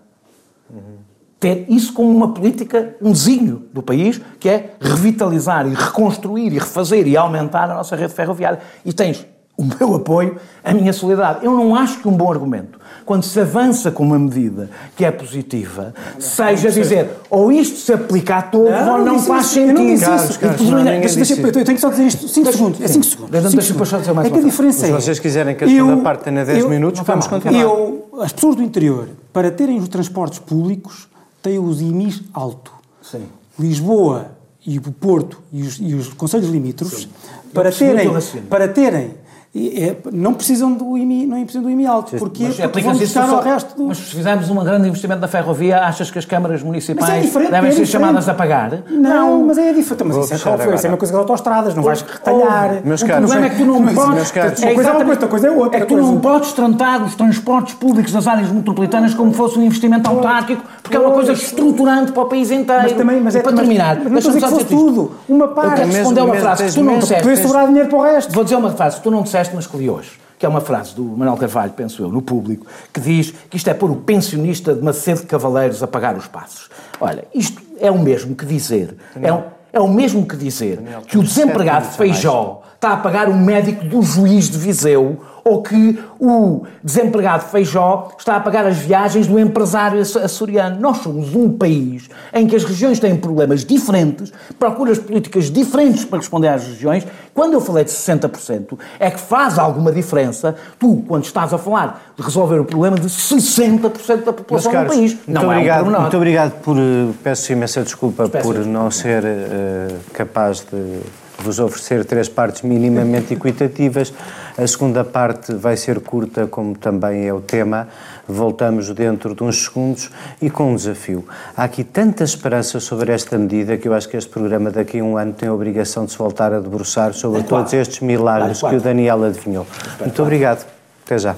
ter 1.39 1.67
isso 1.69 1.93
como 1.93 2.09
uma 2.09 2.33
política, 2.33 2.97
um 3.03 3.13
desígnio 3.13 3.67
do 3.75 3.83
país, 3.83 4.19
que 4.41 4.49
é 4.49 4.75
revitalizar 4.81 5.67
e 5.67 5.75
reconstruir 5.75 6.51
e 6.53 6.59
refazer 6.59 7.07
e 7.07 7.15
aumentar 7.15 7.71
a 7.71 7.75
nossa 7.75 7.95
rede 7.95 8.15
ferroviária. 8.15 8.61
E 8.85 8.93
tens 8.93 9.27
o 9.57 9.65
meu 9.65 9.95
apoio, 9.95 10.37
a 10.63 10.75
minha 10.75 10.93
solidariedade. 10.93 11.45
Eu 11.47 11.53
não 11.53 11.75
acho 11.75 12.01
que 12.01 12.09
um 12.09 12.13
bom 12.13 12.31
argumento, 12.31 12.79
quando 13.07 13.23
se 13.23 13.41
avança 13.41 13.91
com 13.91 14.03
uma 14.05 14.19
medida 14.19 14.69
que 14.97 15.05
é 15.05 15.11
positiva, 15.11 15.95
seja 16.19 16.71
dizer 16.71 17.09
ou 17.31 17.51
isto 17.51 17.79
se 17.79 17.93
aplica 17.93 18.37
a 18.37 18.43
todos 18.43 18.87
ou 18.87 18.99
não 18.99 19.19
faz 19.19 19.57
eu 19.57 19.63
sentido. 19.69 19.79
não 19.79 19.87
disse 19.87 20.05
Carlos, 20.05 20.31
isso. 20.31 20.39
Carlos, 20.41 20.61
Eu- 20.61 20.71
não, 20.77 20.85
deixa- 20.85 21.17
deixa- 21.17 21.35
eu 21.41 21.53
tenho 21.53 21.65
que 21.65 21.79
só 21.79 21.89
dizer 21.89 22.07
isto 22.07 22.29
5 22.29 22.53
segundos. 22.53 22.81
É 22.83 22.89
5 22.89 23.05
segundos. 23.05 23.31
Deixa- 23.31 23.73
eu 23.75 23.87
só 23.87 23.99
dizer 23.99 24.13
mais 24.13 24.29
É 24.29 24.31
que 24.31 24.39
a 24.39 24.43
diferença 24.43 24.79
Se 24.87 24.93
é. 24.93 24.95
vocês 24.95 25.19
quiserem 25.19 25.55
que 25.57 25.65
a 25.65 25.69
segunda 25.69 25.97
parte 26.03 26.25
tenha 26.25 26.45
10 26.45 26.65
minutos, 26.69 27.01
vamos 27.05 27.27
continuar. 27.27 27.59
Eu, 27.61 28.09
as 28.21 28.33
pessoas 28.33 28.57
do 28.57 28.63
interior, 28.63 29.09
para 29.33 29.51
terem 29.51 29.79
os 29.79 29.89
transportes 29.89 30.39
públicos, 30.39 31.09
têm 31.43 31.59
os 31.59 31.81
IMIs 31.81 32.23
alto. 32.35 32.73
Sim. 33.03 33.23
Lisboa 33.59 34.33
e 34.67 34.79
o 34.79 34.83
Porto 34.83 35.39
e 35.53 35.63
os, 35.63 35.79
e 35.81 35.95
os 35.95 36.09
conselhos 36.09 36.51
limítrofes, 36.51 37.09
para 37.55 37.71
terem, 37.71 38.11
para 38.51 38.69
terem 38.69 39.13
e, 39.55 39.85
é, 39.85 39.97
não 40.13 40.35
precisam 40.35 40.73
do 40.73 40.99
IMI, 40.99 41.25
não 41.27 41.41
precisam 41.43 41.63
do 41.63 41.71
IMI 41.71 41.87
alto. 41.87 42.17
Porquê? 42.19 42.45
Mas 42.45 42.57
Porque 42.57 42.81
vão 42.83 42.93
buscar 42.95 43.27
só- 43.27 43.37
ao 43.37 43.43
resto 43.43 43.77
do... 43.77 43.87
Mas 43.87 43.97
se 43.99 44.15
fizermos 44.15 44.51
um 44.51 44.57
grande 44.63 44.87
investimento 44.89 45.21
na 45.21 45.29
ferrovia, 45.29 45.81
achas 45.81 46.11
que 46.11 46.19
as 46.19 46.25
câmaras 46.27 46.61
é 46.61 46.65
municipais 46.65 47.23
diferente, 47.25 47.51
devem 47.51 47.69
é 47.71 47.73
ser 47.73 47.83
diferente. 47.85 47.91
chamadas 48.07 48.29
a 48.29 48.35
pagar? 48.35 48.83
Não, 48.91 49.47
mas 49.47 49.57
é 49.59 49.73
diferente. 49.73 50.05
Mas 50.05 50.17
isso 50.17 50.35
é, 50.35 50.39
qual 50.39 50.59
foi? 50.59 50.75
Isso 50.75 50.87
é 50.87 50.91
uma 50.91 50.97
coisa 50.99 51.13
das 51.13 51.21
autostradas, 51.21 51.75
não 51.75 51.83
vais 51.83 52.03
retalhar. 52.03 52.81
Meus 52.85 53.01
Não, 53.03 53.09
caros, 53.09 53.25
O 53.31 53.33
problema 53.33 53.47
é 53.47 53.51
que 53.51 53.57
tu 53.57 53.65
não 53.65 53.81
Mas, 53.81 53.95
podes. 53.95 54.15
meus 54.15 54.31
caros, 54.31 54.59
uma 54.61 54.75
coisa 54.75 54.89
é 54.89 54.93
uma 54.93 55.05
coisa, 55.05 55.11
outra 55.13 55.29
coisa 55.29 55.47
é 55.47 55.51
outra 55.51 55.79
É 55.79 55.81
que 55.81 55.87
tu 55.87 55.97
não 55.97 56.21
podes 56.21 56.53
tratar 56.53 57.03
os 57.03 57.15
transportes 57.15 57.75
públicos 57.75 58.13
das 58.13 58.27
áreas 58.27 58.51
metropolitanas 58.51 59.15
como 59.15 59.33
fosse 59.33 59.59
um 59.59 59.63
investimento 59.63 60.09
autárquico, 60.11 60.63
porque 60.87 60.97
é 60.97 61.01
uma 61.01 61.13
coisa 61.13 61.33
estruturante 61.33 62.13
para 62.13 62.23
o 62.23 62.27
país 62.27 62.51
inteiro. 62.51 62.83
Mas 62.83 62.93
também, 62.93 63.21
mas 63.21 63.37
é 63.37 63.41
para 63.43 63.53
mas- 63.53 63.61
terminar, 63.61 63.97
mas 64.05 64.11
não 64.13 64.19
estou 64.19 64.31
a 64.31 64.35
dizer 64.35 64.47
que 64.47 64.53
fosse 64.53 64.67
tudo. 64.67 65.13
Uma 65.29 65.45
Eu 65.47 65.49
parte. 65.49 65.69
quero 65.77 65.81
Mesmo- 65.89 65.93
responder 65.99 66.21
uma 66.23 66.35
frase 66.37 66.65
que 66.65 66.73
tu 66.75 66.83
não 66.85 66.99
disseste. 66.99 67.23
Poder 67.23 67.37
sobrar 67.37 67.67
dinheiro 67.67 67.89
para 67.89 67.99
o 67.99 68.03
resto. 68.03 68.33
Vou 68.33 68.45
dizer 68.45 68.57
uma 68.57 68.71
frase 68.71 68.97
que 68.99 69.03
tu 69.03 69.11
não 69.11 69.23
disseste, 69.23 69.55
mas 69.55 69.67
que 69.67 69.77
li 69.77 69.91
hoje, 69.91 70.13
que 70.39 70.47
é 70.47 70.49
uma 70.49 70.61
frase 70.61 70.95
do 70.95 71.03
Manuel 71.03 71.37
Carvalho, 71.37 71.73
penso 71.73 72.03
eu, 72.03 72.09
no 72.09 72.23
público, 72.23 72.67
que 72.93 73.01
diz 73.01 73.33
que 73.51 73.57
isto 73.57 73.69
é 73.69 73.75
pôr 73.75 73.91
o 73.91 73.97
pensionista 73.97 74.75
de 74.75 74.83
Macedo 74.83 75.21
de 75.21 75.27
Cavaleiros 75.27 75.83
a 75.83 75.87
pagar 75.87 76.17
os 76.17 76.27
passos. 76.29 76.69
Olha, 77.01 77.25
isto 77.35 77.61
é 77.81 77.91
o 77.91 77.99
mesmo 77.99 78.35
que 78.35 78.47
dizer, 78.47 78.97
é, 79.21 79.33
um- 79.33 79.43
é 79.73 79.81
o 79.81 79.89
mesmo 79.89 80.25
que 80.27 80.37
dizer 80.37 80.81
que 81.07 81.19
o 81.19 81.23
desempregado 81.23 81.85
mais. 81.87 81.97
Feijó 81.97 82.63
está 82.75 82.93
a 82.93 82.97
pagar 82.97 83.29
um 83.29 83.37
médico 83.39 83.85
do 83.85 84.03
juiz 84.03 84.49
de 84.51 84.59
Viseu 84.59 85.19
ou 85.49 85.63
que 85.63 85.97
o 86.19 86.67
desempregado 86.83 87.45
Feijó 87.45 88.09
está 88.19 88.35
a 88.35 88.41
pagar 88.41 88.67
as 88.67 88.79
viagens 88.79 89.29
do 89.29 89.39
empresário 89.39 90.01
aço- 90.01 90.19
açoriano. 90.19 90.81
Nós 90.81 90.97
somos 90.99 91.37
um 91.37 91.57
país 91.57 92.09
em 92.35 92.49
que 92.49 92.57
as 92.57 92.65
regiões 92.65 92.99
têm 92.99 93.15
problemas 93.17 93.65
diferentes, 93.65 94.33
procuras 94.59 94.99
políticas 94.99 95.49
diferentes 95.49 96.05
para 96.05 96.19
responder 96.19 96.49
às 96.49 96.65
regiões. 96.67 97.07
Quando 97.33 97.53
eu 97.53 97.61
falei 97.61 97.85
de 97.85 97.91
60%, 97.93 98.77
é 98.99 99.09
que 99.09 99.21
faz 99.21 99.57
alguma 99.57 99.93
diferença 99.93 100.57
tu, 100.81 101.05
quando 101.07 101.25
estás 101.25 101.55
a 101.55 101.59
falar 101.59 102.13
de 102.17 102.23
resolver 102.25 102.59
o 102.59 102.65
problema 102.65 102.97
de 102.99 103.07
60% 103.09 104.25
da 104.25 104.33
população 104.33 104.73
do 104.73 104.75
caros, 104.75 104.97
país. 104.97 105.13
muito, 105.15 105.31
Não 105.31 105.43
é 105.43 105.47
um 105.47 105.51
obrigado, 105.59 105.79
pormenor. 105.81 106.01
muito 106.03 106.17
obrigado 106.17 106.53
por. 106.63 106.77
eh, 106.77 107.13
Peço 107.23 107.53
imensa 107.53 107.83
desculpa 107.83 108.29
Peço 108.29 108.45
por 108.49 108.59
não 108.67 108.91
ser 108.91 109.23
eh, 109.25 109.89
capaz 110.13 110.61
de 110.61 111.01
vos 111.39 111.59
oferecer 111.61 112.05
três 112.05 112.29
partes 112.29 112.63
minimamente 112.63 113.35
equitativas. 113.35 114.13
A 114.59 114.67
segunda 114.67 115.05
parte 115.05 115.53
vai 115.53 115.77
ser 115.77 116.01
curta, 116.01 116.47
como 116.47 116.75
também 116.75 117.27
é 117.27 117.33
o 117.33 117.43
tema. 117.43 117.89
Voltamos 118.27 118.89
dentro 118.91 119.35
de 119.35 119.45
uns 119.45 119.65
segundos 119.65 120.11
e 120.41 120.49
com 120.49 120.73
um 120.73 120.77
desafio. 120.77 121.27
Há 121.55 121.65
aqui 121.65 121.85
tanta 121.85 122.25
esperança 122.25 122.81
sobre 122.81 123.13
esta 123.13 123.37
medida 123.37 123.77
que 123.77 123.87
eu 123.87 123.93
acho 123.93 124.09
que 124.09 124.17
este 124.17 124.31
programa 124.31 124.71
daqui 124.71 125.01
a 125.01 125.05
um 125.05 125.19
ano 125.19 125.35
tem 125.35 125.51
a 125.51 125.53
obrigação 125.53 126.07
de 126.07 126.13
se 126.13 126.19
voltar 126.19 126.55
a 126.55 126.61
debruçar 126.61 127.13
sobre 127.13 127.43
todos 127.43 127.75
estes 127.75 128.01
milagres 128.01 128.63
que 128.63 128.75
o 128.75 128.81
Daniel 128.81 129.25
adivinhou. 129.25 129.67
Muito 130.01 130.23
obrigado. 130.23 130.67
Até 131.05 131.19
já. 131.19 131.37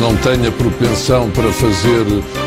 não 0.00 0.14
tenha 0.18 0.52
propensão 0.52 1.30
para 1.30 1.50
fazer 1.50 2.04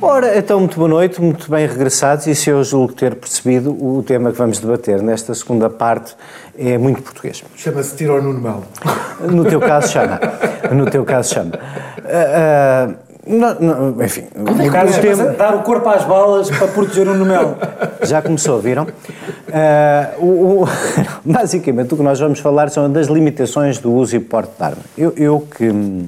Ora, 0.00 0.38
então, 0.38 0.60
muito 0.60 0.76
boa 0.76 0.88
noite, 0.88 1.20
muito 1.20 1.50
bem 1.50 1.66
regressados 1.66 2.26
e 2.28 2.34
se 2.34 2.48
eu 2.50 2.62
julgo 2.62 2.92
ter 2.92 3.16
percebido, 3.16 3.70
o 3.72 4.02
tema 4.02 4.30
que 4.30 4.38
vamos 4.38 4.60
debater 4.60 5.02
nesta 5.02 5.34
segunda 5.34 5.68
parte 5.68 6.14
é 6.56 6.78
muito 6.78 7.02
português. 7.02 7.42
Chama-se 7.56 7.96
Tiro 7.96 8.12
ao 8.14 8.22
Nuno 8.22 8.40
Melo. 8.40 8.64
No 9.32 9.44
teu 9.44 9.58
caso 9.58 9.88
chama. 9.88 10.20
No 10.72 10.88
teu 10.88 11.04
caso 11.04 11.34
chama. 11.34 11.50
Ah, 12.04 12.86
ah, 12.88 12.94
não- 13.26 13.54
não, 13.58 14.04
enfim, 14.04 14.26
O 14.36 14.70
Carlos 14.70 14.96
o 14.96 15.00
tema- 15.00 15.24
dar 15.32 15.56
o 15.56 15.62
corpo 15.62 15.88
às 15.88 16.04
balas 16.04 16.48
para 16.48 16.68
proteger 16.68 17.08
o 17.08 17.14
Numelo. 17.14 17.56
já 18.02 18.22
começou, 18.22 18.60
viram? 18.60 18.86
Ah, 19.52 20.12
o- 20.18 20.62
o- 20.62 20.68
basicamente, 21.26 21.92
o 21.92 21.96
que 21.96 22.02
nós 22.04 22.20
vamos 22.20 22.38
falar 22.38 22.70
são 22.70 22.88
das 22.90 23.08
limitações 23.08 23.78
do 23.78 23.92
uso 23.92 24.14
e 24.14 24.20
porte 24.20 24.52
de 24.56 24.62
arma. 24.64 24.82
Eu, 24.96 25.12
eu 25.16 25.40
que 25.40 25.68
hum, 25.68 26.06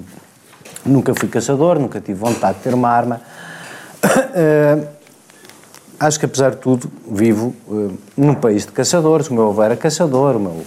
nunca 0.86 1.12
fui 1.12 1.28
caçador, 1.28 1.76
nunca 1.80 2.00
tive 2.00 2.18
vontade 2.20 2.58
de 2.58 2.62
ter 2.62 2.72
uma 2.74 2.88
arma, 2.88 3.20
ah, 4.02 4.78
acho 6.06 6.18
que, 6.18 6.26
apesar 6.26 6.50
de 6.50 6.56
tudo, 6.56 6.90
vivo 7.10 7.54
ah, 7.70 7.88
num 8.16 8.34
país 8.34 8.66
de 8.66 8.72
caçadores. 8.72 9.28
O 9.28 9.34
meu 9.34 9.48
avô 9.48 9.62
era 9.62 9.76
caçador, 9.76 10.36
o 10.36 10.40
meu, 10.40 10.64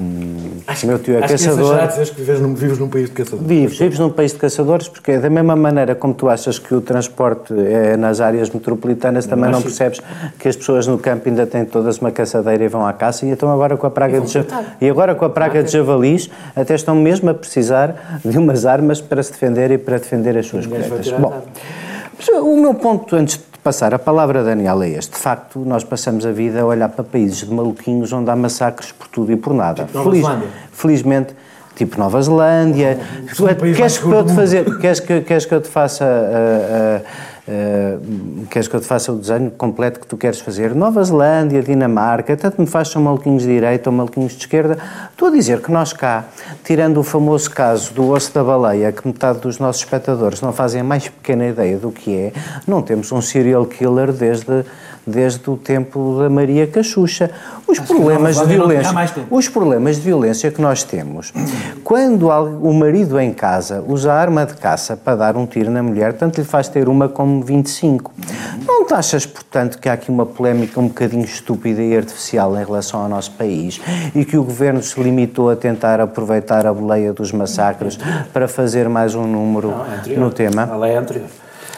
Hum, 0.00 0.60
o 0.82 0.86
meu 0.86 0.98
tio 0.98 1.14
é 1.14 1.18
Acho 1.18 1.26
que 1.26 1.32
caçador. 1.32 1.60
exagerado 1.60 1.88
dizeres 1.88 2.10
que 2.10 2.22
vives 2.22 2.40
num, 2.40 2.54
vives 2.54 2.78
num 2.78 2.88
país 2.88 3.06
de 3.06 3.12
caçadores. 3.12 3.46
Vives, 3.46 3.78
vives 3.78 3.98
num 3.98 4.08
país 4.08 4.32
de 4.32 4.38
caçadores, 4.38 4.88
porque 4.88 5.18
da 5.18 5.28
mesma 5.28 5.54
maneira 5.54 5.94
como 5.94 6.14
tu 6.14 6.28
achas 6.30 6.58
que 6.58 6.74
o 6.74 6.80
transporte 6.80 7.52
é 7.52 7.98
nas 7.98 8.20
áreas 8.20 8.48
metropolitanas, 8.48 9.26
também 9.26 9.50
não 9.50 9.60
percebes 9.60 10.00
que 10.38 10.48
as 10.48 10.56
pessoas 10.56 10.86
no 10.86 10.98
campo 10.98 11.28
ainda 11.28 11.46
têm 11.46 11.66
todas 11.66 11.98
uma 11.98 12.10
caçadeira 12.10 12.64
e 12.64 12.68
vão 12.68 12.86
à 12.86 12.94
caça, 12.94 13.26
e 13.26 13.28
então 13.28 13.50
agora 13.50 13.76
com 13.76 13.86
a 13.86 13.90
praga 13.90 14.20
de, 14.20 14.46
e 14.80 14.88
agora 14.88 15.14
com 15.14 15.24
a 15.26 15.30
praga 15.30 15.62
de 15.62 15.70
javalis, 15.70 16.30
até 16.56 16.74
estão 16.74 16.94
mesmo 16.94 17.28
a 17.28 17.34
precisar 17.34 18.20
de 18.24 18.38
umas 18.38 18.64
armas 18.64 19.02
para 19.02 19.22
se 19.22 19.32
defender 19.32 19.70
e 19.70 19.76
para 19.76 19.98
defender 19.98 20.38
as 20.38 20.46
suas 20.46 20.66
colheitas. 20.66 21.10
Bom, 21.10 21.42
o 22.28 22.56
meu 22.60 22.74
ponto 22.74 23.14
antes 23.16 23.36
de 23.36 23.58
passar 23.62 23.94
a 23.94 23.98
palavra 23.98 24.40
a 24.40 24.42
Daniel 24.42 24.82
é 24.82 24.90
este. 24.90 25.12
De 25.12 25.18
facto, 25.18 25.60
nós 25.60 25.84
passamos 25.84 26.24
a 26.26 26.32
vida 26.32 26.60
a 26.60 26.64
olhar 26.64 26.88
para 26.88 27.04
países 27.04 27.46
de 27.46 27.52
maluquinhos 27.52 28.12
onde 28.12 28.30
há 28.30 28.36
massacres 28.36 28.92
por 28.92 29.08
tudo 29.08 29.32
e 29.32 29.36
por 29.36 29.54
nada. 29.54 29.88
Nova 29.92 30.10
Zelândia. 30.14 30.48
Felizmente, 30.72 31.34
tipo 31.74 31.98
Nova 31.98 32.22
Zelândia. 32.22 32.98
Mais 33.40 33.76
queres, 33.76 33.98
que 33.98 34.06
eu 34.06 34.24
te 34.24 34.34
fazer, 34.34 34.78
queres, 34.78 35.00
que, 35.00 35.20
queres 35.20 35.46
que 35.46 35.54
eu 35.54 35.60
te 35.60 35.68
faça. 35.68 36.04
Ah, 37.50 37.98
queres 38.48 38.68
que 38.68 38.76
eu 38.76 38.80
te 38.80 38.86
faça 38.86 39.10
o 39.10 39.16
desenho 39.16 39.50
completo 39.50 39.98
que 39.98 40.06
tu 40.06 40.16
queres 40.16 40.38
fazer? 40.40 40.72
Nova 40.72 41.02
Zelândia, 41.02 41.60
Dinamarca, 41.60 42.36
tanto 42.36 42.60
me 42.60 42.66
faz 42.66 42.88
são 42.88 43.02
maluquinhos 43.02 43.42
de 43.42 43.48
direita 43.48 43.90
ou 43.90 43.96
maluquinhos 43.96 44.32
de 44.34 44.38
esquerda. 44.38 44.78
Estou 45.10 45.28
a 45.28 45.30
dizer 45.32 45.60
que 45.60 45.72
nós 45.72 45.92
cá, 45.92 46.26
tirando 46.62 46.98
o 46.98 47.02
famoso 47.02 47.50
caso 47.50 47.92
do 47.92 48.08
osso 48.10 48.32
da 48.32 48.44
baleia, 48.44 48.92
que 48.92 49.04
metade 49.04 49.40
dos 49.40 49.58
nossos 49.58 49.82
espectadores 49.82 50.40
não 50.40 50.52
fazem 50.52 50.80
a 50.80 50.84
mais 50.84 51.08
pequena 51.08 51.48
ideia 51.48 51.76
do 51.76 51.90
que 51.90 52.16
é, 52.16 52.32
não 52.68 52.82
temos 52.82 53.10
um 53.10 53.20
serial 53.20 53.66
killer 53.66 54.12
desde, 54.12 54.64
desde 55.06 55.48
o 55.50 55.56
tempo 55.56 56.18
da 56.18 56.28
Maria 56.28 56.66
Cachucha. 56.66 57.30
Os 57.66 57.78
problemas 57.78 58.36
de 58.36 58.42
não 58.42 58.48
violência. 58.48 59.26
Os 59.30 59.48
problemas 59.48 59.96
de 59.96 60.02
violência 60.02 60.50
que 60.50 60.60
nós 60.60 60.82
temos, 60.82 61.32
quando 61.84 62.28
o 62.28 62.72
marido 62.72 63.18
em 63.18 63.32
casa 63.32 63.84
usa 63.86 64.12
a 64.12 64.16
arma 64.16 64.44
de 64.44 64.54
caça 64.54 64.96
para 64.96 65.16
dar 65.16 65.36
um 65.36 65.46
tiro 65.46 65.70
na 65.70 65.82
mulher, 65.82 66.12
tanto 66.14 66.38
lhe 66.38 66.46
faz 66.46 66.68
ter 66.68 66.88
uma 66.88 67.08
como 67.08 67.42
25. 67.42 68.12
Não 68.66 68.86
te 68.86 68.94
achas, 68.94 69.24
portanto, 69.24 69.78
que 69.78 69.88
há 69.88 69.92
aqui 69.92 70.10
uma 70.10 70.26
polémica 70.26 70.80
um 70.80 70.88
bocadinho 70.88 71.24
estúpida 71.24 71.82
e 71.82 71.96
artificial 71.96 72.56
em 72.56 72.64
relação 72.64 73.02
ao 73.02 73.08
nosso 73.08 73.32
país 73.32 73.80
e 74.14 74.24
que 74.24 74.36
o 74.36 74.44
governo 74.44 74.82
se 74.82 75.00
limitou 75.00 75.50
a 75.50 75.56
tentar 75.56 76.00
aproveitar 76.00 76.66
a 76.66 76.72
boleia 76.72 77.12
dos 77.12 77.32
massacres 77.32 77.98
para 78.32 78.48
fazer 78.48 78.88
mais 78.88 79.14
um 79.14 79.26
número 79.26 79.74
no 80.16 80.30
tema? 80.30 80.68
A 80.70 80.76
lei 80.76 80.92
é 80.92 80.96
anterior. 80.96 81.26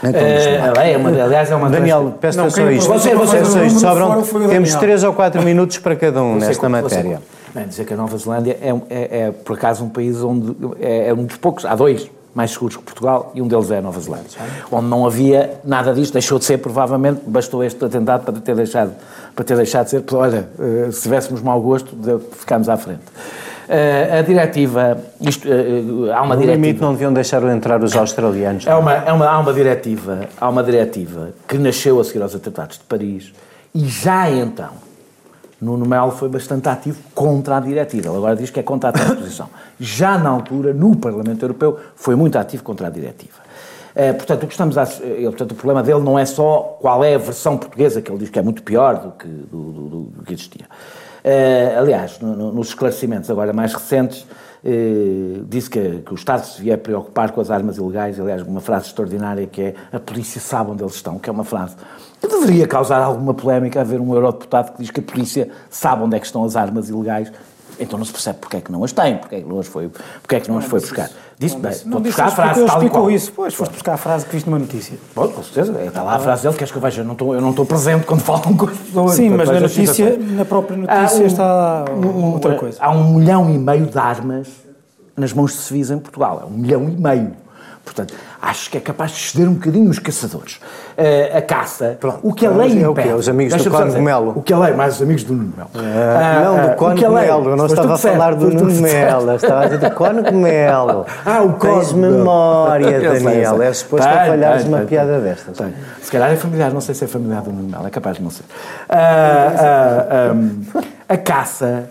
Então, 0.05 0.21
Eh, 0.21 0.59
a 0.59 0.73
lei 0.81 0.95
é 0.95 0.97
uma, 0.97 1.09
aliás, 1.11 1.51
é 1.51 1.55
uma 1.55 1.71
Daniel, 1.71 2.15
peço 2.21 2.37
Não, 2.39 2.51
só 2.51 2.57
quem 2.57 2.77
isto. 2.77 2.89
você- 2.89 3.15
você- 3.15 3.39
você- 3.41 3.71
Sobram- 3.71 4.23
temos 4.23 4.49
Daniel. 4.51 4.79
3 4.81 5.05
ou 5.05 5.13
4 5.13 5.43
minutos 5.43 5.79
para 5.79 5.95
cada 5.95 6.21
um 6.23 6.41
Você 6.41 6.47
nesta 6.49 6.69
matéria. 6.69 7.21
Bem, 7.55 7.67
dizer 7.69 7.85
que 7.85 7.95
a 7.95 7.97
Nova 7.97 8.17
Zelândia 8.17 8.59
é, 8.61 8.71
é- 8.91 9.19
é, 9.27 9.31
por 9.31 9.57
acaso 9.57 9.85
um 9.85 9.89
país 9.89 10.23
onde 10.23 10.57
é, 10.81 11.09
é 11.09 11.15
um 11.15 11.25
dos 11.25 11.37
poucos, 11.37 11.65
há 11.65 11.75
dois 11.77 12.11
mais 12.35 12.51
seguros 12.51 12.77
que 12.79 12.83
Portugal 12.83 13.31
e 13.35 13.43
um 13.43 13.47
deles 13.47 13.71
é 13.71 13.79
a 13.79 13.83
Nova 13.83 14.01
Zelândia, 14.01 14.31
onde 14.73 14.87
não 14.87 15.07
havia 15.07 15.61
nada 15.63 15.93
disto, 15.93 16.15
deixou 16.15 16.39
de 16.39 16.47
ser 16.47 16.59
provavelmente, 16.59 17.21
bastou 17.27 17.63
este 17.63 17.85
atentado 17.85 18.25
para 18.25 18.33
ter 18.41 18.57
deixado, 18.57 18.93
para 19.37 19.45
ter 19.45 19.55
deixado 19.57 19.85
de 19.85 19.91
ser, 19.91 20.01
porque, 20.01 20.17
olha, 20.17 20.49
eh, 20.59 20.91
se 20.91 21.03
tivéssemos 21.03 21.43
mau 21.43 21.61
gosto, 21.61 21.95
ficámos 22.33 22.69
à 22.71 22.77
frente. 22.79 23.03
Eh, 23.69 24.19
a 24.19 24.23
diretiva, 24.23 24.99
isto, 25.21 25.47
eh, 25.49 26.13
há 26.13 26.23
uma 26.23 26.35
No 26.35 26.41
diretiva... 26.41 26.67
limite 26.67 26.81
não 26.81 26.93
deviam 26.93 27.13
deixar 27.13 27.43
entrar 27.45 27.83
os 27.83 27.97
australianos. 27.97 28.67
É 28.67 28.75
uma, 28.75 28.93
é 28.95 29.13
uma, 29.13 29.27
há, 29.29 29.39
uma 29.39 29.53
diretiva, 29.53 30.29
há 30.41 30.49
uma 30.49 30.63
diretiva 30.63 31.31
que 31.47 31.57
nasceu 31.59 32.01
a 32.01 32.05
seguir 32.05 32.23
aos 32.23 32.35
atentados 32.35 32.79
de 32.79 32.85
Paris 32.85 33.33
e 33.75 33.87
já 33.87 34.29
então 34.31 34.71
Nuno 35.61 35.87
Melo 35.87 36.11
foi 36.11 36.29
bastante 36.29 36.69
ativo 36.69 36.99
contra 37.15 37.57
a 37.57 37.61
diretiva. 37.61 38.09
Ele 38.09 38.17
agora 38.17 38.35
diz 38.35 38.51
que 38.51 38.59
é 38.59 38.63
contra 38.65 38.91
a 38.91 38.93
transposição. 38.93 39.49
Já 39.79 40.19
na 40.19 40.29
altura, 40.31 40.73
no 40.75 40.97
Parlamento 40.97 41.43
Europeu, 41.45 41.79
foi 41.95 42.17
muito 42.17 42.37
ativo 42.37 42.65
contra 42.65 42.89
a 42.89 42.91
diretiva. 42.91 43.41
Eh, 43.95 44.13
portanto, 44.13 44.43
o 44.43 44.47
que 44.49 44.55
estamos 44.55 44.77
a, 44.77 44.85
portanto, 44.87 45.53
o 45.53 45.55
problema 45.55 45.83
dele 45.83 46.01
não 46.01 46.19
é 46.19 46.25
só 46.25 46.77
qual 46.81 47.05
é 47.05 47.15
a 47.15 47.19
versão 47.19 47.57
portuguesa, 47.57 48.03
que 48.03 48.11
ele 48.11 48.19
diz 48.19 48.29
que 48.31 48.39
é 48.39 48.43
muito 48.43 48.63
pior 48.65 48.97
do 48.97 49.11
que, 49.13 49.29
do- 49.29 49.71
do- 49.73 49.89
do 50.17 50.23
que 50.25 50.33
existia. 50.33 50.65
Eh, 51.25 51.75
aliás, 51.79 52.19
no- 52.21 52.35
no- 52.37 52.53
nos 52.53 52.69
esclarecimentos 52.69 53.31
agora 53.31 53.53
mais 53.53 53.73
recentes, 53.73 54.27
eh, 54.65 55.41
disse 55.49 55.71
que, 55.71 56.03
que 56.05 56.13
o 56.13 56.15
Estado 56.17 56.45
se 56.45 56.61
vier 56.61 56.79
preocupar 56.79 57.31
com 57.31 57.41
as 57.41 57.51
armas 57.51 57.77
ilegais, 57.77 58.19
aliás, 58.19 58.43
uma 58.43 58.61
frase 58.61 58.87
extraordinária 58.87 59.47
que 59.47 59.63
é 59.63 59.75
a 59.93 60.01
polícia 60.01 60.41
sabe 60.41 60.71
onde 60.73 60.83
eles 60.83 60.95
estão, 60.95 61.19
que 61.19 61.29
é 61.31 61.33
uma 61.33 61.45
frase 61.45 61.77
que 62.21 62.29
deveria 62.29 62.67
causar 62.69 63.01
alguma 63.03 63.35
polémica 63.35 63.81
haver 63.81 64.01
um 64.01 64.15
eurodeputado 64.15 64.73
que 64.73 64.79
diz 64.83 64.91
que 64.91 65.01
a 65.01 65.03
polícia 65.03 65.49
sabe 65.71 66.03
onde 66.05 66.17
é 66.17 66.21
que 66.21 66.27
estão 66.27 66.45
as 66.45 66.55
armas 66.57 66.89
ilegais, 66.89 67.33
então 67.79 67.99
não 67.99 68.05
se 68.05 68.13
percebe 68.13 68.39
porque 68.41 68.57
é 68.57 68.61
que 68.61 68.71
não 68.73 68.83
as 68.85 68.93
tem, 68.93 69.17
porque 69.17 69.37
é 69.37 69.41
que 69.41 69.49
não 69.49 69.59
as 69.61 69.67
foi, 69.67 69.91
porque 70.23 70.37
é 70.37 70.41
que 70.41 70.49
não 70.51 70.59
as 70.59 70.65
foi 70.65 70.81
buscar. 70.81 71.11
Disse 71.39 71.57
bem, 71.57 71.73
estou 71.73 71.99
buscar 72.01 72.25
a 72.25 72.27
isso, 72.29 72.37
frase 72.37 72.65
tal 72.67 72.83
e 72.85 72.91
qual. 72.91 73.11
isso. 73.11 73.33
Pois, 73.33 73.53
foste 73.55 73.73
buscar 73.73 73.95
a 73.95 73.97
frase 73.97 74.25
que 74.27 74.33
viste 74.33 74.47
numa 74.49 74.59
notícia. 74.61 74.97
Bom, 75.15 75.29
com 75.29 75.43
certeza, 75.43 75.73
está 75.85 76.03
lá 76.03 76.15
a 76.15 76.19
frase 76.21 76.43
dele, 76.43 76.55
queres 76.55 76.71
que 76.71 76.79
eu 76.79 76.83
veja? 76.83 77.01
Eu 77.01 77.05
não 77.05 77.13
estou, 77.13 77.35
eu 77.35 77.41
não 77.41 77.51
estou 77.51 77.67
presente 77.67 78.07
quando 78.07 78.21
falam 78.23 78.57
com 78.57 78.67
as 78.67 78.77
pessoas. 78.77 79.15
Sim, 79.17 79.31
mas 79.31 79.49
na 79.49 79.61
notícia, 79.61 80.17
na 80.19 80.45
própria 80.45 80.77
notícia 80.77 81.23
um- 81.23 81.27
está 81.27 81.85
um- 81.93 82.33
outra 82.35 82.55
coisa. 82.57 82.79
Há 82.81 82.91
um 82.93 83.15
milhão 83.15 83.51
e 83.51 83.59
meio 83.59 83.87
de 83.87 83.99
armas 83.99 84.49
nas 85.17 85.33
mãos 85.33 85.53
de 85.53 85.59
civis 85.59 85.91
em 85.91 85.99
Portugal. 85.99 86.41
É 86.43 86.47
um 86.47 86.57
milhão 86.57 86.89
e 86.89 86.93
meio. 86.97 87.33
Portanto, 87.85 88.15
acho 88.41 88.71
que 88.71 88.79
é 88.79 88.81
capaz 88.81 89.11
de 89.11 89.19
ceder 89.19 89.49
um 89.49 89.55
bocadinho 89.55 89.91
os 89.91 89.99
caçadores. 89.99 90.61
Eh, 90.97 91.37
a 91.37 91.43
caça, 91.43 91.99
o 92.23 92.33
que 92.33 92.47
a 92.47 92.51
lei 92.51 92.81
é 92.81 92.89
o 92.89 92.93
impede... 92.93 93.13
Os 93.13 93.29
amigos 93.29 93.63
do 93.63 93.71
Cónigo 93.71 94.01
Melo. 94.01 94.33
O 94.37 94.43
que 94.43 94.53
a 94.53 94.59
lei, 94.59 94.73
mais 94.73 94.95
os 94.97 95.03
amigos 95.03 95.25
do 95.25 95.35
Nuno 95.35 95.53
Melo. 95.57 95.71
Ah, 95.75 96.43
não, 96.45 96.63
do 96.63 96.71
que 96.71 96.77
Cónigo 96.77 97.13
Melo. 97.13 97.51
Eu 97.51 97.57
não 97.57 97.67
estava 97.67 97.95
a 97.95 97.97
que 97.97 98.03
falar 98.03 98.35
do 98.37 98.49
que 98.49 98.55
Nuno. 98.55 98.81
Melo. 98.81 99.35
Estava 99.35 99.61
a 99.61 99.65
dizer 99.65 99.79
do 99.79 99.91
Cónigo 99.95 100.33
Melo. 100.33 101.07
Ah, 101.25 101.43
o 101.43 101.53
Cónigo 101.55 101.97
memória, 101.97 103.01
Daniel. 103.01 103.63
É 103.63 103.73
suposto 103.73 104.07
Tenho, 104.07 104.27
falhares 104.27 104.65
uma 104.65 104.81
piada 104.81 105.21
destas. 105.21 105.57
Se 106.01 106.11
calhar 106.11 106.33
é 106.33 106.37
familiar, 106.37 106.73
não 106.73 106.81
sei 106.81 106.95
se 106.95 107.05
é 107.05 107.09
familiar 107.09 107.43
do 107.43 107.51
Nuno 107.51 107.69
Melo, 107.69 107.87
é 107.87 107.91
capaz 107.91 108.17
de 108.17 108.23
não 108.23 108.31
ser. 108.31 108.45
Ah, 108.89 109.53
ah, 109.59 110.35
ah, 110.75 110.83
a 111.09 111.17
caça, 111.17 111.89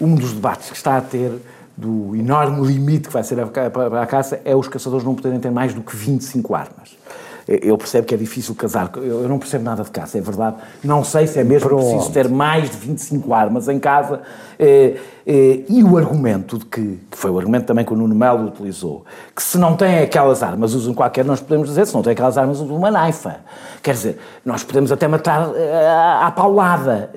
um 0.00 0.14
dos 0.14 0.32
debates 0.32 0.70
que 0.70 0.76
está 0.76 0.96
a 0.96 1.00
ter 1.00 1.32
do 1.78 2.16
enorme 2.16 2.66
limite 2.66 3.06
que 3.06 3.14
vai 3.14 3.22
ser 3.22 3.38
a, 3.38 4.02
a 4.02 4.06
caça 4.06 4.40
é 4.44 4.54
os 4.54 4.66
caçadores 4.66 5.04
não 5.04 5.14
poderem 5.14 5.38
ter 5.38 5.50
mais 5.50 5.72
do 5.72 5.80
que 5.80 5.94
25 5.94 6.52
armas. 6.52 6.98
Eu 7.46 7.78
percebo 7.78 8.06
que 8.06 8.14
é 8.14 8.18
difícil 8.18 8.54
casar, 8.54 8.90
eu 8.96 9.26
não 9.26 9.38
percebo 9.38 9.64
nada 9.64 9.82
de 9.82 9.90
caça, 9.90 10.18
é 10.18 10.20
verdade. 10.20 10.56
Não 10.84 11.02
sei 11.02 11.26
se 11.26 11.38
é 11.38 11.44
mesmo 11.44 11.70
preciso 11.70 12.12
ter 12.12 12.28
mais 12.28 12.68
de 12.68 12.76
25 12.76 13.32
armas 13.32 13.68
em 13.68 13.78
casa. 13.78 14.20
Eh, 14.58 14.98
eh, 15.26 15.60
E 15.66 15.82
o 15.82 15.96
argumento 15.96 16.58
de 16.58 16.66
que, 16.66 17.00
que 17.10 17.16
foi 17.16 17.30
o 17.30 17.38
argumento 17.38 17.64
também 17.64 17.86
que 17.86 17.92
o 17.92 17.96
Nuno 17.96 18.14
Melo 18.14 18.48
utilizou, 18.48 19.02
que 19.34 19.42
se 19.42 19.56
não 19.56 19.76
têm 19.76 20.00
aquelas 20.00 20.42
armas, 20.42 20.74
usam 20.74 20.92
qualquer, 20.92 21.24
nós 21.24 21.40
podemos 21.40 21.68
dizer, 21.68 21.86
se 21.86 21.94
não 21.94 22.02
têm 22.02 22.12
aquelas 22.12 22.36
armas, 22.36 22.60
usam 22.60 22.76
uma 22.76 22.90
naifa. 22.90 23.36
Quer 23.82 23.94
dizer, 23.94 24.18
nós 24.44 24.62
podemos 24.62 24.92
até 24.92 25.08
matar 25.08 25.50
eh, 25.54 25.88
à 26.20 26.30
paulada. 26.30 27.10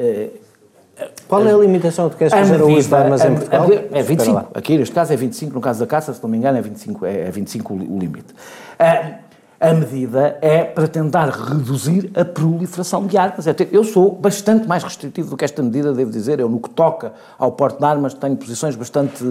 Qual 1.28 1.46
é 1.48 1.54
a 1.54 1.58
limitação 1.58 2.10
que 2.10 2.18
queres 2.18 2.34
fazer 2.34 2.60
ao 2.62 2.68
uso 2.70 2.88
de 2.90 2.96
armas 2.96 3.24
em 3.24 3.36
Portugal? 3.36 3.68
É 3.72 3.76
Espera 3.76 4.04
25. 4.04 4.36
lá. 4.36 4.46
Aqui, 4.54 4.78
neste 4.78 4.94
caso, 4.94 5.14
é 5.14 5.16
25. 5.16 5.54
No 5.54 5.62
caso 5.62 5.80
da 5.80 5.88
caça, 5.88 6.14
se 6.14 6.22
não 6.22 6.30
me 6.30 6.38
engano, 6.38 6.58
é 6.58 6.62
25, 6.62 7.06
é, 7.06 7.22
é 7.28 7.32
25 7.32 7.74
o 7.74 7.78
li- 7.78 7.88
o 7.90 7.98
limite. 7.98 8.34
A, 8.78 9.14
a 9.62 9.76
medida 9.76 10.39
é 10.41 10.63
para 10.63 10.88
tentar 10.88 11.30
reduzir 11.30 12.10
a 12.15 12.26
proliferação 12.26 13.06
de 13.06 13.15
armas. 13.15 13.45
É 13.45 13.56
Eu 13.71 13.84
sou 13.84 14.12
bastante 14.12 14.67
mais 14.67 14.84
restritivo 14.84 15.30
do 15.30 15.38
que 15.38 15.45
esta 15.45 15.62
medida, 15.62 15.93
devo 15.93 16.10
dizer. 16.10 16.39
Eu, 16.39 16.50
no 16.50 16.60
que 16.60 16.71
toca 16.71 17.13
ao 17.38 17.52
porte 17.52 17.78
de 17.78 17.86
armas, 17.86 18.15
tenho 18.15 18.36
posições 18.36 18.76
bastante. 18.76 19.24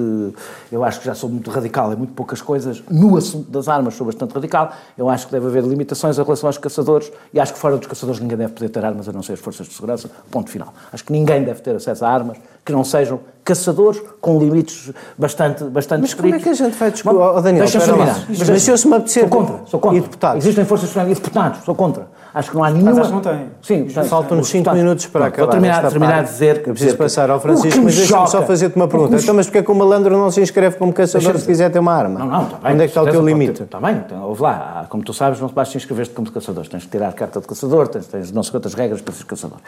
Eu 0.71 0.85
acho 0.85 1.01
que 1.01 1.07
já 1.07 1.17
sou 1.17 1.29
muito 1.29 1.51
radical 1.51 1.93
em 1.93 1.97
muito 1.97 2.13
poucas 2.13 2.41
coisas. 2.41 2.81
No 2.89 3.17
assunto 3.17 3.51
das 3.51 3.67
armas, 3.67 3.95
sou 3.95 4.07
bastante 4.07 4.33
radical. 4.33 4.73
Eu 4.97 5.11
acho 5.11 5.27
que 5.27 5.33
deve 5.33 5.49
haver 5.49 5.65
limitações 5.65 6.17
em 6.17 6.23
relação 6.23 6.49
aos 6.49 6.59
caçadores 6.59 7.11
e 7.35 7.41
acho 7.41 7.53
que 7.53 7.59
fora 7.59 7.77
dos 7.77 7.89
caçadores 7.89 8.21
ninguém 8.21 8.39
deve 8.39 8.53
poder 8.53 8.69
ter 8.69 8.85
armas 8.85 9.09
a 9.09 9.13
não 9.13 9.25
ser 9.25 9.33
as 9.33 9.41
forças 9.41 9.67
de 9.67 9.75
segurança. 9.75 10.09
Ponto 10.31 10.49
final. 10.49 10.73
Acho 10.93 11.03
que 11.03 11.13
ninguém 11.13 11.43
deve 11.43 11.61
ter 11.61 11.75
acesso 11.75 12.05
a 12.05 12.09
armas 12.09 12.39
que 12.65 12.73
não 12.73 12.85
sejam 12.85 13.21
caçadores 13.45 14.01
com 14.21 14.39
limites 14.39 14.93
bastante, 15.19 15.65
bastante 15.65 16.03
Mas 16.03 16.15
como 16.15 16.35
é 16.35 16.39
que 16.39 16.49
a 16.49 16.55
gente 16.55 16.77
vai 16.77 16.91
discutir? 16.91 17.17
Oh, 17.17 17.41
Daniel, 17.41 17.65
deixa-me 17.65 17.85
terminar. 17.85 18.25
Mas- 18.29 18.49
mas 18.51 18.63
se 18.63 18.71
eu 18.71 18.79
se 18.79 18.87
me 18.89 18.95
apetecer- 18.97 19.23
Sou 19.23 19.31
contra, 19.31 19.61
sou 19.67 19.81
contra. 19.81 19.99
E 19.99 20.01
deputados? 20.01 20.45
Existem 20.45 20.65
forças 20.65 20.95
e 20.95 21.05
deputados, 21.15 21.65
sou 21.65 21.75
contra. 21.75 22.07
Acho 22.33 22.51
que 22.51 22.57
não 22.57 22.65
há 22.65 22.71
nenhuma... 22.71 22.93
acho 22.93 23.09
que 23.09 23.15
não 23.15 23.21
tem. 23.21 23.47
Sim, 23.63 23.85
tem. 23.85 24.05
Faltam-nos 24.05 24.47
Os 24.47 24.51
5 24.53 24.59
deputados. 24.63 24.83
minutos 24.83 25.07
para 25.07 25.27
acabar. 25.27 25.43
Vou 25.45 25.51
terminar, 25.53 25.77
esta 25.79 25.91
terminar 25.91 26.13
parte. 26.15 26.27
de 26.27 26.33
dizer... 26.33 26.49
Eu 26.57 26.63
preciso 26.63 26.75
dizer 26.75 26.91
que- 26.93 26.97
passar 27.03 27.31
ao 27.31 27.41
Francisco, 27.41 27.79
que 27.79 27.85
mas 27.85 27.97
deixa-me 27.97 28.29
só 28.29 28.43
fazer-te 28.43 28.77
uma 28.77 28.87
que 28.87 28.91
pergunta. 28.93 29.17
Então, 29.17 29.35
mas 29.35 29.47
porque 29.47 29.59
é 29.59 29.63
que 29.63 29.71
o 29.71 29.75
malandro 29.75 30.17
não 30.17 30.31
se 30.31 30.41
inscreve 30.41 30.77
como 30.77 30.93
caçador 30.93 31.39
se 31.39 31.47
quiser 31.47 31.71
ter 31.71 31.79
uma 31.79 31.93
arma? 31.93 32.21
Não, 32.21 32.27
não, 32.27 32.43
está 32.45 32.57
bem. 32.59 32.73
Onde 32.75 32.83
é 32.83 32.87
que 32.87 32.91
está 32.91 33.03
o 33.03 33.11
teu 33.11 33.25
limite? 33.27 33.63
Está 33.63 33.81
bem, 33.81 33.97
então, 33.97 34.23
ouve 34.23 34.43
lá. 34.43 34.83
há- 34.83 34.87
Como 34.89 35.03
tu 35.03 35.13
sabes, 35.13 35.41
não 35.41 35.49
te 35.49 35.55
basta 35.55 35.77
inscrever-te 35.77 36.13
como 36.15 36.31
caçador. 36.31 36.67
Tens 36.69 36.85
que 36.85 36.91
tirar 36.91 37.09
a 37.09 37.13
carta 37.13 37.41
de 37.41 37.47
caçador, 37.47 37.89
tens, 37.89 38.07
tens 38.07 38.31
não 38.33 38.43
sei 38.43 38.53
quantas 38.53 38.75
regras 38.75 39.01
para 39.01 39.13
ser 39.15 39.25
caçador. 39.25 39.59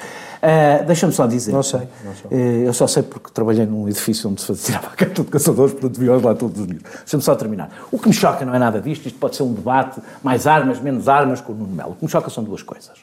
Ah, 0.41 0.83
Deixa-me 0.87 1.13
só 1.13 1.27
dizer. 1.27 1.53
Não 1.53 1.63
sei, 1.63 1.81
não 2.05 2.15
sei. 2.15 2.39
Eh, 2.39 2.69
Eu 2.69 2.73
só 2.73 2.87
sei 2.87 3.03
porque 3.03 3.31
trabalhei 3.33 3.67
num 3.67 3.89
edifício 3.89 4.31
onde 4.31 4.41
se 4.41 4.47
fazia- 4.47 4.63
tirava 4.67 4.87
a 4.89 4.91
carta 4.97 5.23
de 5.23 5.29
caçadores, 5.29 5.73
portanto 5.73 5.99
vi 5.99 6.09
lá 6.09 6.35
todos 6.35 6.61
os 6.61 6.67
dias. 6.67 6.83
Deixa-me 7.01 7.23
só 7.23 7.35
terminar. 7.35 7.71
O 7.91 7.99
que 7.99 8.09
me 8.09 8.15
choca 8.15 8.45
não 8.45 8.55
é 8.55 8.59
nada 8.59 8.81
disto, 8.81 9.07
isto 9.07 9.19
pode 9.19 9.35
ser 9.37 9.43
um 9.43 9.53
debate, 9.53 10.01
mais 10.23 10.47
armas, 10.47 10.81
menos 10.81 11.09
armas, 11.09 11.41
com 11.41 11.53
o 11.53 11.57
Nuno 11.57 11.75
Melo. 11.75 11.91
O 11.93 11.95
que 11.97 12.05
me 12.05 12.11
choca 12.11 12.31
são 12.31 12.43
duas 12.45 12.52
coisas. 12.61 12.99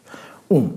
Um, 0.51 0.73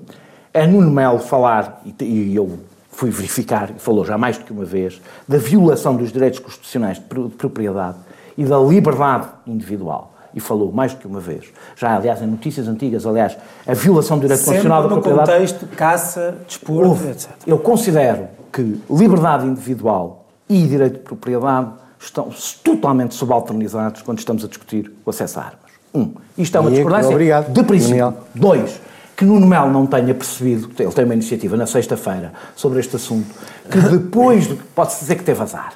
é 0.54 0.66
Nuno 0.66 0.90
Melo 0.90 1.18
falar, 1.18 1.82
e, 1.84 2.04
e 2.04 2.34
eu 2.36 2.60
fui 2.90 3.10
verificar, 3.10 3.70
e 3.76 3.78
falou 3.78 4.04
já 4.04 4.16
mais 4.16 4.38
do 4.38 4.44
que 4.44 4.52
uma 4.52 4.64
vez, 4.64 5.00
da 5.28 5.36
violação 5.36 5.96
dos 5.96 6.12
direitos 6.12 6.38
constitucionais 6.38 6.98
de 6.98 7.04
pro- 7.04 7.28
de 7.28 7.34
propriedade 7.34 7.98
e 8.38 8.44
da 8.44 8.58
liberdade 8.58 9.26
individual. 9.46 10.10
E 10.34 10.40
falou 10.40 10.72
mais 10.72 10.94
do 10.94 11.00
que 11.00 11.06
uma 11.06 11.20
vez. 11.20 11.44
Já, 11.76 11.94
aliás, 11.96 12.22
em 12.22 12.26
notícias 12.26 12.66
antigas, 12.66 13.04
aliás, 13.04 13.36
a 13.66 13.74
violação 13.74 14.16
do 14.16 14.22
direito 14.22 14.38
Sempre 14.40 14.62
constitucional 14.62 14.82
da 14.82 14.88
no 14.88 14.94
propriedade. 15.02 15.30
contexto 15.30 15.66
caça, 15.76 16.38
desporto, 16.46 16.88
Houve. 16.88 17.08
etc. 17.10 17.28
Eu 17.46 17.58
considero 17.58 18.28
que 18.50 18.80
liberdade 18.88 19.46
individual 19.46 20.24
e 20.48 20.66
direito 20.66 20.94
de 20.94 21.00
propriedade 21.00 21.72
estão 21.98 22.30
totalmente 22.64 23.14
subalternizados 23.14 24.00
quando 24.02 24.18
estamos 24.18 24.42
a 24.44 24.48
discutir 24.48 24.90
o 25.04 25.10
acesso 25.10 25.38
a 25.38 25.42
armas. 25.44 25.61
Um, 25.94 26.14
isto 26.38 26.56
é 26.56 26.60
uma 26.60 26.70
E- 26.70 26.74
discordância 26.74 27.10
obrigado, 27.10 27.52
de 27.52 27.62
princípio. 27.64 27.96
Daniel. 27.96 28.14
Dois, 28.34 28.80
que 29.16 29.24
Nuno 29.24 29.46
Melo 29.46 29.70
não 29.70 29.86
tenha 29.86 30.14
percebido, 30.14 30.70
ele 30.78 30.90
tem 30.92 31.04
uma 31.04 31.14
iniciativa 31.14 31.56
na 31.56 31.66
sexta-feira 31.66 32.32
sobre 32.56 32.80
este 32.80 32.96
assunto, 32.96 33.28
que 33.70 33.78
depois, 33.90 34.46
do, 34.46 34.56
pode-se 34.74 35.00
dizer 35.00 35.16
que 35.16 35.24
teve 35.24 35.42
azar. 35.42 35.74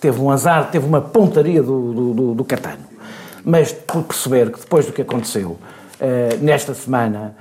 Teve 0.00 0.20
um 0.20 0.30
azar, 0.30 0.70
teve 0.70 0.86
uma 0.86 1.00
pontaria 1.00 1.62
do, 1.62 1.92
do, 1.92 2.14
do, 2.14 2.34
do 2.34 2.44
Catano. 2.44 2.84
Mas 3.44 3.72
por 3.72 4.02
perceber 4.02 4.50
que 4.52 4.60
depois 4.60 4.86
do 4.86 4.92
que 4.92 5.02
aconteceu 5.02 5.56
eh, 6.00 6.36
nesta 6.40 6.74
semana, 6.74 7.34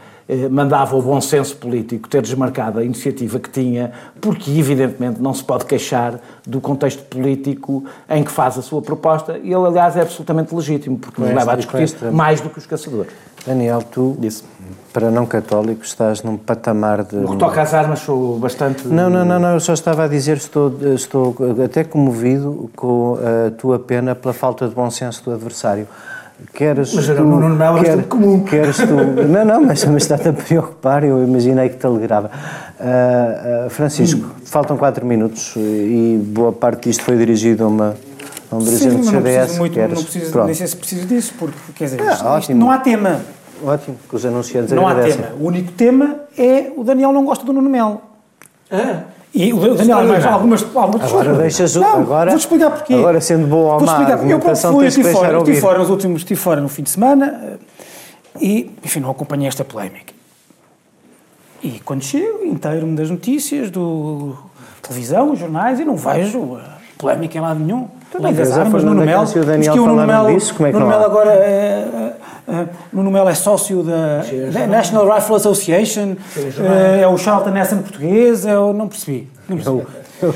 mandava 0.50 0.96
o 0.96 1.02
bom 1.02 1.22
senso 1.22 1.56
político 1.58 2.10
ter 2.10 2.22
desmarcado 2.22 2.80
a 2.80 2.84
iniciativa 2.84 3.38
que 3.40 3.50
tinha, 3.50 3.92
porque 4.20 4.50
evidentemente 4.52 5.22
não 5.22 5.34
se 5.34 5.44
pode 5.44 5.66
queixar 5.66 6.20
do 6.46 6.60
contexto 6.60 7.04
político 7.04 7.84
em 8.10 8.24
que 8.24 8.32
faz 8.32 8.58
a 8.58 8.62
sua 8.64 8.82
proposta, 8.82 9.38
e 9.38 9.54
ele, 9.54 9.68
aliás, 9.68 9.96
é 9.96 10.02
absolutamente 10.02 10.54
legítimo, 10.56 10.98
porque 10.98 11.22
nos 11.22 11.32
leva 11.32 11.54
a 11.54 11.56
discutir 11.56 11.84
esta- 11.84 12.12
mais 12.12 12.42
do 12.42 12.50
que 12.50 12.58
os 12.58 12.66
caçadores. 12.66 13.12
Daniel, 13.46 13.84
tu, 13.84 14.16
Disse. 14.20 14.44
para 14.92 15.12
não 15.12 15.28
católico, 15.28 15.84
estás 15.84 16.24
num 16.24 16.36
patamar 16.36 17.04
de. 17.04 17.16
No 17.18 17.34
que 17.34 17.38
toca 17.38 17.62
às 17.62 17.76
armas, 17.76 18.00
sou 18.00 18.40
bastante. 18.40 18.88
Não, 18.88 19.08
não, 19.08 19.24
não, 19.24 19.38
não, 19.40 19.54
eu 19.54 19.60
só 19.60 19.74
estava 19.74 20.06
a 20.06 20.08
dizer, 20.08 20.38
estou, 20.38 20.74
estou 20.96 21.36
até 21.64 21.84
comovido 21.84 22.72
com 22.76 23.20
a 23.48 23.52
tua 23.52 23.78
pena 23.78 24.16
pela 24.16 24.34
falta 24.34 24.68
de 24.68 24.74
bom 24.74 24.90
senso 24.90 25.24
do 25.24 25.32
adversário. 25.32 25.88
Queres 26.54 26.94
Mas 26.94 27.06
tu, 27.06 27.12
era 27.12 27.22
no 27.22 27.40
Nuno 27.40 27.56
Melo 27.56 27.76
quer- 27.76 27.86
bastante 27.88 28.08
comum. 28.08 28.44
Queres 28.44 28.78
tu, 28.78 28.86
não, 29.28 29.46
não, 29.46 29.62
mas, 29.66 29.84
mas 29.86 30.04
está-te 30.04 30.28
a 30.30 30.34
preocupar, 30.34 31.04
eu 31.04 31.24
imaginei 31.24 31.70
que 31.70 31.78
te 31.78 31.86
alegrava. 31.86 32.30
Ah, 32.80 33.64
ah, 33.66 33.70
Francisco, 33.70 34.30
faltam 34.44 34.76
quatro 34.78 35.06
minutos 35.06 35.54
e 35.56 36.20
boa 36.28 36.52
parte 36.52 36.90
disto 36.90 37.04
foi 37.04 37.18
dirigido 37.18 37.64
a, 37.64 37.68
uma, 37.68 37.96
a 38.52 38.56
um 38.56 38.60
Sim, 38.62 38.66
dirigente 38.66 38.96
mas 38.98 39.06
do 39.06 39.12
não 39.14 39.20
CDS. 39.22 39.38
preciso 39.38 39.60
muito, 39.60 39.74
queres? 39.74 39.96
não 39.96 40.04
preciso, 40.04 40.32
Pronto. 40.32 40.46
nem 40.48 40.56
sei 40.56 40.68
se 40.68 40.76
preciso 40.76 41.06
disso, 41.08 41.34
porque, 41.40 41.58
quer 41.74 41.84
dizer, 41.86 42.02
Ah, 42.02 42.14
isto- 42.14 42.38
isto 42.40 42.56
não 42.56 42.70
há 42.70 42.78
tema. 42.80 43.22
Ótimo, 43.64 43.98
que 44.10 44.16
os 44.16 44.26
anunciantes 44.26 44.72
Não 44.74 44.86
há 44.86 44.92
agradecem. 44.92 45.22
tema. 45.24 45.36
O 45.40 45.46
único 45.48 45.72
tema 45.72 46.16
é 46.38 46.70
o 46.76 46.84
Daniel 46.84 47.14
não 47.14 47.24
gosta 47.24 47.46
do 47.46 47.54
Nuno 47.54 47.70
Melo. 47.70 48.02
E 49.38 49.52
o 49.52 49.60
Daniel, 49.76 50.04
mas 50.08 50.26
algumas, 50.26 50.66
algumas 50.76 51.12
Agora 51.12 51.34
deixas 51.34 51.76
o- 51.76 51.82
Não, 51.82 52.00
agora- 52.00 52.32
vou-te 52.32 52.42
explicar 52.44 52.70
porquê. 52.72 52.94
agora 52.94 53.20
sendo 53.20 53.46
bom 53.48 53.58
ou 53.66 53.82
má 53.82 54.02
eu 54.04 54.14
argumentação, 54.14 54.72
fui, 54.74 54.88
estive 54.88 55.04
deixar 55.04 55.20
fora, 55.20 55.38
estive 55.40 55.60
fora 55.60 55.80
nos 55.80 55.90
últimos, 55.90 56.22
estive 56.22 56.40
fora 56.40 56.62
no 56.62 56.70
fim 56.70 56.84
de 56.84 56.90
semana 56.90 57.42
eh, 57.44 57.58
e, 58.40 58.72
enfim, 58.84 59.02
não 59.02 59.12
acompanhei 59.12 59.48
esta 59.50 59.66
polémica. 59.66 60.14
E 61.62 61.82
quando 61.84 62.02
chego, 62.02 62.46
inteiro-me 62.46 62.96
das 62.96 63.10
notícias, 63.10 63.70
do 63.70 64.38
televisão, 64.82 65.36
jornais, 65.36 65.82
e 65.82 65.86
não 65.86 65.98
vejo 65.98 66.58
polémica 66.98 67.38
em 67.38 67.42
lado 67.42 67.60
nenhum. 67.60 67.90
Vês 68.32 68.52
a 68.52 68.62
armas, 68.62 68.72
Fernanda 68.82 68.90
Nuno 68.94 69.06
Melo. 69.06 69.20
Câncio 69.22 69.42
o 69.42 69.46
diz 69.46 69.52
Daniel 69.54 69.74
que 69.74 69.80
o 69.80 69.86
Nuno 69.88 70.08
Melo, 70.08 70.34
disso, 70.34 70.54
como 70.56 70.68
é 70.68 70.72
que 70.72 70.78
Nuno 70.80 70.86
há? 70.92 70.98
Melo 70.98 71.06
agora 71.06 71.32
é, 71.32 72.14
é, 72.48 72.52
é, 72.54 72.68
Nuno 72.94 73.12
Melo 73.12 73.30
é 73.30 73.34
sócio 73.36 73.84
da, 73.84 74.24
da 74.54 74.68
National 74.68 75.14
Rifle 75.16 75.36
Association, 75.36 76.16
é, 76.98 77.02
é 77.02 77.08
o 77.08 77.18
Charlton 77.18 77.56
Heston 77.56 77.78
português, 77.80 78.46
é 78.46 78.58
o- 78.58 78.74
não 78.74 78.88
percebi. 78.88 79.30
Não 79.50 79.58
percebi. 79.58 79.84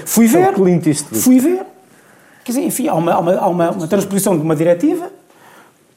Fui 0.05 0.25
é 0.25 0.27
o 0.27 0.31
ver, 0.31 0.53
fui 1.21 1.39
ver, 1.39 1.61
quer 2.43 2.51
dizer, 2.51 2.65
enfim, 2.65 2.87
há 2.87 2.93
uma, 2.95 3.13
há 3.13 3.19
uma, 3.19 3.35
há 3.37 3.47
uma, 3.47 3.71
uma 3.71 3.87
transposição 3.87 4.35
de 4.37 4.43
uma 4.43 4.55
diretiva 4.55 5.09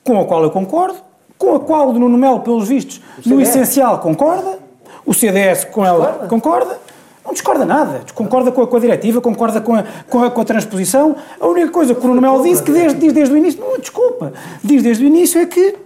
com 0.04 0.20
a 0.20 0.24
qual 0.24 0.42
eu 0.42 0.50
concordo, 0.50 0.96
com 1.36 1.56
a 1.56 1.60
qual 1.60 1.88
o 1.88 1.92
Nuno 1.98 2.16
Melo, 2.16 2.40
pelos 2.40 2.68
vistos, 2.68 3.00
no 3.26 3.40
essencial 3.40 3.98
concorda, 3.98 4.58
o 5.04 5.12
CDS 5.12 5.64
com 5.64 5.84
ela 5.84 6.26
concorda, 6.28 6.78
não 7.24 7.32
discorda 7.32 7.64
nada, 7.64 8.02
concorda 8.14 8.50
com 8.50 8.62
a, 8.62 8.66
com 8.66 8.76
a 8.76 8.80
diretiva, 8.80 9.20
concorda 9.20 9.60
com 9.60 9.74
a, 9.74 9.84
com, 10.08 10.24
a, 10.24 10.30
com 10.30 10.40
a 10.40 10.44
transposição. 10.44 11.16
A 11.40 11.46
única 11.46 11.70
coisa 11.70 11.94
que 11.94 12.04
o 12.04 12.08
Nuno 12.08 12.20
Melo 12.20 12.42
disse, 12.42 12.62
que 12.62 12.72
desde, 12.72 12.98
diz 12.98 13.12
desde 13.12 13.34
o 13.34 13.36
início, 13.36 13.60
não, 13.60 13.78
desculpa, 13.78 14.32
diz 14.62 14.82
desde 14.82 15.04
o 15.04 15.06
início 15.06 15.40
é 15.40 15.46
que 15.46 15.76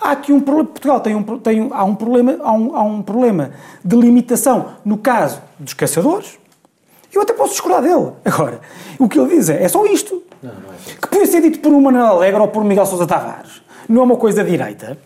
há 0.00 0.12
aqui 0.12 0.32
um 0.32 0.40
problema, 0.40 0.68
Portugal 0.68 1.00
tem 1.00 1.14
um, 1.14 1.22
tem, 1.38 1.68
há, 1.72 1.84
um 1.84 1.94
problema, 1.94 2.36
há, 2.40 2.52
um, 2.52 2.76
há 2.76 2.82
um 2.82 3.02
problema 3.02 3.50
de 3.84 3.96
limitação 3.96 4.66
no 4.84 4.96
caso 4.96 5.42
dos 5.58 5.74
caçadores, 5.74 6.38
eu 7.12 7.22
até 7.22 7.32
posso 7.32 7.52
discordar 7.52 7.82
dele. 7.82 8.12
Agora, 8.24 8.60
o 8.98 9.08
que 9.08 9.18
ele 9.18 9.36
diz 9.36 9.48
é, 9.48 9.62
é 9.62 9.68
só 9.68 9.84
isto. 9.86 10.22
Que 11.00 11.08
podia 11.08 11.26
ser 11.26 11.40
dito 11.40 11.58
por 11.58 11.72
um 11.72 11.80
Manuel 11.80 12.06
Alegre 12.06 12.40
ou 12.40 12.48
por 12.48 12.62
Miguel 12.62 12.86
Sousa 12.86 13.06
Tavares. 13.06 13.60
Não 13.88 14.02
é 14.02 14.04
uma 14.04 14.16
coisa 14.16 14.44
direita. 14.44 14.96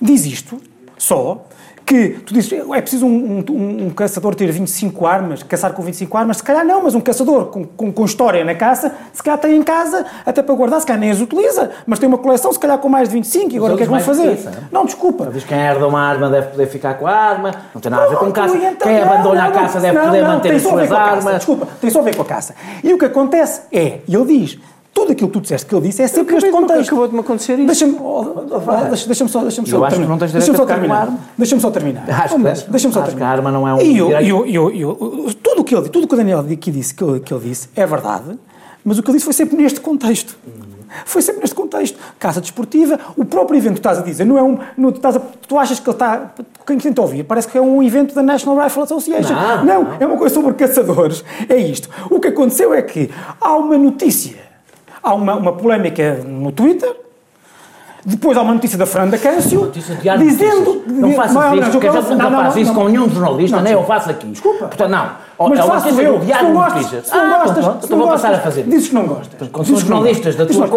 Diz 0.00 0.24
isto, 0.26 0.60
só, 0.98 1.44
que 1.84 2.10
tu 2.24 2.32
dizes, 2.32 2.52
é 2.52 2.80
preciso 2.80 3.06
um, 3.06 3.44
um- 3.50 3.86
um 3.86 3.90
caçador 3.90 4.34
ter 4.34 4.50
25 4.50 5.06
armas, 5.06 5.42
caçar 5.42 5.72
com 5.72 5.82
25 5.82 6.16
armas, 6.16 6.36
se 6.38 6.42
calhar 6.42 6.64
não, 6.64 6.82
mas 6.82 6.94
um 6.94 7.00
caçador 7.00 7.46
com, 7.46 7.64
com, 7.64 7.92
com 7.92 8.04
história 8.04 8.44
na 8.44 8.54
caça, 8.54 8.92
se 9.12 9.22
calhar 9.22 9.38
tem 9.38 9.56
em 9.56 9.62
casa, 9.62 10.04
até 10.24 10.42
para 10.42 10.54
guardar, 10.54 10.80
se 10.80 10.86
calhar 10.86 11.00
nem 11.00 11.10
as 11.10 11.20
utiliza, 11.20 11.70
mas 11.86 11.98
tem 11.98 12.08
uma 12.08 12.18
coleção, 12.18 12.52
se 12.52 12.58
calhar 12.58 12.78
com 12.78 12.88
mais 12.88 13.08
de 13.08 13.14
25, 13.14 13.52
e 13.52 13.56
agora 13.56 13.74
o 13.74 13.76
que 13.76 13.82
é 13.82 13.86
que 13.86 13.90
vão 13.92 14.00
fazer? 14.00 14.32
isso, 14.32 14.48
Não, 14.70 14.84
desculpa. 14.84 15.26
Diz 15.32 15.42
que 15.42 15.48
quem 15.50 15.58
herda 15.58 15.86
uma 15.86 16.00
arma 16.00 16.30
deve 16.30 16.48
poder 16.48 16.66
ficar 16.66 16.94
com 16.94 17.06
a 17.06 17.12
arma, 17.14 17.50
não 17.74 17.80
tem 17.80 17.90
nada 17.90 18.04
a 18.04 18.08
ver 18.08 18.16
com 18.16 18.32
caça. 18.32 18.56
então- 18.56 18.88
Quem 18.88 19.00
não, 19.04 19.12
abandona 19.12 19.42
a 19.44 19.48
não, 19.48 19.52
caça 19.52 19.80
deve 19.80 19.98
não, 19.98 20.04
poder 20.06 20.20
não, 20.22 20.28
manter 20.28 20.54
as 20.54 20.64
a 20.66 20.68
suas 20.68 20.92
a 20.92 20.98
armas. 21.00 21.34
Desculpa, 21.36 21.68
tem 21.80 21.90
só 21.90 21.98
a 21.98 22.02
ver 22.02 22.16
com 22.16 22.22
a 22.22 22.26
caça. 22.26 22.54
E 22.82 22.92
o 22.94 22.98
que 22.98 23.04
acontece 23.04 23.62
é, 23.72 23.98
e 24.06 24.14
ele 24.14 24.24
diz, 24.38 24.58
tudo 24.94 25.12
aquilo 25.12 25.28
que 25.28 25.32
tu 25.34 25.40
disseste 25.40 25.66
que 25.66 25.74
ele 25.74 25.88
disse 25.88 26.02
é 26.02 26.06
sempre 26.06 26.34
neste 26.34 26.50
contexto. 26.50 26.88
acabou 26.88 27.08
de 27.08 27.14
me 27.14 27.20
acontecer 27.20 27.54
isso. 27.54 27.66
Deixa-me 27.66 27.96
oh, 28.00 28.20
oh, 28.50 28.88
deixa- 28.88 29.06
deixa-me 29.06 29.30
só, 29.30 29.40
deixa-me 29.40 29.68
só 29.68 29.76
Eu 29.76 29.84
acho 29.84 29.96
que 29.96 30.00
terminar. 30.06 30.28
Deixa-me 30.28 30.56
só 30.56 30.66
terminar. 30.66 31.08
Deixa-me 31.38 31.60
só 31.60 31.70
terminar. 31.70 32.10
Acho 32.10 32.36
que 32.36 32.42
tens. 32.42 32.62
Deixa-me 32.64 32.94
só 32.94 33.02
terminar. 33.02 33.26
a 33.26 33.30
arma 33.32 33.50
não 33.50 33.66
é 33.66 33.74
um 33.74 33.80
E 33.80 33.96
eu, 33.98 34.10
eu, 34.12 34.46
eu, 34.46 34.70
eu- 34.74 35.34
tudo 35.42 35.62
o 35.62 35.64
que 35.64 35.74
ele, 35.74 35.88
tudo 35.88 36.04
o 36.04 36.08
que 36.08 36.14
o 36.14 36.16
Daniel 36.16 36.40
aqui 36.40 36.70
disse, 36.70 36.94
que 36.94 37.02
ele, 37.02 37.20
que 37.20 37.32
ele 37.32 37.48
disse, 37.48 37.68
é 37.74 37.86
verdade, 37.86 38.38
mas 38.84 38.98
o 38.98 39.02
que 39.02 39.08
ele 39.10 39.16
disse 39.16 39.24
foi 39.24 39.32
sempre 39.34 39.56
neste 39.56 39.80
contexto. 39.80 40.36
Foi 41.06 41.22
sempre 41.22 41.40
neste 41.40 41.54
contexto. 41.56 41.98
Caça 42.18 42.38
desportiva, 42.38 43.00
o 43.16 43.24
próprio 43.24 43.56
evento 43.56 43.74
que 43.74 43.78
estás 43.78 43.98
a 43.98 44.02
dizer, 44.02 44.26
não 44.26 44.36
é 44.36 44.42
um. 44.42 44.58
Não, 44.76 44.92
tu, 44.92 44.96
estás 44.96 45.16
a- 45.16 45.20
tu 45.48 45.58
achas 45.58 45.80
que 45.80 45.88
ele 45.88 45.94
está. 45.94 46.32
Quem 46.66 46.76
tenta 46.76 47.00
ouvir, 47.00 47.24
parece 47.24 47.48
que 47.48 47.56
é 47.56 47.60
um 47.62 47.82
evento 47.82 48.14
da 48.14 48.22
National 48.22 48.62
Rifle 48.62 48.82
Association. 48.82 49.32
Não, 49.32 49.64
não, 49.64 49.82
não. 49.84 49.96
é 49.98 50.06
uma 50.06 50.18
coisa 50.18 50.34
sobre 50.34 50.52
caçadores. 50.52 51.24
É 51.48 51.56
isto. 51.56 51.88
O 52.10 52.20
que 52.20 52.28
aconteceu 52.28 52.74
é 52.74 52.82
que 52.82 53.08
há 53.40 53.56
uma 53.56 53.78
notícia, 53.78 54.36
há 55.02 55.14
uma, 55.14 55.34
uma 55.34 55.52
polémica 55.52 56.14
no 56.26 56.52
Twitter. 56.52 56.96
Depois 58.04 58.36
há 58.36 58.42
uma 58.42 58.54
notícia 58.54 58.76
da 58.76 58.84
Fernanda 58.84 59.16
Câncio 59.16 59.70
de 59.70 59.80
dizendo 59.80 60.74
notícias. 60.74 60.98
Não 60.98 61.12
faças 61.12 61.34
Não, 61.34 61.54
isso, 61.54 61.78
não, 61.78 61.80
não, 61.80 62.30
não, 62.30 62.30
não, 62.30 62.54
não, 62.54 62.74
com 62.74 62.80
não. 62.80 62.88
nenhum 62.88 63.08
jornalista, 63.08 63.56
Não, 63.58 63.62
nem 63.62 63.72
eu 63.74 63.78
desculpa. 63.78 64.00
faço 64.00 64.10
aqui. 64.10 64.26
Desculpa. 64.26 64.58
Portanto, 64.66 64.90
não. 64.90 64.98
Faço 64.98 65.06
não 65.06 65.06
não 65.06 65.12
não 65.12 65.14
não 65.14 65.14
não 65.14 65.31
jornalistas 65.48 65.96
da 65.96 66.02
gostas. 66.04 67.10
tua 68.54 68.64
Dizes 68.64 68.88
que 68.88 68.94
não 68.94 69.08
cor, 69.08 69.16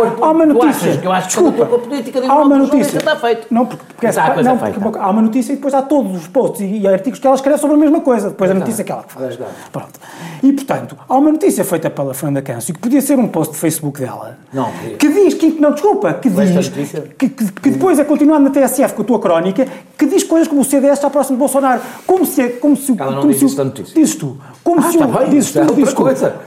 gostas. 0.07 0.21
Há 0.21 0.31
uma 0.31 0.47
tu 0.47 0.53
notícia. 0.53 0.89
achas 0.89 1.01
que 1.01 1.07
eu 1.07 1.11
acho 1.11 1.27
que 1.27 1.33
Desculpa. 1.35 1.57
toda 1.57 1.63
a 1.63 1.67
tua 1.69 1.79
política 1.79 2.21
de 2.21 2.27
Há 2.27 2.35
uma 2.35 2.57
notícia. 2.57 2.97
está 2.97 3.15
feito. 3.15 3.47
Não, 3.51 3.65
porque, 3.65 3.83
porque 3.87 4.07
Está 4.07 4.25
a 4.25 4.31
coisa 4.31 4.49
não, 4.49 4.59
feita. 4.59 4.79
porque 4.79 4.99
há 4.99 5.09
uma 5.09 5.21
notícia 5.21 5.53
e 5.53 5.55
depois 5.55 5.73
há 5.73 5.81
todos 5.81 6.15
os 6.15 6.27
posts 6.27 6.61
e, 6.61 6.87
artigos 6.87 7.19
que 7.19 7.27
ela 7.27 7.35
escreve 7.35 7.59
sobre 7.59 7.75
a 7.75 7.79
mesma 7.79 8.01
coisa, 8.01 8.29
depois 8.29 8.49
da 8.49 8.55
notícia 8.55 8.83
que 8.83 8.91
ela 8.91 9.03
faz. 9.07 9.37
Pronto. 9.71 9.99
E, 10.43 10.53
portanto, 10.53 10.97
há 11.07 11.17
uma 11.17 11.31
notícia 11.31 11.63
feita 11.63 11.89
pela 11.89 12.13
Fernanda 12.13 12.41
Câncio 12.41 12.73
que 12.73 12.79
podia 12.79 13.01
ser 13.01 13.17
um 13.17 13.27
post 13.27 13.53
de 13.53 13.59
Facebook 13.59 13.99
dela. 13.99 14.37
Não. 14.53 14.69
Que 14.97 15.07
diz, 15.09 15.33
que, 15.33 15.49
não, 15.59 15.71
desculpa, 15.71 16.13
que 16.13 16.29
diz, 16.29 16.51
notícia? 16.51 17.01
que, 17.17 17.29
que, 17.29 17.51
que 17.51 17.69
depois 17.71 17.99
é 17.99 18.03
continuado 18.03 18.43
na 18.43 18.49
TSF 18.49 18.93
com 18.93 19.01
a 19.01 19.05
tua 19.05 19.19
crónica, 19.19 19.67
que 19.97 20.05
diz 20.05 20.23
coisas 20.23 20.47
como 20.47 20.61
o 20.61 20.63
CDS 20.63 20.93
está 20.93 21.09
próximo 21.09 21.37
de 21.37 21.39
Bolsonaro. 21.39 21.81
Como 22.05 22.25
se, 22.25 22.49
como 22.49 22.75
se, 22.75 22.91
Ela 22.91 23.11
não 23.11 23.17
como 23.21 23.31
diz 23.31 23.39
se 23.39 23.45
isso 23.45 23.57
da 23.57 23.63
notícia. 23.63 23.93
Dizes 23.95 24.15
tu. 24.15 24.37
Como 24.63 24.79
Ah, 24.79 24.91
se 24.91 24.97
o, 24.97 25.07
bem, 25.07 25.29
dizes 25.29 25.55
é. 25.55 25.65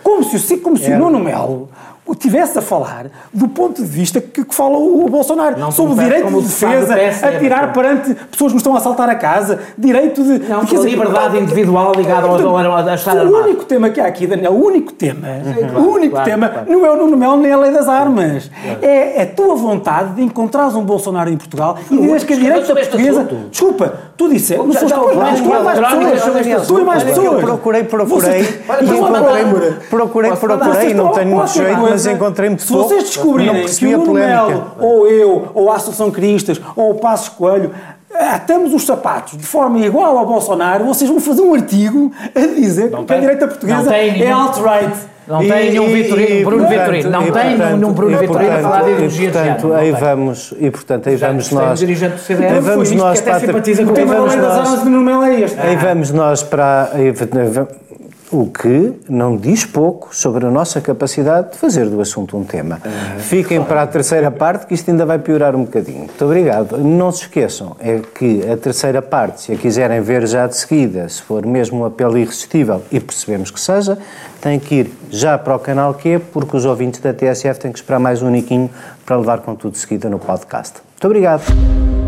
Como 0.03 0.23
se, 0.25 0.37
o- 0.37 0.39
se- 0.41 0.57
como 0.59 0.77
se 0.77 0.91
o 0.91 0.99
Nuno 0.99 1.19
Melo 1.21 1.69
o 2.07 2.15
tivesse 2.15 2.59
a 2.59 2.63
falar 2.63 3.09
do 3.35 3.47
ponto 3.49 3.83
de 3.83 3.87
vista 3.87 4.19
que, 4.19 4.43
que 4.43 4.55
fala 4.55 4.79
o 4.79 5.07
Bolsonaro 5.11 5.59
Não 5.61 5.71
sobre 5.71 5.93
o 5.93 5.97
direito 5.99 6.29
de 6.29 6.35
o 6.37 6.41
defesa, 6.41 6.95
a 6.95 7.39
tirar 7.39 7.71
perante 7.75 8.15
pessoas 8.31 8.53
que 8.53 8.57
estão 8.57 8.75
a 8.75 8.79
assaltar 8.79 9.11
a 9.11 9.15
casa, 9.15 9.59
direito 9.77 10.23
de... 10.25 10.39
Não, 10.49 10.65
dizer, 10.65 10.89
liberdade 10.89 11.37
individual 11.39 11.93
ligada 11.95 12.27
ao- 12.27 12.39
ao- 12.41 12.57
ao- 12.57 12.89
a 12.89 12.95
estar 12.95 13.15
o 13.15 13.19
armado. 13.21 13.45
único 13.45 13.65
tema 13.67 13.91
que 13.91 14.01
há 14.01 14.07
aqui, 14.07 14.27
Daniel, 14.27 14.53
o 14.53 14.65
único 14.67 14.91
tema, 14.95 15.29
o 15.77 15.81
único 15.83 16.13
claro, 16.13 16.31
tema 16.31 16.49
claro. 16.49 16.73
não 16.73 16.87
é 16.87 16.91
o 16.91 16.97
Nuno 16.97 17.15
Melo 17.15 17.37
nem 17.37 17.53
a 17.53 17.59
lei 17.59 17.73
das 17.73 17.87
armas. 17.87 18.51
É 18.81 19.21
a 19.25 19.27
tua 19.27 19.55
vontade 19.55 20.15
de 20.15 20.23
encontrares 20.23 20.75
um 20.75 20.83
Bolsonaro 20.85 21.29
em 21.29 21.37
Portugal 21.37 21.77
e 21.91 21.97
dizes 21.99 22.25
que 22.25 22.33
a 22.33 22.37
direita 22.37 22.75
portuguesa... 22.75 23.29
Desculpa, 23.51 23.93
tu 24.19 24.29
disse... 24.29 24.57
Não 24.57 24.73
foste 24.73 24.93
não, 24.93 25.15
mais 25.15 25.41
tu 25.41 25.55
é 25.55 25.63
mais 25.63 25.79
pessoas. 25.79 26.67
Tu 26.67 26.79
é 26.79 26.85
mais 26.85 27.03
pessoas. 27.05 27.27
Eu 27.27 27.39
procurei, 27.39 27.85
procurei, 27.85 28.41
e 28.41 28.85
encontrei, 28.85 29.45
procurei, 29.89 30.37
procurei, 30.37 30.93
não 30.93 31.09
tenho 31.13 31.29
muito 31.29 31.53
jeito, 31.53 31.79
mas 31.79 31.89
coisa, 31.89 32.13
encontrei 32.13 32.49
muito 32.51 32.65
Se 32.65 32.73
vocês 32.73 33.05
descobrirem 33.05 33.65
que 33.65 33.87
o 33.87 33.91
Nuno 33.93 34.05
polémica. 34.07 34.47
Melo, 34.47 34.65
ou 34.81 35.07
eu, 35.07 35.49
ou 35.55 35.71
a 35.71 35.77
Associação 35.77 36.11
Cristas, 36.11 36.61
ou 36.75 36.91
o 36.91 36.95
Passos 36.97 37.29
Coelho, 37.29 37.71
atamos 38.13 38.75
os 38.75 38.85
sapatos 38.85 39.39
de 39.39 39.47
forma 39.47 39.79
igual 39.79 40.19
ao 40.19 40.27
Bolsonaro, 40.27 40.85
vocês 40.85 41.09
vão 41.09 41.21
fazer 41.21 41.43
um 41.43 41.55
artigo 41.55 42.11
a 42.35 42.41
dizer 42.41 42.91
que 42.91 43.13
a 43.13 43.19
direita 43.19 43.47
portuguesa 43.47 43.95
é 43.95 44.31
alt-right. 44.31 45.18
Não 45.29 45.39
tem 45.41 45.71
nenhum 45.71 45.87
Vitorino, 45.89 46.45
Bruno 46.45 46.69
Vitorino, 46.69 47.11
não 47.11 47.31
tem 47.31 47.59
nenhum 47.59 47.93
Bruno 47.93 48.17
Vitorino 48.19 48.51
a 48.53 48.59
falar 48.61 48.83
de 48.85 48.91
ideologia 48.93 49.29
e, 49.29 49.33
portanto, 49.33 49.75
aí 49.75 49.93
vamos 49.93 50.55
e 50.59 50.71
portanto 50.71 51.09
aí 51.09 51.17
vamos 51.17 51.51
nós 51.53 51.79
dirigente 51.79 52.15
do 52.15 52.21
CDS. 52.21 52.45
aí 52.53 52.63
Foi 52.63 52.71
vamos 52.71 52.93
nós 52.93 53.21
que 53.21 53.29
até 53.29 53.31
para 53.31 53.37
a- 53.37 53.41
simpatiza 53.41 53.85
com 53.85 53.91
o 53.91 53.95
tema 53.95 54.15
da 54.15 54.21
lei 54.23 54.37
das 54.37 54.57
nós- 54.57 54.69
Mas 54.71 54.85
não 54.85 55.03
não 55.03 55.23
é 55.23 55.41
este. 55.41 55.61
Aí 55.61 55.77
vamos 55.77 56.11
nós 56.13 56.43
para. 56.43 56.91
aí 56.95 57.13
O 58.31 58.47
que 58.47 58.93
não 59.09 59.37
diz 59.37 59.65
pouco 59.65 60.15
sobre 60.15 60.47
a 60.47 60.51
nossa 60.51 60.81
capacidade 60.83 61.53
de 61.53 61.59
fazer 61.59 61.89
do 61.89 61.99
assunto 62.01 62.37
um 62.37 62.45
tema. 62.45 62.79
Fiquem 63.19 63.63
para 63.65 63.83
a 63.83 63.87
terceira 63.87 64.31
parte, 64.31 64.67
que 64.67 64.75
isto 64.75 64.91
ainda 64.91 65.07
vai 65.07 65.19
piorar 65.19 65.57
um 65.57 65.65
bocadinho. 65.65 66.01
Muito 66.01 66.25
obrigado. 66.25 66.77
Não 66.77 67.11
se 67.11 67.23
esqueçam, 67.23 67.75
é 67.81 68.01
que 68.15 68.43
a 68.51 68.57
terceira 68.57 69.01
parte, 69.01 69.41
se 69.41 69.53
a 69.53 69.57
quiserem 69.57 70.03
ver 70.03 70.27
já 70.27 70.47
de 70.47 70.57
seguida, 70.57 71.09
se 71.09 71.23
for 71.23 71.47
mesmo 71.47 71.81
um 71.81 71.85
apelo 71.87 72.19
irresistível, 72.19 72.83
e 72.93 73.01
percebemos 73.01 73.51
que 73.51 73.61
seja, 73.61 73.97
tem 74.43 74.59
que 74.59 74.75
ir 74.75 74.93
já 75.11 75.39
para 75.39 75.57
o 75.57 75.59
canal 75.59 75.95
Q, 75.95 76.21
porque 76.33 76.57
os 76.57 76.67
ouvintes 76.67 77.01
da 77.01 77.15
TSF 77.15 77.59
têm 77.59 77.73
que 77.73 77.79
esperar 77.79 77.99
mais 77.99 78.23
um 78.23 78.29
niquinho 78.29 78.69
para 79.07 79.17
levar 79.17 79.39
com 79.39 79.55
tudo 79.55 79.73
de 79.73 79.79
seguida 79.79 80.11
no 80.11 80.19
podcast. 80.19 80.81
Muito 80.93 81.05
obrigado. 81.07 82.08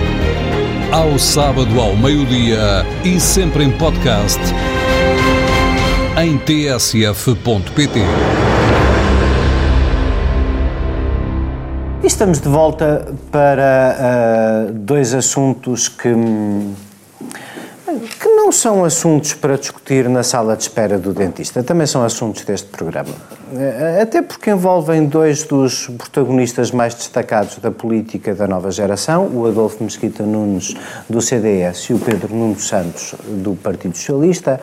Ao 0.91 1.17
sábado 1.17 1.79
ao 1.79 1.95
meio-dia 1.95 2.85
e 3.05 3.17
sempre 3.17 3.63
em 3.63 3.71
podcast 3.71 4.41
em 6.21 6.37
tsf.pt. 6.37 8.01
Estamos 12.03 12.41
de 12.41 12.49
volta 12.49 13.07
para 13.31 13.95
ah, 13.97 14.71
dois 14.73 15.13
assuntos 15.13 15.87
que, 15.87 16.09
que 18.19 18.27
não 18.27 18.51
são 18.51 18.83
assuntos 18.83 19.33
para 19.33 19.57
discutir 19.57 20.09
na 20.09 20.23
sala 20.23 20.57
de 20.57 20.63
espera 20.63 20.99
do 20.99 21.13
dentista, 21.13 21.63
também 21.63 21.87
são 21.87 22.03
assuntos 22.03 22.43
deste 22.43 22.67
programa. 22.67 23.15
Eh, 23.53 24.01
Até 24.01 24.21
porque 24.21 24.49
envolvem 24.51 25.05
dois 25.05 25.43
dos 25.43 25.87
protagonistas 25.97 26.71
mais 26.71 26.95
destacados 26.95 27.57
da 27.57 27.69
política 27.69 28.33
da 28.33 28.47
nova 28.47 28.71
geração, 28.71 29.27
o 29.33 29.45
Adolfo 29.45 29.83
Mesquita 29.83 30.23
Nunes, 30.23 30.73
do 31.09 31.21
CDS, 31.21 31.89
e 31.89 31.93
o 31.93 31.99
Pedro 31.99 32.33
Nuno 32.33 32.59
Santos, 32.59 33.13
do 33.27 33.53
Partido 33.55 33.97
Socialista, 33.97 34.59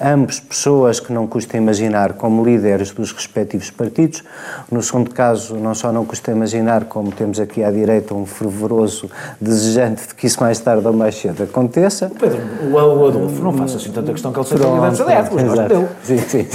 ambos 0.00 0.38
pessoas 0.38 1.00
que 1.00 1.12
não 1.12 1.26
custa 1.26 1.56
imaginar 1.56 2.12
como 2.12 2.44
líderes 2.44 2.92
dos 2.92 3.12
respectivos 3.12 3.70
partidos. 3.70 4.22
No 4.70 4.80
segundo 4.82 5.10
caso, 5.10 5.56
não 5.56 5.74
só 5.74 5.90
não 5.92 6.04
custa 6.04 6.30
imaginar, 6.30 6.84
como 6.84 7.10
temos 7.10 7.40
aqui 7.40 7.64
à 7.64 7.70
direita 7.70 8.14
um 8.14 8.24
fervoroso 8.24 9.10
desejante 9.40 10.08
de 10.08 10.14
que 10.14 10.26
isso 10.26 10.40
mais 10.40 10.60
tarde 10.60 10.86
ou 10.86 10.92
mais 10.92 11.16
cedo 11.16 11.42
aconteça. 11.42 12.10
Pedro, 12.18 12.40
o, 12.62 12.74
o 12.74 13.08
Adolfo, 13.08 13.42
não 13.42 13.52
faça 13.52 13.76
assim 13.76 13.90
tanta 13.90 14.12
questão 14.12 14.32
que 14.32 14.38
ele 14.38 14.46
seja 14.46 14.64
líder 14.64 14.90
do 14.90 14.96
CDS, 14.96 15.28
mas 15.32 15.68
dele. 15.68 15.88
Sim, 16.04 16.18
sim, 16.18 16.46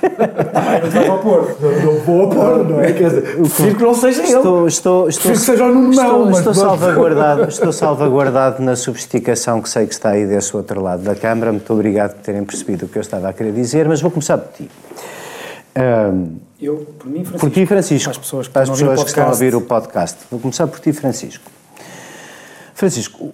sim. 0.00 1.84
Não 1.84 1.98
vou 2.00 2.28
pôr, 2.28 2.64
não 2.64 2.80
é? 2.80 2.92
Quer 2.92 3.08
dizer, 3.08 3.36
prefiro 3.36 3.74
que 3.76 3.82
não 3.82 3.94
seja 3.94 4.22
ele. 4.22 4.32
Estou, 4.32 4.66
estou, 4.66 5.08
estou, 5.08 5.30
Prefiro 5.30 5.32
que 5.32 5.38
seja 5.38 5.64
o 5.64 5.74
Nuno 5.74 5.90
estou, 5.90 6.04
Melo, 6.04 6.30
estou 6.30 6.54
salvaguardado, 6.54 7.48
estou 7.48 7.72
salvaguardado 7.72 8.62
na 8.62 8.76
sofisticação 8.76 9.60
que 9.60 9.68
sei 9.68 9.86
que 9.86 9.94
está 9.94 10.10
aí 10.10 10.26
desse 10.26 10.56
outro 10.56 10.80
lado 10.82 11.02
da 11.02 11.14
Câmara. 11.14 11.52
Muito 11.52 11.72
obrigado 11.72 12.14
por 12.14 12.22
terem 12.22 12.44
percebido 12.44 12.86
o 12.86 12.88
que 12.88 12.98
eu 12.98 13.02
estava 13.02 13.28
a 13.28 13.32
querer 13.32 13.52
dizer, 13.52 13.88
mas 13.88 14.00
vou 14.00 14.10
começar 14.10 14.38
por 14.38 14.52
ti. 14.52 14.70
Ahm, 15.74 16.36
Eu, 16.60 16.86
por 16.98 17.06
mim, 17.08 17.22
Francisco. 17.24 17.38
por 17.38 17.50
ti, 17.50 17.66
Francisco. 17.66 18.04
Para 18.04 18.10
as 18.12 18.18
pessoas 18.18 18.46
que, 18.46 18.52
Para 18.52 18.62
as 18.62 18.68
a 18.68 18.72
pessoas 18.72 19.02
que 19.02 19.08
estão 19.08 19.24
a 19.24 19.28
ouvir 19.28 19.54
o 19.54 19.60
podcast. 19.60 20.18
Vou 20.30 20.40
começar 20.40 20.66
por 20.66 20.80
ti, 20.80 20.92
Francisco. 20.92 21.44
Francisco, 22.76 23.30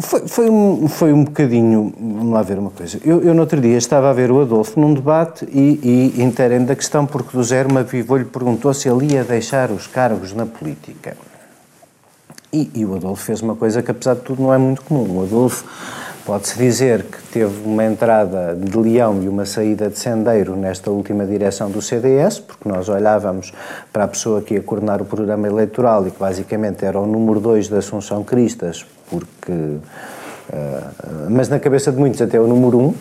foi, 0.00 0.26
foi, 0.26 0.50
um, 0.50 0.88
foi 0.88 1.12
um 1.12 1.22
bocadinho. 1.22 1.94
Vamos 1.96 2.32
lá 2.32 2.42
ver 2.42 2.58
uma 2.58 2.70
coisa. 2.70 2.98
Eu, 3.04 3.22
eu 3.22 3.32
no 3.32 3.42
outro 3.42 3.60
dia 3.60 3.78
estava 3.78 4.10
a 4.10 4.12
ver 4.12 4.32
o 4.32 4.40
Adolfo 4.40 4.80
num 4.80 4.92
debate 4.92 5.46
e, 5.52 6.12
e 6.16 6.58
da 6.66 6.74
questão, 6.74 7.06
porque 7.06 7.36
do 7.36 7.44
Zé 7.44 7.64
uma 7.64 7.84
Vivô 7.84 8.16
lhe 8.16 8.24
perguntou 8.24 8.74
se 8.74 8.88
ele 8.88 9.12
ia 9.12 9.22
deixar 9.22 9.70
os 9.70 9.86
cargos 9.86 10.32
na 10.32 10.44
política. 10.44 11.16
E, 12.52 12.68
e 12.74 12.84
o 12.84 12.96
Adolfo 12.96 13.22
fez 13.22 13.40
uma 13.42 13.54
coisa 13.54 13.80
que, 13.80 13.92
apesar 13.92 14.14
de 14.14 14.22
tudo, 14.22 14.42
não 14.42 14.52
é 14.52 14.58
muito 14.58 14.82
comum. 14.82 15.20
O 15.20 15.22
Adolfo 15.22 15.64
pode-se 16.24 16.56
dizer 16.56 17.04
que 17.04 17.22
teve 17.30 17.66
uma 17.66 17.84
entrada 17.84 18.56
de 18.58 18.76
leão 18.78 19.22
e 19.22 19.28
uma 19.28 19.44
saída 19.44 19.90
de 19.90 19.98
sendeiro 19.98 20.56
nesta 20.56 20.90
última 20.90 21.26
direção 21.26 21.70
do 21.70 21.82
CDS, 21.82 22.40
porque 22.40 22.66
nós 22.66 22.88
olhávamos 22.88 23.52
para 23.92 24.04
a 24.04 24.08
pessoa 24.08 24.40
que 24.40 24.54
ia 24.54 24.62
coordenar 24.62 25.02
o 25.02 25.04
programa 25.04 25.46
eleitoral 25.46 26.06
e 26.06 26.10
que 26.10 26.18
basicamente 26.18 26.84
era 26.84 26.98
o 26.98 27.06
número 27.06 27.40
2 27.40 27.68
da 27.68 27.78
Assunção 27.78 28.24
Cristas, 28.24 28.86
porque. 29.10 29.52
ah, 30.50 30.90
mas 31.28 31.48
na 31.48 31.60
cabeça 31.60 31.92
de 31.92 31.98
muitos 31.98 32.22
até 32.22 32.40
o 32.40 32.46
número 32.46 32.78
1, 32.78 32.82
um, 32.82 32.94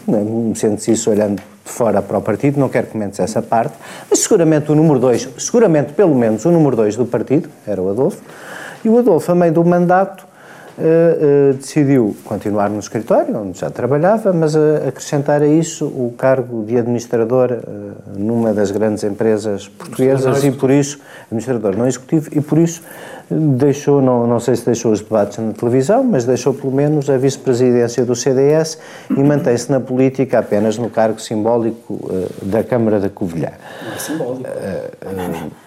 né, 0.50 0.56
sente-se 0.56 0.92
isso 0.92 1.10
olhando 1.10 1.38
de 1.38 1.72
fora 1.72 2.02
para 2.02 2.18
o 2.18 2.22
partido, 2.22 2.60
não 2.60 2.68
quero 2.68 2.88
que 2.88 2.94
comentes 2.94 3.20
essa 3.22 3.42
parte, 3.42 3.76
mas 4.10 4.20
seguramente 4.20 4.70
o 4.70 4.76
número 4.76 5.00
2, 5.00 5.30
seguramente 5.38 5.94
pelo 5.94 6.14
menos 6.14 6.44
o 6.44 6.52
número 6.52 6.76
2 6.76 6.98
do 6.98 7.06
partido, 7.06 7.50
era 7.66 7.82
o 7.82 7.90
Adolfo, 7.90 8.22
e 8.84 8.90
o 8.90 8.98
Adolfo, 8.98 9.32
a 9.32 9.36
meio 9.36 9.54
do 9.54 9.64
mandato, 9.64 10.33
eh, 10.78 11.52
eh, 11.52 11.54
decidiu 11.54 12.16
continuar 12.26 12.70
no 12.70 12.80
escritório, 12.80 13.38
onde 13.38 13.60
já 13.60 13.70
trabalhava, 13.70 14.34
mas 14.34 14.56
a- 14.56 14.88
acrescentar 14.88 15.42
a 15.42 15.48
isso 15.48 15.86
o 15.86 16.14
cargo 16.18 16.64
de 16.66 16.78
administrador 16.78 17.52
eh, 17.52 17.60
numa 18.18 18.54
das 18.54 18.72
grandes 18.72 19.04
empresas 19.04 19.68
portuguesas 19.68 20.44
e 20.44 20.52
por 20.52 20.72
isso, 20.72 21.00
administrador 21.26 21.78
não 21.78 21.88
executivo, 21.88 22.30
e 22.34 22.42
por 22.42 22.58
isso 22.58 22.82
eh, 22.82 23.23
deixou, 23.34 24.02
não, 24.02 24.28
não 24.28 24.40
sei 24.40 24.56
se 24.56 24.66
deixou 24.66 24.92
os 24.92 25.02
debates 25.02 25.38
na 25.38 25.54
televisão, 25.54 26.04
mas 26.04 26.26
deixou 26.26 26.54
pelo 26.54 26.72
menos 26.74 27.10
a 27.10 27.18
vice-presidência 27.18 28.06
do 28.06 28.16
CDS 28.16 28.78
e 29.10 29.24
mantém-se 29.24 29.72
na 29.72 29.80
política 29.80 30.40
apenas 30.40 30.78
no 30.78 30.90
cargo 30.90 31.20
simbólico 31.20 32.00
eh, 32.12 32.26
da 32.44 32.64
Câmara 32.64 33.00
da 33.00 33.10
Covilhã. 33.10 33.50
É 33.96 34.00
simbólico. 34.00 34.44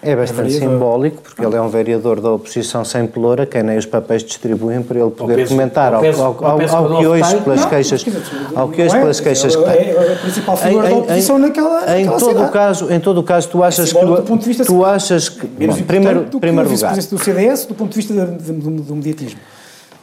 É 0.01 0.15
bastante 0.15 0.49
vereador. 0.51 0.69
simbólico, 0.69 1.21
porque 1.21 1.45
ele 1.45 1.55
é 1.55 1.61
um 1.61 1.67
vereador 1.69 2.19
da 2.21 2.31
oposição 2.31 2.83
sem 2.85 3.05
peloura, 3.07 3.45
quem 3.45 3.63
nem 3.63 3.77
os 3.77 3.85
papéis 3.85 4.23
distribuem 4.23 4.81
para 4.81 4.99
ele 4.99 5.11
poder 5.11 5.35
peso- 5.35 5.49
comentar 5.49 5.89
ao 5.93 5.95
ao, 5.95 6.01
peso- 6.01 6.21
ao, 6.23 6.27
ao 6.45 6.51
ao, 6.51 6.57
que 6.59 6.97
que 6.97 7.07
hoje, 7.07 7.41
pelas 7.41 7.61
Não, 7.61 7.69
queixas, 7.69 7.99
dizer, 8.03 8.21
ao 8.55 8.69
que 8.69 8.81
hoje, 8.81 8.89
não 8.91 8.97
é, 8.97 9.01
pelas 9.01 9.19
queixas 9.19 9.55
que 9.55 9.63
é- 9.63 9.71
tem. 9.71 9.89
é 9.89 10.13
a 10.13 10.15
principal 10.17 10.57
figura 10.57 10.89
da 10.89 10.95
oposição 10.95 11.37
naquela- 11.39 11.97
Em 11.97 12.05
naquela 12.05 12.19
todo 12.19 12.29
o 12.29 12.33
cidade. 12.33 12.51
caso, 12.51 12.91
em 12.93 12.99
todo 12.99 13.17
o 13.19 13.23
caso, 13.23 13.49
tu 13.49 13.63
achas 13.63 13.85
que 13.85 13.99
simbólico 13.99 14.13
o- 14.13 14.21
do 14.21 14.27
ponto 14.27 14.41
de 14.41 14.47
vista- 14.47 14.65
tu 14.65 14.85
achas 14.85 15.29
que 15.29 15.45
bom, 15.47 15.73
primeiro, 15.83 16.23
que 16.25 16.39
primeiro 16.39 16.69
lugar. 16.69 16.95
do 16.95 17.17
CDS 17.17 17.56
do 17.65 17.73
ponto 17.75 17.89
de 17.91 17.95
vista 17.95 18.13
de- 18.13 18.51
do, 18.53 18.69
do 18.81 18.95
mediatismo. 18.95 19.39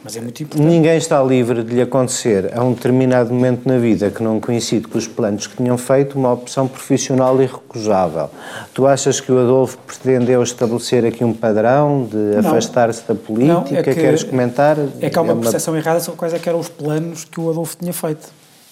Mas 0.03 0.15
é 0.15 0.21
muito 0.21 0.43
importante. 0.43 0.67
Ninguém 0.69 0.97
está 0.97 1.23
livre 1.23 1.63
de 1.63 1.73
lhe 1.73 1.81
acontecer 1.81 2.55
a 2.55 2.63
um 2.63 2.73
determinado 2.73 3.33
momento 3.33 3.67
na 3.67 3.79
vida 3.79 4.11
que 4.11 4.21
não 4.21 4.39
coincide 4.39 4.87
com 4.87 4.99
os 4.99 5.07
planos 5.07 5.47
que 5.47 5.57
tinham 5.57 5.75
feito 5.79 6.15
uma 6.19 6.31
opção 6.31 6.67
profissional 6.67 7.41
irrecusável. 7.41 8.29
Tu 8.71 8.85
achas 8.85 9.19
que 9.19 9.31
o 9.31 9.39
Adolfo 9.39 9.79
pretendeu 9.79 10.43
estabelecer 10.43 11.03
aqui 11.05 11.23
um 11.23 11.33
padrão 11.33 12.07
de 12.11 12.37
afastar-se 12.37 13.01
da 13.07 13.15
política? 13.15 13.53
Não, 13.71 13.77
é 13.79 13.81
que- 13.81 13.95
Queres 13.95 14.21
comentar? 14.21 14.77
É 15.01 15.09
que 15.09 15.17
há 15.17 15.21
uma 15.23 15.33
uma- 15.33 15.41
percepção 15.41 15.75
errada 15.75 15.99
sobre 15.99 16.19
quais 16.19 16.35
é 16.35 16.37
que 16.39 16.47
eram 16.47 16.59
os 16.59 16.69
planos 16.69 17.25
que 17.25 17.39
o 17.39 17.49
Adolfo 17.49 17.75
tinha 17.75 17.91
feito. 17.93 18.27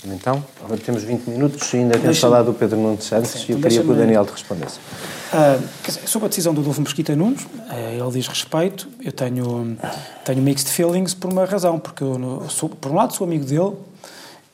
Então, 0.06 0.44
agora 0.64 0.80
temos 0.86 1.02
20 1.02 1.28
minutos 1.30 1.74
e 1.74 1.78
ainda 1.78 1.98
temos 1.98 2.20
falado 2.20 2.48
do 2.48 2.54
Pedro 2.54 2.78
Nuno 2.78 3.02
Santos 3.02 3.32
Sim, 3.32 3.38
e 3.40 3.52
eu 3.54 3.58
então 3.58 3.70
queria 3.72 3.84
que 3.84 3.90
o 3.92 3.96
Daniel 3.96 4.26
te 4.26 4.34
respondesse. 4.34 4.78
Ah, 5.34 5.60
sobre 6.06 6.28
a 6.28 6.30
decisão 6.30 6.54
do 6.54 6.62
Adolfo 6.62 6.82
Mesquita 6.82 7.16
Nunes, 7.16 7.46
eh, 7.72 7.98
ele 8.00 8.12
diz 8.12 8.28
respeito, 8.28 8.88
eu 9.04 9.12
tenho, 9.12 9.76
tenho 10.24 10.42
mixed 10.42 10.70
feelings 10.70 11.14
por 11.14 11.32
uma 11.32 11.46
razão, 11.46 11.80
porque 11.80 12.04
eu, 12.04 12.44
sou- 12.50 12.70
por 12.70 12.92
um 12.92 12.96
lado, 12.96 13.14
sou 13.16 13.26
amigo 13.26 13.44
dele. 13.46 13.74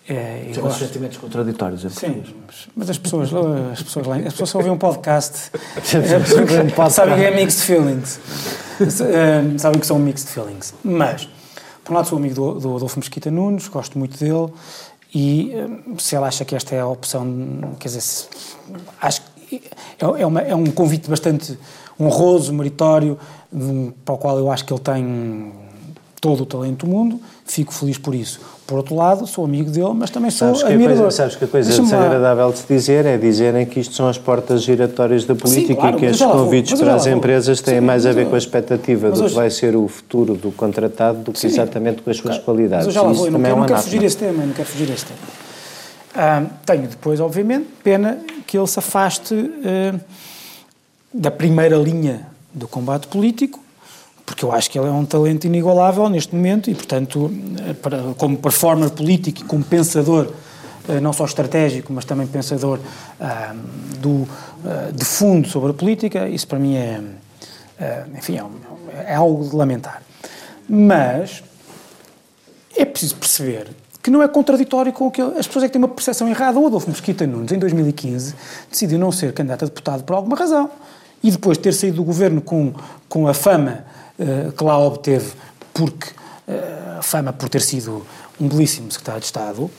Temos 0.07 0.57
gosto- 0.57 0.80
sentimentos 0.80 1.17
contraditórios. 1.17 1.86
é 1.86 1.89
Sim, 1.89 2.23
mas, 2.75 2.89
as 2.89 2.97
pessoas, 2.97 3.30
as 3.73 3.84
pessoas, 3.84 4.07
lá, 4.07 4.15
as 4.15 4.23
pessoas 4.34 4.55
ouvem 4.55 4.71
um 4.71 4.77
podcast, 4.77 5.51
podcast. 5.75 6.91
sabem 6.95 7.15
que 7.15 7.23
é 7.25 7.32
mixed 7.36 7.61
feelings, 7.63 8.19
Eh, 8.80 9.57
sabem 9.59 9.80
que 9.80 9.86
são 9.86 9.99
mixed 9.99 10.30
feelings. 10.32 10.73
Mas, 10.84 11.27
por 11.84 11.91
um 11.91 11.95
lado, 11.97 12.07
sou 12.07 12.17
amigo 12.17 12.34
do, 12.34 12.53
do 12.59 12.75
Adolfo 12.77 12.97
Mesquita 12.99 13.30
Nunes, 13.30 13.67
gosto 13.67 13.99
muito 13.99 14.17
dele, 14.17 14.51
e 15.13 15.51
se 15.99 16.15
ele 16.15 16.25
acha 16.25 16.43
que 16.45 16.55
esta 16.55 16.73
é 16.73 16.80
a 16.80 16.88
opção, 16.88 17.75
quer 17.80 17.89
dizer, 17.89 18.01
acho 19.01 19.21
é, 19.56 20.22
é 20.22 20.26
uma- 20.26 20.41
é 20.41 20.56
um 20.56 20.66
convite 20.66 21.10
bastante 21.10 21.58
honroso, 22.00 22.54
meritório, 22.54 23.18
para 24.06 24.14
o 24.16 24.18
qual 24.18 24.38
eu 24.38 24.52
acho 24.52 24.64
que 24.66 24.72
ele 24.74 24.80
tem 24.82 25.52
todo 26.22 26.43
o 26.43 26.45
talento 26.45 26.86
do 26.86 26.91
mundo, 26.91 27.20
fico 27.45 27.74
feliz 27.74 27.97
por 27.97 28.14
isso. 28.14 28.41
Por 28.68 28.78
outro 28.78 28.93
lado, 28.93 29.26
sou 29.26 29.45
amigo 29.45 29.72
dele, 29.72 29.93
mas 29.95 30.10
também 30.10 30.30
sou 30.30 30.50
sabes 30.50 30.62
que 30.64 30.68
admirador. 30.68 31.04
Coisa, 31.04 31.18
sabes 31.18 31.36
que 31.38 31.45
a 31.45 31.47
coisa 31.47 31.82
desagradável 31.82 32.52
de 32.52 32.58
se 32.60 32.68
dizer 32.68 33.06
é 33.06 33.18
dizerem 33.18 33.66
que 33.66 33.80
isto 33.80 33.95
são 33.95 34.08
as 34.08 34.18
portas 34.18 34.62
giratórias 34.62 35.24
da 35.26 35.34
política 35.34 35.76
claro, 35.76 35.95
e 35.95 36.00
que 36.00 36.06
estes 36.08 36.20
vou, 36.28 36.32
convites 36.43 36.74
eu 36.74 36.78
para 36.86 36.95
as 36.95 37.06
vou. 37.06 37.14
empresas 37.14 37.62
têm 37.62 37.76
Sim, 37.76 37.82
mais 37.82 38.06
a 38.06 38.12
ver 38.12 38.24
eu- 38.26 38.30
com 38.30 38.36
a 38.36 38.38
expectativa 38.38 39.10
do 39.12 39.20
hoje- 39.24 39.30
que 39.30 39.36
vai 39.36 39.50
ser 39.50 39.76
o 39.78 39.88
futuro 39.88 40.36
do 40.36 40.52
contratado 40.52 41.20
do 41.20 41.32
que 41.32 41.39
Sim. 41.39 41.47
exatamente 41.47 42.02
com 42.02 42.10
as 42.12 42.18
suas 42.18 42.38
qualidades. 42.38 42.86
Mas 42.88 42.95
eu 42.95 43.02
já 43.02 43.08
lá 43.08 43.14
vou, 43.14 43.26
eu 43.26 43.32
não, 43.32 43.39
também 43.39 43.52
quero, 43.52 43.56
é 43.58 43.60
não 43.62 43.68
quero 43.68 43.82
fugir 43.82 44.04
esse 44.04 44.18
tema, 44.18 44.45
não 44.45 44.54
quero 44.54 44.68
fugir 44.68 44.89
esse 44.91 45.06
tema. 45.06 45.20
Tenho 46.66 46.88
depois, 46.88 47.20
obviamente, 47.20 47.68
pena 47.84 48.18
que 48.47 48.57
ele 48.57 48.68
se 48.68 48.80
afaste 48.80 49.34
ah, 49.64 49.99
da 51.14 51.30
primeira 51.32 51.76
linha 51.78 52.28
do 52.53 52.68
combate 52.68 53.07
político, 53.07 53.60
porque 54.26 54.43
eu 54.43 54.51
acho 54.51 54.70
que 54.70 54.78
ele 54.78 54.88
é 54.88 54.91
um 54.91 55.05
talento 55.05 55.45
inigualável 55.45 56.07
neste 56.10 56.36
momento 56.36 56.70
e, 56.70 56.76
portanto, 56.76 57.32
eh, 57.68 57.74
para- 57.74 58.14
como 58.18 58.38
performer 58.38 58.89
político 58.91 59.41
e 59.41 59.43
como 59.43 59.64
pensador, 59.64 60.32
eh, 60.88 60.99
não 60.99 61.12
só 61.14 61.26
estratégico, 61.26 61.91
mas 61.93 62.05
também 62.05 62.28
pensador 62.28 62.80
do, 63.99 64.28
de 64.93 65.05
fundo 65.05 65.47
sobre 65.47 65.72
a 65.72 65.74
política, 65.74 66.28
isso 66.30 66.47
para 66.47 66.60
mim 66.60 66.76
é, 66.76 67.01
eh, 67.80 68.03
enfim, 68.18 68.38
é, 68.38 68.43
um- 68.43 68.51
é 69.05 69.16
algo 69.16 69.47
de 69.49 69.55
lamentar. 69.55 70.01
Mas 70.68 71.43
é 72.78 72.86
preciso 72.86 73.16
perceber 73.16 73.68
que 74.02 74.10
não 74.10 74.24
é 74.24 74.28
contraditório 74.28 74.93
com 74.93 75.08
o 75.08 75.12
que 75.12 75.22
as 75.22 75.45
pessoas 75.45 75.66
é 75.66 75.68
que 75.68 75.74
têm 75.74 75.82
uma 75.82 75.88
percepção 75.88 76.28
errada. 76.28 76.58
O 76.58 76.68
Adolfo 76.68 76.89
Mesquita 76.89 77.28
Nunes, 77.28 77.52
em 77.52 77.60
2015, 77.60 78.34
decidiu 78.70 78.97
não 78.97 79.12
ser 79.12 79.34
candidato 79.34 79.64
a 79.64 79.66
deputado 79.66 80.04
por 80.04 80.16
alguma 80.16 80.36
razão. 80.36 80.70
E 81.22 81.30
depois 81.32 81.58
de 81.58 81.64
ter 81.64 81.74
saído 81.74 81.97
do 81.97 82.04
governo 82.04 82.41
com, 82.41 82.74
com 83.10 83.28
a 83.28 83.34
fama 83.34 83.84
eh, 84.18 84.52
que 84.58 84.64
lá 84.64 84.78
obteve, 84.80 85.34
porque 85.74 86.12
eh, 86.47 86.95
a 86.97 87.02
fama 87.02 87.34
por 87.34 87.50
ter 87.50 87.62
sido 87.62 88.06
um 88.39 88.47
belíssimo 88.47 88.89
secretário 88.89 89.20
de 89.20 89.26
Estado, 89.26 89.70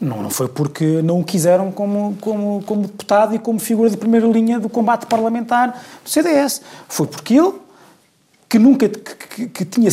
não, 0.00 0.22
não 0.22 0.30
foi 0.30 0.46
porque 0.48 1.02
não 1.02 1.20
o 1.20 1.24
quiseram 1.24 1.72
como, 1.72 2.16
como, 2.20 2.62
como 2.64 2.82
deputado 2.82 3.34
e 3.34 3.38
como 3.38 3.58
figura 3.58 3.90
de 3.90 3.96
primeira 3.96 4.26
linha 4.26 4.60
do 4.60 4.68
combate 4.68 5.06
parlamentar 5.06 5.82
do 6.04 6.08
CDS. 6.08 6.62
Foi 6.88 7.06
porque 7.06 7.34
ele 7.34 7.52
que 8.48 8.58
nunca 8.58 8.88
que, 8.88 9.00
que- 9.00 9.46
que 9.48 9.64
tinha 9.64 9.88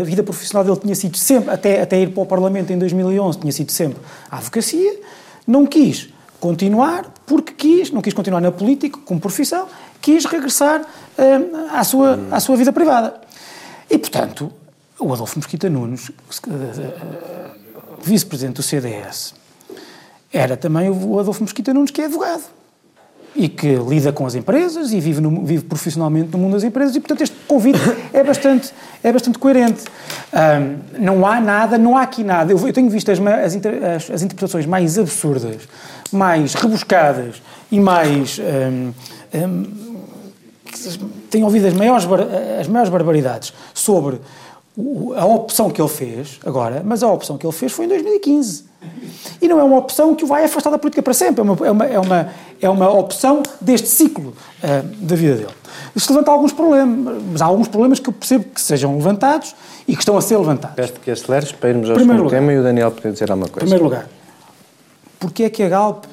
a 0.00 0.02
vida 0.04 0.22
profissional 0.22 0.64
dele 0.64 0.76
tinha 0.78 0.94
sido 0.94 1.16
sempre 1.16 1.50
até 1.50 1.80
até 1.82 2.00
ir 2.00 2.10
para 2.12 2.22
o 2.22 2.26
Parlamento 2.26 2.72
em 2.72 2.78
2011 2.78 3.38
tinha 3.38 3.52
sido 3.52 3.72
sempre 3.72 3.98
a 4.30 4.36
advocacia 4.36 5.00
não 5.46 5.66
quis 5.66 6.08
continuar 6.40 7.12
porque 7.26 7.52
quis 7.52 7.90
não 7.90 8.02
quis 8.02 8.12
continuar 8.12 8.40
na 8.40 8.52
política 8.52 8.98
como 9.04 9.18
profissão 9.20 9.66
quis 10.02 10.24
regressar 10.26 10.82
eh, 11.16 11.40
à 11.70 11.82
sua 11.82 12.18
à 12.30 12.38
sua 12.40 12.56
vida 12.56 12.72
privada. 12.72 13.20
E 13.90 13.96
portanto 13.98 14.52
o 14.98 15.12
Adolfo 15.12 15.38
Mesquita 15.38 15.68
Nunes 15.70 16.10
eh, 16.10 16.50
eh, 16.52 17.50
vice-presidente 18.02 18.56
do 18.56 18.62
CDS 18.62 19.34
era 20.32 20.56
também 20.58 20.90
o 20.90 21.18
Adolfo 21.18 21.42
Mesquita 21.42 21.72
Nunes 21.72 21.90
que 21.90 22.02
é 22.02 22.04
advogado 22.04 22.42
e 23.36 23.48
que 23.48 23.74
lida 23.76 24.12
com 24.12 24.24
as 24.26 24.34
empresas 24.34 24.92
e 24.92 25.00
vive, 25.00 25.20
no- 25.20 25.44
vive 25.44 25.64
profissionalmente 25.64 26.30
no 26.32 26.38
mundo 26.38 26.52
das 26.52 26.62
empresas 26.64 26.94
e, 26.94 27.00
portanto, 27.00 27.22
este 27.22 27.34
convite 27.48 27.78
é 28.12 28.22
bastante, 28.22 28.72
é 29.02 29.12
bastante 29.12 29.38
coerente. 29.38 29.82
Ahm, 30.32 30.76
não 30.98 31.26
há 31.26 31.40
nada, 31.40 31.76
não 31.76 31.96
há 31.96 32.02
aqui 32.02 32.22
nada. 32.22 32.52
Eu, 32.52 32.66
eu 32.66 32.72
tenho 32.72 32.88
visto 32.88 33.10
as, 33.10 33.18
as, 33.18 33.56
as- 33.56 34.10
as 34.10 34.22
interpretações 34.22 34.66
mais 34.66 34.98
absurdas, 34.98 35.62
mais 36.12 36.54
rebuscadas 36.54 37.42
e 37.72 37.80
mais. 37.80 38.38
ahm, 38.40 38.92
que 40.64 40.98
tenho 41.30 41.44
ouvido 41.44 41.66
as 41.66 41.74
maiores, 41.74 42.06
as 42.60 42.66
maiores 42.68 42.90
barbaridades 42.90 43.52
sobre 43.72 44.20
a 45.16 45.24
opção 45.24 45.70
que 45.70 45.80
ele 45.80 45.88
fez 45.88 46.40
agora, 46.44 46.82
mas 46.84 47.02
a 47.02 47.08
opção 47.08 47.38
que 47.38 47.46
ele 47.46 47.52
fez 47.52 47.70
foi 47.72 47.84
em 47.84 47.88
2015. 47.88 48.64
E 49.40 49.48
não 49.48 49.58
é 49.60 49.62
uma 49.62 49.78
opção 49.78 50.14
que 50.14 50.24
o 50.24 50.26
vai 50.26 50.44
afastar 50.44 50.70
da 50.70 50.78
política 50.78 51.02
para 51.02 51.14
sempre, 51.14 51.40
é 51.40 51.44
uma, 51.44 51.66
é 51.66 51.70
uma, 51.70 51.86
é 51.86 51.98
uma, 51.98 52.28
é 52.62 52.68
uma 52.68 52.90
opção 52.90 53.42
deste 53.60 53.88
ciclo 53.88 54.34
ah, 54.62 54.82
da 54.98 55.16
vida 55.16 55.36
dele. 55.36 55.54
Isto 55.94 56.10
levanta 56.10 56.30
alguns 56.32 56.52
problemas, 56.52 57.22
mas 57.32 57.40
há 57.40 57.46
alguns 57.46 57.68
problemas 57.68 57.98
que 58.00 58.08
eu 58.08 58.12
percebo 58.12 58.44
que 58.46 58.60
sejam 58.60 58.94
levantados 58.96 59.54
e 59.86 59.94
que 59.94 60.02
estão 60.02 60.16
a 60.18 60.20
ser 60.20 60.36
levantados. 60.36 60.76
Peço 60.76 60.92
que 60.94 61.10
aceleres 61.10 61.52
para 61.52 61.70
irmos 61.70 61.88
ao 61.88 61.96
Primeiro 61.96 62.24
lugar. 62.24 62.40
tema 62.40 62.52
e 62.52 62.58
o 62.58 62.62
Daniel 62.62 62.90
poder 62.90 63.12
dizer 63.12 63.30
alguma 63.30 63.46
Em 63.46 63.50
coisa. 63.50 63.60
primeiro 63.66 63.84
lugar, 63.84 64.08
porque 65.20 65.44
é 65.44 65.50
que 65.50 65.62
a 65.62 65.68
Galp 65.68 66.04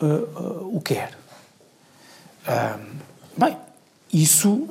ah, 0.00 0.04
ah, 0.04 0.40
o 0.64 0.80
quer? 0.80 1.10
Bem, 3.36 3.56
isso, 4.12 4.66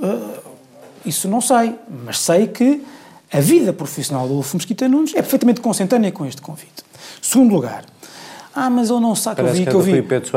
isso 1.06 1.28
não 1.28 1.41
sei, 1.41 1.76
mas 2.06 2.20
sei 2.20 2.47
que 2.47 2.84
a 3.32 3.39
vida 3.39 3.72
profissional 3.74 4.26
do 4.28 4.34
Adolfo 4.34 4.58
Mesquita 4.58 4.88
Nunes 4.88 5.12
é 5.14 5.22
perfeitamente 5.22 5.62
consentânea 5.62 6.12
com 6.12 6.26
este 6.26 6.41
convite. 6.41 6.84
Segundo 7.22 7.54
lugar, 7.54 7.86
ah, 8.54 8.70
mas 8.70 8.89
ele 8.89 8.99
não 8.99 9.16
sabe, 9.16 9.36
que 9.38 9.41
eu 9.41 9.45
Parece 9.45 9.60
vi, 9.60 9.66
que 9.66 9.72
que 9.72 9.76
eu 9.78 9.82
é 9.82 9.84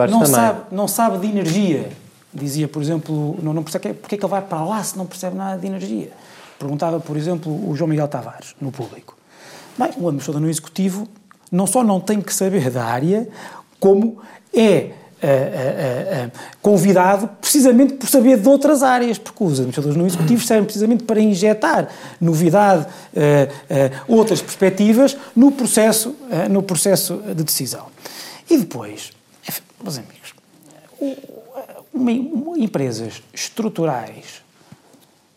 vi, 0.07 0.11
não, 0.12 0.21
também. 0.21 0.27
sabe, 0.35 0.61
não 0.71 0.89
sabe 0.89 1.19
de 1.19 1.27
energia. 1.27 1.89
Dizia, 2.33 2.67
por 2.69 2.83
exemplo, 2.83 3.37
não, 3.43 3.53
não 3.53 3.62
percebe 3.62 3.89
que- 3.89 3.95
porque 3.95 4.15
é 4.17 4.19
que 4.19 4.25
ele 4.25 4.31
vai 4.31 4.43
para 4.43 4.65
lá 4.65 4.83
se 4.83 4.97
não 4.99 5.07
percebe 5.07 5.37
nada 5.37 5.59
de 5.59 5.67
energia. 5.67 6.11
Perguntava, 6.59 6.99
por 7.01 7.17
exemplo, 7.17 7.53
o 7.69 7.75
João 7.77 7.89
Miguel 7.89 8.09
Tavares, 8.09 8.55
no 8.61 8.71
público. 8.73 9.17
Bem, 9.79 9.91
um 9.99 10.07
administrador 10.07 10.41
no 10.41 10.49
executivo 10.49 11.09
não 11.51 11.67
só 11.67 11.83
não 11.85 12.01
tem 12.01 12.21
que 12.21 12.33
saber 12.35 12.71
da 12.71 12.85
área, 12.85 13.29
como 13.79 14.19
é 14.53 14.91
ah, 15.25 15.27
ah, 15.27 16.31
ah, 16.35 16.55
convidado 16.61 17.31
precisamente 17.41 17.95
por 17.95 18.07
saber 18.07 18.39
de 18.39 18.47
outras 18.47 18.83
áreas, 18.83 19.16
porque 19.16 19.43
os 19.43 19.53
administradores 19.55 19.97
no 19.97 20.07
executivo 20.07 20.45
servem 20.45 20.64
precisamente 20.64 21.05
para 21.05 21.18
injetar 21.18 21.89
novidade, 22.20 22.87
outras 24.07 24.43
perspectivas 24.43 25.16
no 25.35 25.51
processo, 25.51 26.14
no 26.51 26.62
processo 26.62 27.22
de 27.35 27.43
decisão. 27.43 27.87
E 28.51 28.59
depois, 28.59 29.12
enfim, 29.49 29.62
meus 29.83 29.99
amigos, 29.99 30.35
empresas 32.59 33.22
estruturais 33.33 34.43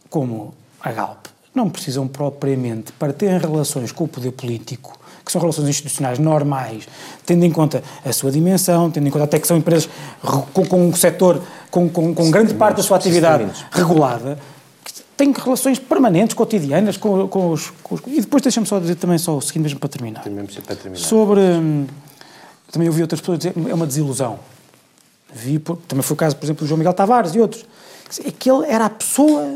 como 0.09 0.53
a 0.81 0.91
Galp 0.91 1.27
não 1.55 1.69
precisam 1.69 2.07
propriamente 2.07 2.91
para 2.91 3.13
terem 3.13 3.39
relações 3.39 3.91
com 3.91 4.03
o 4.03 4.07
poder 4.07 4.31
político, 4.31 4.99
que 5.28 5.32
são 5.32 5.39
relações 5.41 5.67
institucionais 5.69 6.17
normais, 6.17 6.88
tendo 7.25 7.45
em 7.45 7.51
conta 7.51 7.84
a 8.03 8.11
sua 8.11 8.32
dimensão, 8.32 8.89
tendo 8.89 9.07
em 9.07 9.11
conta 9.11 9.25
até 9.25 9.38
que 9.38 9.45
são 9.47 9.57
empresas 9.57 9.88
re- 10.23 10.43
com, 10.53 10.65
com 10.65 10.88
um 10.88 10.93
setor, 10.95 11.41
com, 11.69 11.88
com, 11.89 12.15
com 12.15 12.32
grande 12.32 12.53
parte 12.55 12.78
da 12.78 12.84
sua 12.84 12.97
atividade 12.97 13.45
regulada, 13.71 14.39
que 14.84 14.93
têm 15.15 15.32
relações 15.34 15.78
permanentes, 15.78 16.34
cotidianas 16.34 16.97
com, 16.97 17.28
com 17.28 17.51
os, 17.51 17.69
com 17.84 17.95
os- 17.95 18.01
E 18.07 18.21
depois 18.21 18.41
deixa-me 18.41 18.65
só 18.65 18.80
dizer 18.80 18.95
também 18.95 19.17
só 19.17 19.36
o 19.38 19.41
seguinte, 19.41 19.63
mesmo 19.63 19.80
para 19.80 19.89
terminar. 19.89 20.23
para 20.23 20.75
terminar. 20.75 20.97
Sobre. 21.05 21.41
hum, 21.41 21.86
Também 22.71 22.88
ouvi 22.88 23.01
outras 23.01 23.19
pessoas 23.21 23.38
dizer 23.39 23.53
é 23.69 23.73
uma 23.73 23.86
desilusão. 23.88 24.39
Vi, 25.34 25.59
também 25.88 26.01
foi 26.03 26.13
o 26.13 26.17
caso, 26.17 26.36
por 26.38 26.45
exemplo, 26.45 26.63
do 26.65 26.67
João 26.67 26.78
Miguel 26.78 26.93
Tavares 26.93 27.36
e 27.36 27.39
outros. 27.39 27.65
É 28.25 28.32
que 28.32 28.49
ele 28.49 28.65
era 28.65 28.86
a 28.86 28.89
pessoa 28.89 29.55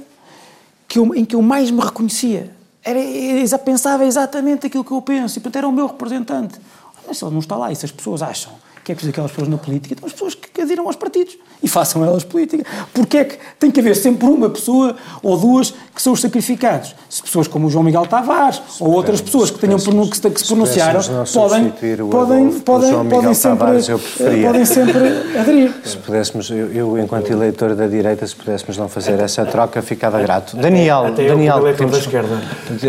que 0.87 0.99
eu- 0.99 1.15
em 1.15 1.23
que 1.23 1.33
eu 1.35 1.41
mais 1.41 1.71
me 1.71 1.79
reconhecia. 1.81 2.51
Era, 2.83 2.99
exa- 2.99 3.59
pensava 3.59 4.05
exatamente 4.05 4.67
aquilo 4.67 4.83
que 4.83 4.91
eu 4.91 5.01
penso 5.01 5.37
e, 5.37 5.41
portanto, 5.41 5.57
era 5.57 5.67
o 5.67 5.71
meu 5.71 5.87
representante. 5.87 6.59
Mas 7.07 7.21
ele 7.21 7.31
não 7.31 7.39
está 7.39 7.55
lá 7.55 7.71
e 7.71 7.75
se 7.75 7.85
as 7.85 7.91
pessoas 7.91 8.21
acham 8.21 8.53
que 8.83 8.91
é 8.91 8.95
preciso 8.95 9.11
aquelas 9.11 9.31
pessoas 9.31 9.47
na 9.49 9.57
política, 9.57 9.93
então 9.93 10.07
as 10.07 10.13
pessoas 10.13 10.35
que 10.35 10.51
que 10.61 10.61
adiram 10.61 10.85
aos 10.85 10.95
partidos 10.95 11.37
e 11.61 11.67
façam 11.67 12.03
elas 12.05 12.23
política. 12.23 12.63
Porque 12.93 13.17
é 13.17 13.23
que 13.23 13.37
tem 13.59 13.71
que 13.71 13.79
haver 13.79 13.95
sempre 13.95 14.27
uma 14.27 14.49
pessoa 14.49 14.95
ou 15.21 15.37
duas 15.37 15.73
que 15.93 16.01
são 16.01 16.13
os 16.13 16.21
sacrificados? 16.21 16.95
Se 17.09 17.21
pessoas 17.21 17.47
como 17.47 17.67
o 17.67 17.69
João 17.69 17.83
Miguel 17.83 18.05
Tavares 18.05 18.61
ou 18.79 18.91
outras 18.91 19.21
pessoas 19.21 19.49
que, 19.49 19.59
tenham, 19.59 19.77
que, 19.77 20.17
se, 20.17 20.29
que 20.29 20.39
se 20.39 20.47
pronunciaram 20.47 21.01
não 21.01 21.23
podem, 21.25 21.69
podem, 22.09 22.59
podem, 22.59 23.09
podem, 23.09 23.33
sempre, 23.33 23.57
Tavares, 23.59 23.87
preferia. 23.87 24.47
podem 24.47 24.65
sempre 24.65 25.07
aderir. 25.39 25.73
Se 25.83 25.97
pudéssemos, 25.97 26.49
eu, 26.49 26.71
eu, 26.71 26.99
enquanto 26.99 27.31
eleitor 27.31 27.75
da 27.75 27.87
direita, 27.87 28.25
se 28.25 28.35
pudéssemos 28.35 28.77
não 28.77 28.87
fazer 28.87 29.19
essa 29.19 29.45
troca, 29.45 29.81
ficava 29.81 30.21
grato. 30.21 30.55
Daniel, 30.57 31.07
Até 31.07 31.23
eu, 31.23 31.29
Daniel, 31.29 31.59
eleitor 31.59 31.85
da 31.85 31.91
temos, 31.91 31.97
esquerda. 31.97 32.41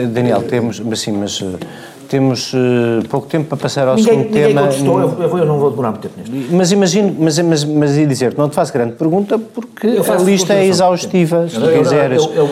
Daniel, 0.08 0.42
temos, 0.42 0.80
mas 0.80 1.00
sim, 1.00 1.12
mas 1.12 1.42
eh, 1.42 1.66
temos 2.12 2.52
eh, 2.54 3.06
pouco 3.08 3.26
tempo 3.26 3.46
para 3.48 3.56
passar 3.56 3.88
ao 3.88 3.96
Ninguém, 3.96 4.12
segundo 4.18 4.26
ninguém 4.34 4.48
tema. 4.48 4.60
contestou, 4.62 5.00
eu, 5.00 5.08
eu 5.22 5.28
vou- 5.30 5.38
eu 5.38 5.46
não 5.46 5.58
vou 5.58 5.70
demorar 5.70 5.90
muito 5.92 6.02
tempo 6.08 6.14
nisto. 6.30 6.54
Mas 6.54 6.70
imagino, 6.70 7.16
mas, 7.18 7.38
mas, 7.38 7.64
mas 7.64 7.96
ia 7.96 8.06
dizer, 8.06 8.34
não 8.36 8.50
te 8.50 8.54
faço 8.54 8.70
grande 8.70 8.92
pergunta 8.92 9.38
porque 9.38 9.86
Eu 9.86 10.12
a 10.12 10.16
lista 10.16 10.52
é 10.52 10.66
exaustiva, 10.66 11.48
se 11.48 11.54
tu 11.58 11.64
Eu- 11.64 11.70
eu- 11.70 11.82
quiseres. 11.82 12.22
Eu, 12.22 12.32
eu 12.34 12.50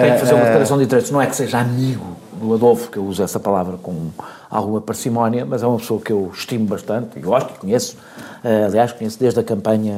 tenho 0.00 0.14
que 0.14 0.20
fazer 0.20 0.32
uma 0.34 0.40
Eh, 0.42 0.44
declaração 0.46 0.78
de 0.78 0.84
interesses. 0.84 1.10
Não 1.10 1.20
é 1.20 1.26
que 1.26 1.36
seja 1.36 1.58
amigo 1.58 2.16
do 2.44 2.54
Adolfo, 2.54 2.90
que 2.90 2.98
eu 2.98 3.04
uso 3.04 3.22
essa 3.22 3.40
palavra 3.40 3.76
com 3.76 4.10
alguma 4.50 4.80
parcimónia, 4.80 5.44
mas 5.44 5.62
é 5.62 5.66
uma 5.66 5.78
pessoa 5.78 6.00
que 6.00 6.12
eu 6.12 6.30
estimo 6.32 6.66
bastante 6.66 7.18
e 7.18 7.20
gosto 7.20 7.50
e 7.54 7.58
conheço. 7.58 7.96
Eh, 8.44 8.64
aliás, 8.66 8.92
conheço 8.92 9.18
desde 9.18 9.40
a 9.40 9.42
campanha 9.42 9.94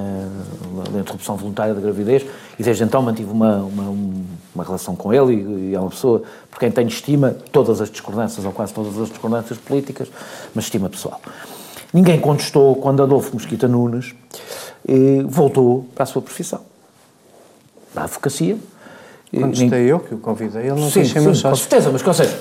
da 0.92 1.00
interrupção 1.00 1.36
voluntária 1.36 1.74
da 1.74 1.80
gravidez 1.80 2.24
e 2.58 2.62
desde 2.62 2.84
então 2.84 3.02
mantive 3.02 3.30
uma, 3.30 3.56
uma, 3.56 4.16
uma 4.54 4.64
relação 4.64 4.96
com 4.96 5.12
ele 5.12 5.34
e, 5.34 5.70
e 5.70 5.74
é 5.74 5.80
uma 5.80 5.90
pessoa 5.90 6.22
por 6.50 6.58
quem 6.58 6.70
tenho 6.70 6.88
estima, 6.88 7.36
todas 7.52 7.80
as 7.80 7.90
discordâncias 7.90 8.46
ou 8.46 8.52
quase 8.52 8.72
todas 8.72 8.98
as 8.98 9.08
discordâncias 9.08 9.58
políticas, 9.58 10.08
mas 10.54 10.64
estima 10.64 10.88
pessoal. 10.88 11.20
Ninguém 11.92 12.20
contestou 12.20 12.76
quando 12.76 13.02
Adolfo 13.02 13.34
Mosquita 13.34 13.68
Nunes 13.68 14.14
eh, 14.88 15.22
voltou 15.26 15.86
para 15.94 16.04
a 16.04 16.06
sua 16.06 16.22
profissão. 16.22 16.60
da 17.94 18.04
advocacia. 18.04 18.56
Quando 19.34 19.54
estei 19.54 19.90
eu 19.90 19.98
que 20.00 20.14
o 20.14 20.18
convidei, 20.18 20.62
ele 20.62 20.80
não 20.80 20.90
sim, 20.90 21.00
quis 21.02 21.10
ser 21.10 21.20
meu 21.20 21.30
com 21.30 21.34
sócio. 21.34 21.56
certeza, 21.68 21.90
mas 21.92 22.06
ou 22.06 22.14
seja, 22.14 22.38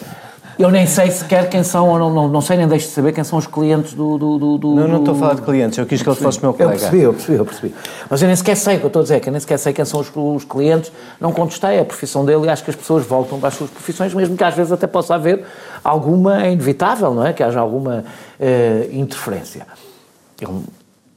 eu 0.58 0.72
nem 0.72 0.88
sei 0.88 1.12
sequer 1.12 1.50
quem 1.50 1.64
são, 1.64 1.90
ou 1.90 2.00
não, 2.00 2.14
não, 2.14 2.28
não 2.30 2.40
sei 2.42 2.56
nem 2.56 2.68
deixo 2.68 2.88
de 2.88 2.94
saber 2.94 3.12
quem 3.12 3.24
são 3.24 3.38
os 3.38 3.46
clientes 3.48 3.94
do... 3.94 4.18
do, 4.18 4.38
do, 4.38 4.58
do 4.58 4.76
Não, 4.76 4.88
não 4.88 5.00
estou 5.00 5.14
a 5.14 5.18
falar 5.18 5.34
de 5.36 5.42
clientes, 5.42 5.78
eu 5.78 5.86
quis 5.86 6.02
que 6.02 6.08
ele 6.08 6.16
fosse 6.16 6.40
meu 6.42 6.52
Eu 6.52 6.54
colega. 6.54 6.80
percebi, 6.80 7.02
eu 7.02 7.14
percebi, 7.14 7.38
eu 7.38 7.46
percebi. 7.46 7.76
Mas 8.10 8.22
eu 8.22 8.28
nem 8.28 8.36
sequer 8.38 8.56
sei 8.56 8.76
o 8.78 8.80
que 8.80 8.86
eu 8.86 8.88
estou 8.88 9.00
a 9.02 9.04
dizer, 9.04 9.20
que 9.20 9.28
eu 9.28 9.32
nem 9.32 9.40
sequer 9.42 9.58
sei 9.60 9.74
quem 9.74 9.84
são 9.84 10.00
os, 10.00 10.10
os 10.16 10.46
clientes, 10.46 10.92
não 11.20 11.34
contestei 11.34 11.80
a 11.80 11.84
profissão 11.84 12.24
dele 12.24 12.46
e 12.46 12.50
acho 12.50 12.64
que 12.64 12.70
as 12.70 12.76
pessoas 12.76 13.06
voltam 13.06 13.38
para 13.40 13.50
as 13.50 13.56
suas 13.56 13.70
profissões, 13.70 14.14
mesmo 14.14 14.38
que 14.38 14.44
às 14.44 14.54
vezes 14.56 14.72
até 14.72 14.88
possa 14.88 15.16
haver 15.16 15.44
alguma, 15.84 16.42
é 16.46 16.52
inevitável, 16.54 17.14
não 17.14 17.26
é? 17.26 17.34
Que 17.34 17.44
haja 17.44 17.60
alguma 17.60 18.06
eh, 18.40 18.88
interferência. 18.94 19.68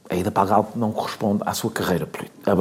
A 0.09 0.15
ida 0.15 0.31
para 0.31 0.43
a 0.43 0.45
Galp 0.47 0.75
não 0.75 0.91
corresponde 0.91 1.43
à 1.45 1.53
sua 1.53 1.69
carreira 1.69 2.07
política. 2.07 2.55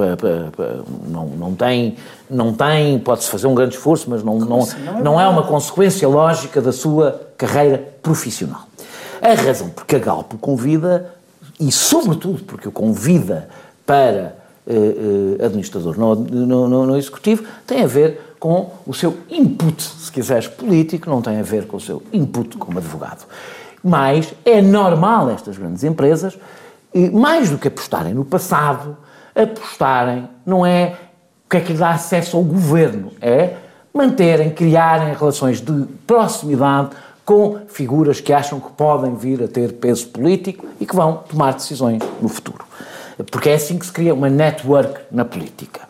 Não, 1.09 1.27
não 1.27 1.55
tem, 1.55 1.97
não 2.29 2.53
tem 2.53 2.99
pode-se 2.99 3.31
fazer 3.31 3.47
um 3.47 3.55
grande 3.55 3.75
esforço, 3.77 4.09
mas 4.11 4.23
não, 4.23 4.39
não, 4.39 4.67
não 5.03 5.21
é 5.21 5.27
uma 5.27 5.43
consequência 5.43 6.07
lógica 6.09 6.61
da 6.61 6.73
sua 6.73 7.21
carreira 7.39 7.79
profissional. 8.03 8.63
A 9.23 9.33
razão 9.35 9.71
porque 9.71 9.97
a 9.97 9.99
Galp 9.99 10.35
o 10.35 10.39
convida, 10.39 11.15
e 11.59 11.73
sobretudo 11.73 12.45
porque 12.45 12.69
o 12.69 12.73
convida 12.73 13.49
para 13.87 14.37
eh, 14.67 15.37
eh, 15.41 15.45
administrador 15.45 15.99
no, 15.99 16.15
no- 16.15 16.87
no 16.87 16.97
Executivo, 16.97 17.45
tem 17.67 17.83
a 17.83 17.87
ver 17.87 18.35
com 18.39 18.71
o 18.87 18.93
seu 18.95 19.17
input, 19.31 19.83
se 19.83 20.13
quiseres, 20.13 20.47
político, 20.47 21.09
não 21.11 21.21
tem 21.23 21.41
a 21.41 21.43
ver 21.43 21.67
com 21.67 21.79
o 21.79 21.81
seu 21.81 22.03
input 22.13 22.57
como 22.59 22.79
advogado. 22.79 23.25
Mas 23.83 24.33
é 24.45 24.61
normal 24.63 25.31
estas 25.31 25.57
grandes 25.57 25.83
empresas, 25.83 26.39
e 26.99 27.11
mais 27.11 27.49
do 27.49 27.59
que 27.59 27.69
apostarem 27.69 28.13
no 28.13 28.25
passado, 28.25 28.97
apostarem, 29.33 30.29
não 30.45 30.67
é 30.67 30.97
o 31.47 31.51
que 31.51 31.57
é 31.59 31.61
que 31.61 31.73
lhe 31.73 31.79
dá 31.79 31.91
acesso 31.91 32.37
ao 32.37 32.43
governo, 32.43 33.13
é 33.21 33.55
manterem, 33.95 34.51
criarem 34.51 35.15
relações 35.15 35.61
de 35.61 35.87
proximidade 36.05 36.91
com 37.25 37.59
figuras 37.69 38.21
que 38.21 38.33
acham 38.33 38.59
que 38.59 38.73
podem 38.73 39.15
vir 39.15 39.45
a 39.45 39.47
ter 39.47 39.75
peso 39.75 40.09
político 40.09 40.67
e 40.81 40.87
que 40.87 40.97
vão 40.97 41.23
tomar 41.29 41.53
decisões 41.55 42.03
no 42.21 42.29
futuro. 42.29 42.65
Porque 43.31 43.51
é 43.51 43.55
assim 43.55 43.79
que 43.79 43.87
se 43.87 43.93
cria 43.93 44.13
uma 44.13 44.29
network 44.29 45.01
na 45.13 45.25
política. 45.25 45.83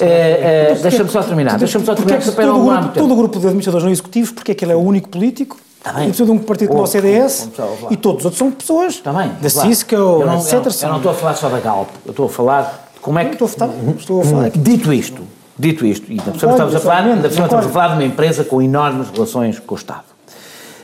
É, 0.00 0.72
é, 0.72 0.74
Deixa-me 0.74 1.10
só 1.10 1.22
terminar. 1.22 1.58
Deixa-me 1.58 1.84
só 1.84 1.94
Porque 1.94 2.12
é 2.12 2.18
terminar. 2.18 2.32
que 2.32 2.42
todo, 2.42 2.60
o 2.60 2.64
grupo, 2.64 2.94
todo 2.94 3.12
o 3.12 3.16
grupo 3.16 3.38
de 3.38 3.46
administradores 3.46 3.84
não 3.84 3.92
executivos, 3.92 4.32
porque 4.32 4.50
é 4.52 4.54
que 4.54 4.64
ele 4.64 4.72
é 4.72 4.76
o 4.76 4.80
único 4.80 5.08
político, 5.08 5.56
bem. 5.94 6.02
e 6.04 6.06
precisa 6.08 6.24
de 6.26 6.30
um 6.30 6.38
partido 6.38 6.68
como 6.68 6.82
o 6.82 6.86
CDS, 6.86 7.48
e 7.90 7.96
todos 7.96 8.20
os 8.20 8.24
outros 8.26 8.38
são 8.38 8.50
pessoas 8.50 8.94
Está 8.94 9.12
bem. 9.12 9.28
da 9.40 9.50
claro. 9.50 9.68
Cisco, 9.68 9.94
Eu 9.94 10.26
não- 10.26 10.38
etc. 10.38 10.52
Eu 10.52 10.60
não, 10.60 10.70
eu 10.82 10.88
não 10.88 10.96
estou 10.98 11.10
a 11.12 11.14
falar 11.14 11.34
só 11.34 11.48
da 11.48 11.60
Galp. 11.60 11.88
Eu 12.04 12.10
estou 12.10 12.26
a 12.26 12.28
falar 12.28 12.90
de 12.94 13.00
como 13.00 13.18
é 13.18 13.24
que... 13.24 13.32
Estou 13.42 13.46
a 13.66 13.90
estou 13.92 14.20
a 14.20 14.24
falar 14.24 14.44
aqui. 14.46 14.58
Dito 14.58 14.92
isto, 14.92 15.22
dito 15.58 15.86
isto, 15.86 16.06
e 16.08 16.12
ainda 16.12 16.22
por 16.24 16.38
cima 16.40 16.52
Concordo, 16.52 16.74
estamos 16.74 16.74
a 16.76 16.80
falar, 16.80 17.10
ainda 17.10 17.28
estamos 17.28 17.66
a 17.66 17.68
falar 17.70 17.88
de 17.88 17.92
uma 17.94 18.04
empresa 18.04 18.44
com 18.44 18.60
enormes 18.62 19.08
relações 19.10 19.58
com 19.58 19.74
o 19.74 19.78
Estado. 19.78 20.04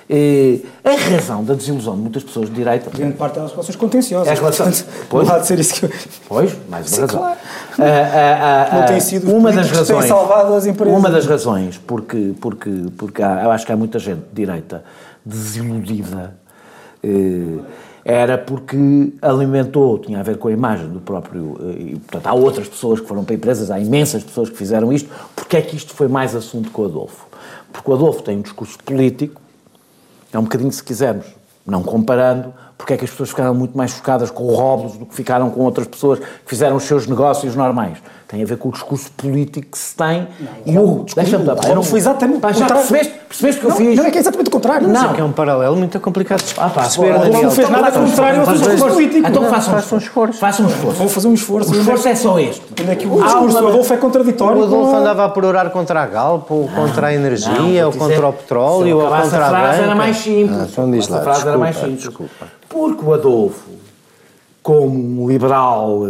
Eh, 0.09 0.61
a 0.85 0.95
razão 1.11 1.43
da 1.43 1.55
desilusão 1.55 1.97
de 1.97 2.01
muitas 2.03 2.23
pessoas 2.23 2.49
de 2.49 2.55
direita... 2.55 2.89
Grande 2.97 3.17
parte 3.17 3.41
das 3.41 3.51
relações 3.51 3.75
contenciosas. 3.75 4.29
É 4.29 4.33
a 4.33 4.35
relação- 4.35 4.67
portanto, 4.67 4.87
Pois. 5.09 5.29
Não 5.29 5.41
de 5.41 5.47
ser 5.47 5.59
isso 5.59 5.75
que 5.75 5.87
eu... 5.87 5.91
Pois, 6.29 6.57
mais 6.69 6.87
uma 6.87 6.95
Sim, 6.95 7.01
razão. 7.01 7.19
claro. 7.19 7.39
Ah, 7.79 7.83
ah, 7.83 8.69
ah, 8.71 8.75
Não 8.77 8.83
ah, 8.83 8.87
tem 8.87 9.01
sido 9.01 9.33
uma 9.35 9.51
das 9.53 9.67
têm 9.69 9.77
razões, 9.79 10.05
salvado 10.07 10.55
as 10.55 10.65
empresas. 10.67 10.97
Uma 10.99 11.11
das 11.11 11.27
razões, 11.27 11.77
porque, 11.79 12.35
porque, 12.41 12.71
porque 12.97 13.21
há- 13.23 13.43
eu 13.45 13.51
acho 13.51 13.67
que 13.67 13.73
há 13.73 13.77
muita 13.77 13.99
gente 13.99 14.21
de 14.21 14.35
direita 14.45 14.85
desiludida, 15.25 16.35
eh, 17.03 17.59
era 18.05 18.39
porque 18.39 19.13
alimentou, 19.21 19.99
tinha 19.99 20.21
a 20.21 20.23
ver 20.23 20.39
com 20.39 20.47
a 20.47 20.53
imagem 20.53 20.89
do 20.89 21.01
próprio. 21.01 21.57
eh, 21.61 21.83
E, 21.95 21.97
portanto, 21.99 22.27
há 22.29 22.33
outras 22.35 22.69
pessoas 22.69 23.01
que 23.01 23.07
foram 23.09 23.25
para 23.25 23.35
empresas, 23.35 23.71
há 23.73 23.81
imensas 23.81 24.23
pessoas 24.23 24.49
que 24.49 24.57
fizeram 24.57 24.93
isto. 24.93 25.11
Porque 25.35 25.57
é 25.57 25.61
que 25.63 25.75
isto 25.77 25.93
foi 25.95 26.07
mais 26.07 26.35
assunto 26.37 26.71
com 26.71 26.83
o 26.83 26.85
Adolfo? 26.85 27.27
Porque 27.73 27.91
o 27.91 27.95
Adolfo 27.95 28.23
tem 28.23 28.39
um 28.39 28.43
discurso 28.43 28.79
político, 28.85 29.41
é 30.33 30.39
um 30.39 30.43
bocadinho, 30.43 30.73
se 30.73 30.83
quisermos, 30.83 31.27
não 31.67 31.83
comparando, 31.83 32.53
porque 32.79 32.93
é 32.93 32.97
que 32.97 33.05
as 33.05 33.11
pessoas 33.11 33.31
ficaram 33.31 33.55
muito 33.55 33.77
mais 33.77 33.91
chocadas 33.93 34.31
com 34.31 34.45
o 34.45 34.55
Robles 34.55 34.97
do 34.97 35.07
que 35.07 35.15
ficaram 35.15 35.51
com 35.51 35.63
outras 35.63 35.87
pessoas 35.87 36.19
que 36.19 36.27
fizeram 36.47 36.77
os 36.77 36.85
seus 36.85 37.07
negócios 37.07 37.57
normais. 37.57 37.99
Tem 38.29 38.43
a 38.43 38.47
ver 38.47 38.59
com 38.59 38.69
o 38.69 38.73
discurso 38.73 39.11
político 39.13 39.71
que 39.71 39.79
se 39.79 39.95
tem 39.97 40.29
e 40.65 40.77
o... 40.79 41.05
Deixa-me 41.15 41.49
o 41.49 41.55
Robles 41.55 41.89
foi 41.89 41.99
exatamente 41.99 42.41
Pá, 42.41 42.53
já 42.53 42.67
percebeste, 42.67 43.15
percebeste 43.29 43.61
o 43.61 43.63
que 43.63 43.69
Não, 43.69 43.81
eu 43.81 43.87
fiz? 43.89 43.97
não, 43.97 44.05
é 44.05 44.11
que 44.11 44.19
é 44.19 44.21
exatamente 44.21 44.46
contrário. 44.57 44.89
Não. 44.89 45.03
Não. 45.03 45.15
Que 45.15 45.21
é 45.21 45.25
um 45.25 45.33
paralelo 45.33 45.77
muito 45.77 45.99
complicado 46.01 46.43
de 46.43 46.55
Ah, 46.59 46.69
pá, 46.69 46.83
perceber, 46.83 47.13
pô, 47.15 47.19
Daniel. 47.21 47.43
não 47.43 47.51
fez 47.51 47.69
nada 47.71 47.89
Então, 47.89 48.05
contrário 48.07 48.41
ao 48.41 48.47
discurso 48.55 48.87
político. 48.89 49.29
Então 49.29 49.45
faça 49.51 49.95
um 49.95 49.99
esforço. 49.99 50.39
Faça 50.39 50.63
um 50.63 50.67
esforço. 50.67 50.99
Vou 50.99 51.09
fazer 51.09 51.29
um 51.29 51.35
esforço. 51.35 51.73
O 51.73 51.77
esforço 51.79 52.09
é 52.09 52.15
só 52.15 52.39
este. 52.39 52.63
Onde 52.81 52.91
é 52.91 52.97
que 52.97 53.07
o 53.07 53.23
discurso 53.23 53.61
do 53.61 53.69
Adolfo 53.69 53.95
é 53.95 53.97
contraditório 53.97 54.61
O 54.61 54.65
Adolfo 54.65 54.97
andava 54.97 55.25
a 55.25 55.29
perorar 55.29 55.71
contra 55.71 56.03
a 56.03 56.07
Galp, 56.07 56.51
ou 56.51 56.69
contra 56.69 57.09
a 57.09 57.15
energia, 57.15 57.87
ou 57.87 57.93
contra 57.93 58.29
o 58.29 58.33
petróleo, 58.33 58.99
ou 58.99 59.09
contra 59.11 59.39
a 59.45 59.47
a 59.47 59.51
frase 59.51 59.71
banca. 59.73 59.83
era 59.85 59.95
mais 59.95 60.17
simples. 60.17 60.59
Ah, 60.61 60.67
então 60.71 60.91
diz 60.91 61.09
lá, 61.09 61.21
frase 61.21 61.41
era 61.41 61.51
desculpa, 61.51 61.59
mais 61.59 61.77
simples. 61.77 61.99
desculpa. 62.03 62.47
Porque 62.69 63.05
o 63.05 63.15
Adolfo, 63.15 63.71
como 64.63 65.23
um 65.25 65.29
liberal, 65.29 66.01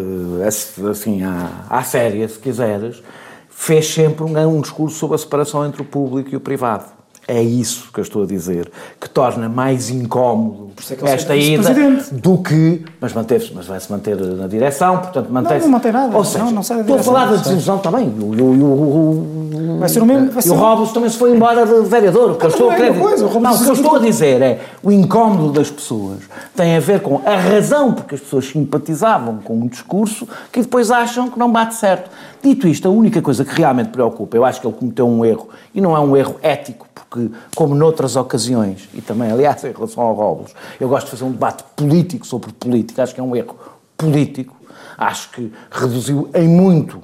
eh, 0.42 0.47
assim, 0.90 1.22
à, 1.22 1.49
à 1.68 1.82
séria, 1.82 2.26
se 2.28 2.38
quiseres, 2.38 3.03
fez 3.51 3.92
sempre 3.92 4.24
um, 4.24 4.38
um 4.57 4.61
discurso 4.61 4.97
sobre 4.99 5.14
a 5.14 5.18
separação 5.18 5.64
entre 5.66 5.82
o 5.82 5.84
público 5.84 6.30
e 6.32 6.36
o 6.36 6.40
privado. 6.40 6.84
É 7.29 7.43
isso 7.43 7.91
que 7.93 7.99
eu 7.99 8.03
estou 8.03 8.22
a 8.22 8.27
dizer, 8.27 8.70
que 9.01 9.09
torna 9.09 9.49
mais 9.49 9.91
incómodo 9.91 10.70
é 11.03 11.11
esta 11.11 11.35
ida 11.35 11.74
do 12.12 12.39
que. 12.39 12.85
Mas 13.01 13.12
mas 13.55 13.66
vai-se 13.66 13.91
manter 13.91 14.16
na 14.16 14.47
direção, 14.47 14.99
portanto 14.99 15.29
mantém-se. 15.31 15.64
não 15.64 15.72
mantém 15.72 15.91
nada. 15.91 16.16
Ou 16.16 16.24
seja, 16.24 16.45
Não, 16.45 16.53
não 16.53 16.62
sai 16.62 16.77
da 16.79 16.83
estou 16.83 16.99
a 16.99 17.03
falar 17.03 17.27
da 17.27 17.37
desilusão 17.37 17.79
também. 17.79 18.09
O, 18.09 18.24
o, 18.24 19.77
o, 19.77 19.79
Vai 19.81 19.89
ser 19.89 20.03
o 20.03 20.07
mesmo. 20.07 20.31
Vai 20.31 20.43
e 20.45 20.51
o 20.51 20.55
Robles 20.55 20.93
também 20.93 21.11
se 21.11 21.18
foi 21.18 21.35
embora 21.35 21.66
de 21.66 21.89
vereador. 21.89 22.33
O 22.33 22.35
que 22.37 22.45
eu 22.45 22.51
estou 22.51 22.70
a 22.70 22.79
não 22.79 22.85
é 22.85 22.93
querer 22.93 23.41
Não, 23.41 23.55
o 23.55 23.59
que 23.59 23.68
eu 23.68 23.72
estou 23.72 23.97
a 23.97 23.99
dizer 23.99 24.43
é 24.43 24.61
o 24.83 24.93
incómodo 24.93 25.53
das 25.53 25.70
pessoas 25.70 26.20
tem 26.55 26.77
a 26.77 26.81
ver 26.81 27.01
com 27.01 27.20
a 27.24 27.37
razão 27.37 27.93
porque 27.93 28.14
as 28.14 28.20
pessoas 28.20 28.47
simpatizavam 28.47 29.39
com 29.39 29.55
um 29.55 29.66
discurso 29.66 30.27
que 30.53 30.61
depois 30.61 30.91
acham 30.91 31.29
que 31.31 31.39
não 31.39 31.51
bate 31.51 31.74
certo. 31.74 32.11
Dito 32.43 32.68
isto, 32.68 32.87
a 32.87 32.91
única 32.91 33.20
coisa 33.20 33.45
que 33.45 33.55
realmente 33.55 33.91
preocupa, 33.91 34.37
eu 34.37 34.45
acho 34.45 34.61
que 34.61 34.66
ele 34.66 34.77
cometeu 34.77 35.09
um 35.09 35.24
erro, 35.24 35.49
e 35.74 35.81
não 35.81 35.97
é 35.97 36.01
um 36.01 36.16
erro 36.16 36.37
ético, 36.43 36.86
porque, 36.97 37.30
como 37.55 37.74
noutras 37.74 38.16
ocasiões, 38.16 38.88
e 38.94 39.03
também, 39.03 39.30
aliás, 39.30 39.62
em 39.64 39.72
relação 39.72 40.03
ao 40.03 40.14
Robles, 40.14 40.55
eu 40.80 40.88
gosto 40.88 41.05
de 41.05 41.11
fazer 41.11 41.24
um 41.24 41.32
debate 41.32 41.62
político 41.76 42.26
sobre 42.26 42.53
política, 42.53 43.03
acho 43.03 43.14
que 43.14 43.20
é 43.20 43.22
um 43.22 43.36
erro 43.36 43.55
político, 43.99 44.57
acho 44.97 45.30
que 45.30 45.53
reduziu 45.70 46.30
em 46.34 46.49
muito 46.49 47.03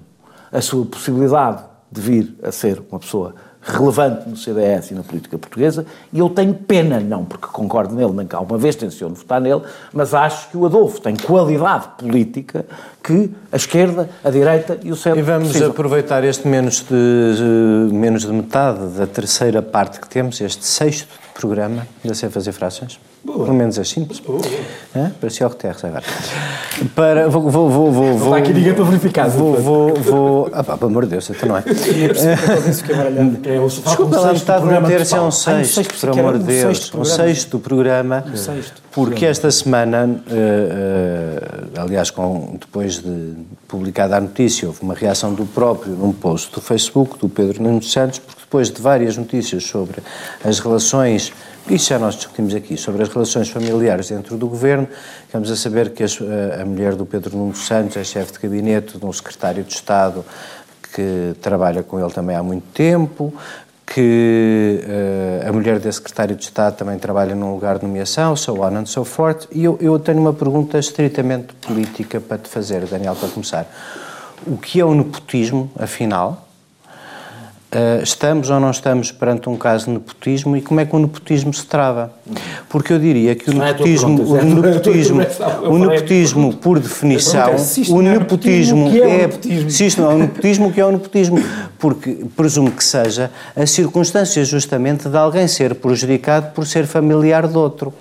a 0.51 0.63
sua 0.63 0.87
possibilidade 0.87 1.63
de 1.91 2.01
vir 2.01 2.39
a 2.43 2.51
ser 2.51 2.83
uma 2.91 2.99
pessoa 2.99 3.35
relevante 3.63 4.29
no 4.29 4.37
CDS 4.37 4.91
e 4.91 4.95
na 4.95 5.03
política 5.03 5.39
portuguesa, 5.39 5.87
e 6.13 6.19
eu 6.19 6.29
tenho 6.29 6.53
pena, 6.53 6.99
não 6.99 7.25
porque 7.25 7.47
concordo 7.47 7.95
nele, 7.95 8.13
nem 8.13 8.27
que 8.27 8.35
alguma 8.35 8.59
vez 8.59 8.75
tenciono 8.75 9.15
votar 9.15 9.41
nele, 9.41 9.63
mas 9.93 10.13
acho 10.13 10.51
que 10.51 10.57
o 10.57 10.67
Adolfo 10.67 11.01
tem 11.01 11.15
qualidade 11.15 11.89
política 11.97 12.67
que 13.03 13.31
a 13.53 13.57
esquerda, 13.57 14.11
a 14.25 14.31
direita 14.31 14.79
e 14.83 14.91
o 14.91 14.97
centro 14.97 15.21
E 15.21 15.23
vamos 15.23 15.49
precisam. 15.49 15.71
aproveitar 15.71 16.25
este 16.25 16.47
menos 16.49 16.81
de, 16.89 17.95
menos 17.95 18.23
de 18.23 18.33
metade 18.33 18.85
da 18.97 19.07
terceira 19.07 19.63
parte 19.63 20.01
que 20.01 20.09
temos, 20.09 20.41
este 20.41 20.65
sexto 20.65 21.23
programa, 21.35 21.87
ainda 22.03 22.15
sei 22.15 22.29
fazer 22.29 22.53
frações, 22.53 23.01
pelo 23.25 23.53
menos 23.55 23.79
as 23.79 23.89
simples. 23.89 24.23
Hã? 24.95 25.13
Parecia 25.21 25.47
o 25.47 25.51
Guterres 25.51 25.85
agora. 25.85 26.05
Para, 26.95 27.29
vou, 27.29 27.51
vou, 27.51 27.71
vou, 27.71 27.93
vou, 27.93 28.19
vou, 28.19 28.29
está 28.29 28.37
aqui 28.39 28.53
ninguém 28.53 28.75
para 28.75 28.85
verificar. 28.85 29.29
Vou, 29.29 29.55
vou, 29.55 29.95
vou, 29.95 30.51
ah, 30.53 30.63
pá, 30.63 30.77
pelo 30.77 30.91
amor 30.91 31.05
de 31.05 31.11
Deus, 31.11 31.31
então 31.31 31.49
não 31.49 31.57
é. 31.57 31.63
Desculpa 33.69 34.21
lá, 34.21 34.33
metade 34.33 34.67
não 34.67 34.83
ter 34.83 35.07
se 35.07 35.15
é 35.15 35.21
um 35.21 35.31
sexto, 35.31 35.95
por 36.01 36.11
amor 36.11 36.39
de 36.39 36.45
Deus. 36.45 36.93
Um 36.95 37.05
sexto 37.05 37.59
programa. 37.59 38.25
Porque 38.93 39.25
esta 39.25 39.51
semana, 39.51 40.23
eh, 40.27 40.35
eh, 40.35 41.81
aliás, 41.81 42.11
com, 42.11 42.57
depois 42.61 42.99
de 42.99 43.35
publicada 43.67 44.19
a 44.19 44.21
notícia, 44.21 44.69
houve 44.69 44.83
uma 44.83 44.93
reação 44.93 45.33
do 45.33 45.47
próprio 45.47 45.95
num 45.95 46.13
post 46.13 46.53
do 46.53 46.61
Facebook, 46.61 47.19
do 47.19 47.27
Pedro 47.27 47.63
Nuno 47.63 47.83
Santos, 47.83 48.19
porque 48.19 48.43
depois 48.43 48.71
de 48.71 48.83
várias 48.83 49.17
notícias 49.17 49.65
sobre 49.65 50.03
as 50.45 50.59
relações, 50.59 51.33
isso 51.71 51.89
já 51.89 51.99
nós 51.99 52.17
discutimos 52.17 52.55
aqui, 52.55 52.77
sobre 52.77 53.03
as 53.03 53.09
relações 53.09 53.49
familiares 53.49 54.11
dentro 54.11 54.37
do 54.37 54.47
governo, 54.47 54.87
ficamos 55.27 55.51
a 55.51 55.57
saber 55.57 55.91
que 55.91 56.03
a, 56.03 56.61
a 56.61 56.67
mulher 56.67 56.95
do 56.95 57.07
Pedro 57.07 57.35
Nuno 57.35 57.57
Santos 57.57 57.97
é 57.97 58.05
chefe 58.05 58.33
de 58.33 58.41
gabinete 58.41 58.99
de 58.99 59.07
um 59.07 59.13
secretário 59.13 59.65
de 59.65 59.73
Estado 59.73 60.23
que 60.95 61.35
trabalha 61.41 61.83
com 61.83 61.99
ele 61.99 62.13
também 62.13 62.37
há 62.37 62.43
muito 62.43 62.67
tempo, 62.75 63.33
que 63.95 64.81
eh, 64.85 65.47
a 65.47 65.53
mulher 65.53 65.79
desse 65.79 65.99
secretário 65.99 66.35
de 66.35 66.45
Estado 66.45 66.77
também 66.77 66.99
trabalha 66.99 67.35
num 67.35 67.53
lugar 67.53 67.79
de 67.79 67.85
nomeação, 67.85 68.35
so 68.35 68.61
on 68.61 68.77
and 68.77 68.87
so 68.87 69.05
forth. 69.05 69.47
E 69.53 69.65
eu, 69.65 69.77
eu 69.81 69.99
tenho 69.99 70.19
uma 70.19 70.33
pergunta 70.33 70.79
estritamente 70.79 71.53
política 71.55 72.21
para 72.21 72.39
te 72.39 72.49
fazer, 72.49 72.87
Daniel, 72.87 73.15
para 73.15 73.29
começar. 73.29 73.67
O 74.47 74.57
que 74.57 74.81
é 74.81 74.85
o 74.85 74.95
nepotismo, 74.95 75.71
afinal? 75.79 76.49
Uh, 77.75 78.03
estamos 78.03 78.51
ou 78.51 78.61
não 78.61 78.71
estamos 78.71 79.11
perante 79.11 79.49
um 79.49 79.57
caso 79.57 79.87
de 79.87 79.93
nepotismo 79.93 80.55
e 80.59 80.61
como 80.61 80.79
é 80.81 80.85
que 80.85 80.95
o 80.95 80.99
nepotismo 80.99 81.55
se 81.55 81.65
trava? 81.65 82.13
Porque 82.69 82.93
eu 82.93 82.99
diria 82.99 83.35
que 83.35 83.49
o 83.49 83.55
Não 83.55 83.65
é 83.65 83.73
nepotismo, 83.73 84.23
o 84.23 84.37
é 84.37 84.41
a 84.41 84.43
tua 84.43 84.63
nepotismo, 84.63 85.23
o 85.63 85.79
nepotismo, 85.79 86.55
por 86.57 86.79
definição, 86.79 87.49
é, 87.49 87.57
o 87.91 88.01
é 88.01 88.19
nepotismo 88.19 88.91
o 88.91 88.95
é 88.95 89.01
o 89.01 89.05
é, 89.05 89.19
nepotismo? 89.27 90.05
é 90.05 90.65
o 90.65 90.69
o 90.69 90.73
que 90.73 90.81
é 90.83 90.85
o 90.85 90.93
nepotismo? 90.93 91.43
Porque 91.79 92.27
presumo 92.37 92.71
que 92.71 92.85
seja 92.85 93.31
a 93.57 93.65
circunstância 93.65 94.45
justamente 94.45 95.09
de 95.09 95.17
alguém 95.17 95.49
ser 95.49 95.75
prejudicado 95.75 96.53
por 96.53 96.67
ser 96.67 96.87
familiar 96.87 97.49
de 97.49 97.57
outro. 97.57 97.95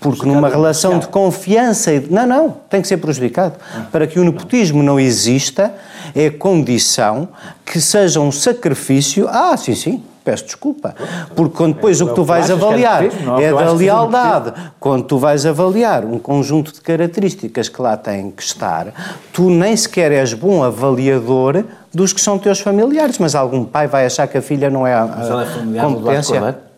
Porque 0.00 0.26
numa 0.26 0.48
relação 0.48 0.98
de 0.98 1.06
confiança 1.06 1.92
e 1.92 2.00
de, 2.00 2.12
não, 2.12 2.26
não, 2.26 2.56
tem 2.68 2.82
que 2.82 2.88
ser 2.88 2.96
prejudicado. 2.96 3.54
Para 3.92 4.04
que 4.08 4.18
o 4.18 4.24
nepotismo 4.24 4.82
não 4.82 4.98
exista, 4.98 5.72
é 6.14 6.30
condição 6.30 7.28
que 7.64 7.80
seja 7.80 8.20
um 8.20 8.32
sacrifício. 8.32 9.28
Ah, 9.28 9.56
sim, 9.56 9.74
sim. 9.74 10.02
Peço 10.24 10.44
desculpa. 10.44 10.94
Porque 11.34 11.56
quando 11.56 11.74
depois 11.74 12.00
o 12.00 12.06
que 12.06 12.14
tu 12.14 12.22
vais 12.22 12.48
é 12.48 12.52
avaliar 12.52 13.04
é 13.04 13.42
é 13.42 13.52
da 13.52 13.72
lealdade. 13.72 14.52
Quando 14.78 15.04
tu 15.04 15.18
vais 15.18 15.44
avaliar 15.44 16.04
um 16.04 16.18
conjunto 16.18 16.72
de 16.72 16.80
características 16.80 17.68
que 17.68 17.82
lá 17.82 17.96
têm 17.96 18.30
que 18.30 18.42
estar, 18.42 18.88
tu 19.32 19.50
nem 19.50 19.76
sequer 19.76 20.12
és 20.12 20.32
bom 20.32 20.62
avaliador 20.62 21.64
dos 21.92 22.12
que 22.12 22.20
são 22.20 22.38
teus 22.38 22.60
familiares. 22.60 23.18
Mas 23.18 23.34
algum 23.34 23.64
pai 23.64 23.88
vai 23.88 24.06
achar 24.06 24.28
que 24.28 24.38
a 24.38 24.42
filha 24.42 24.70
não 24.70 24.86
é 24.86 24.94
a, 24.94 24.98
é 24.98 25.02
a 25.02 25.24
Eduardo 25.24 25.94
competência? 25.94 26.71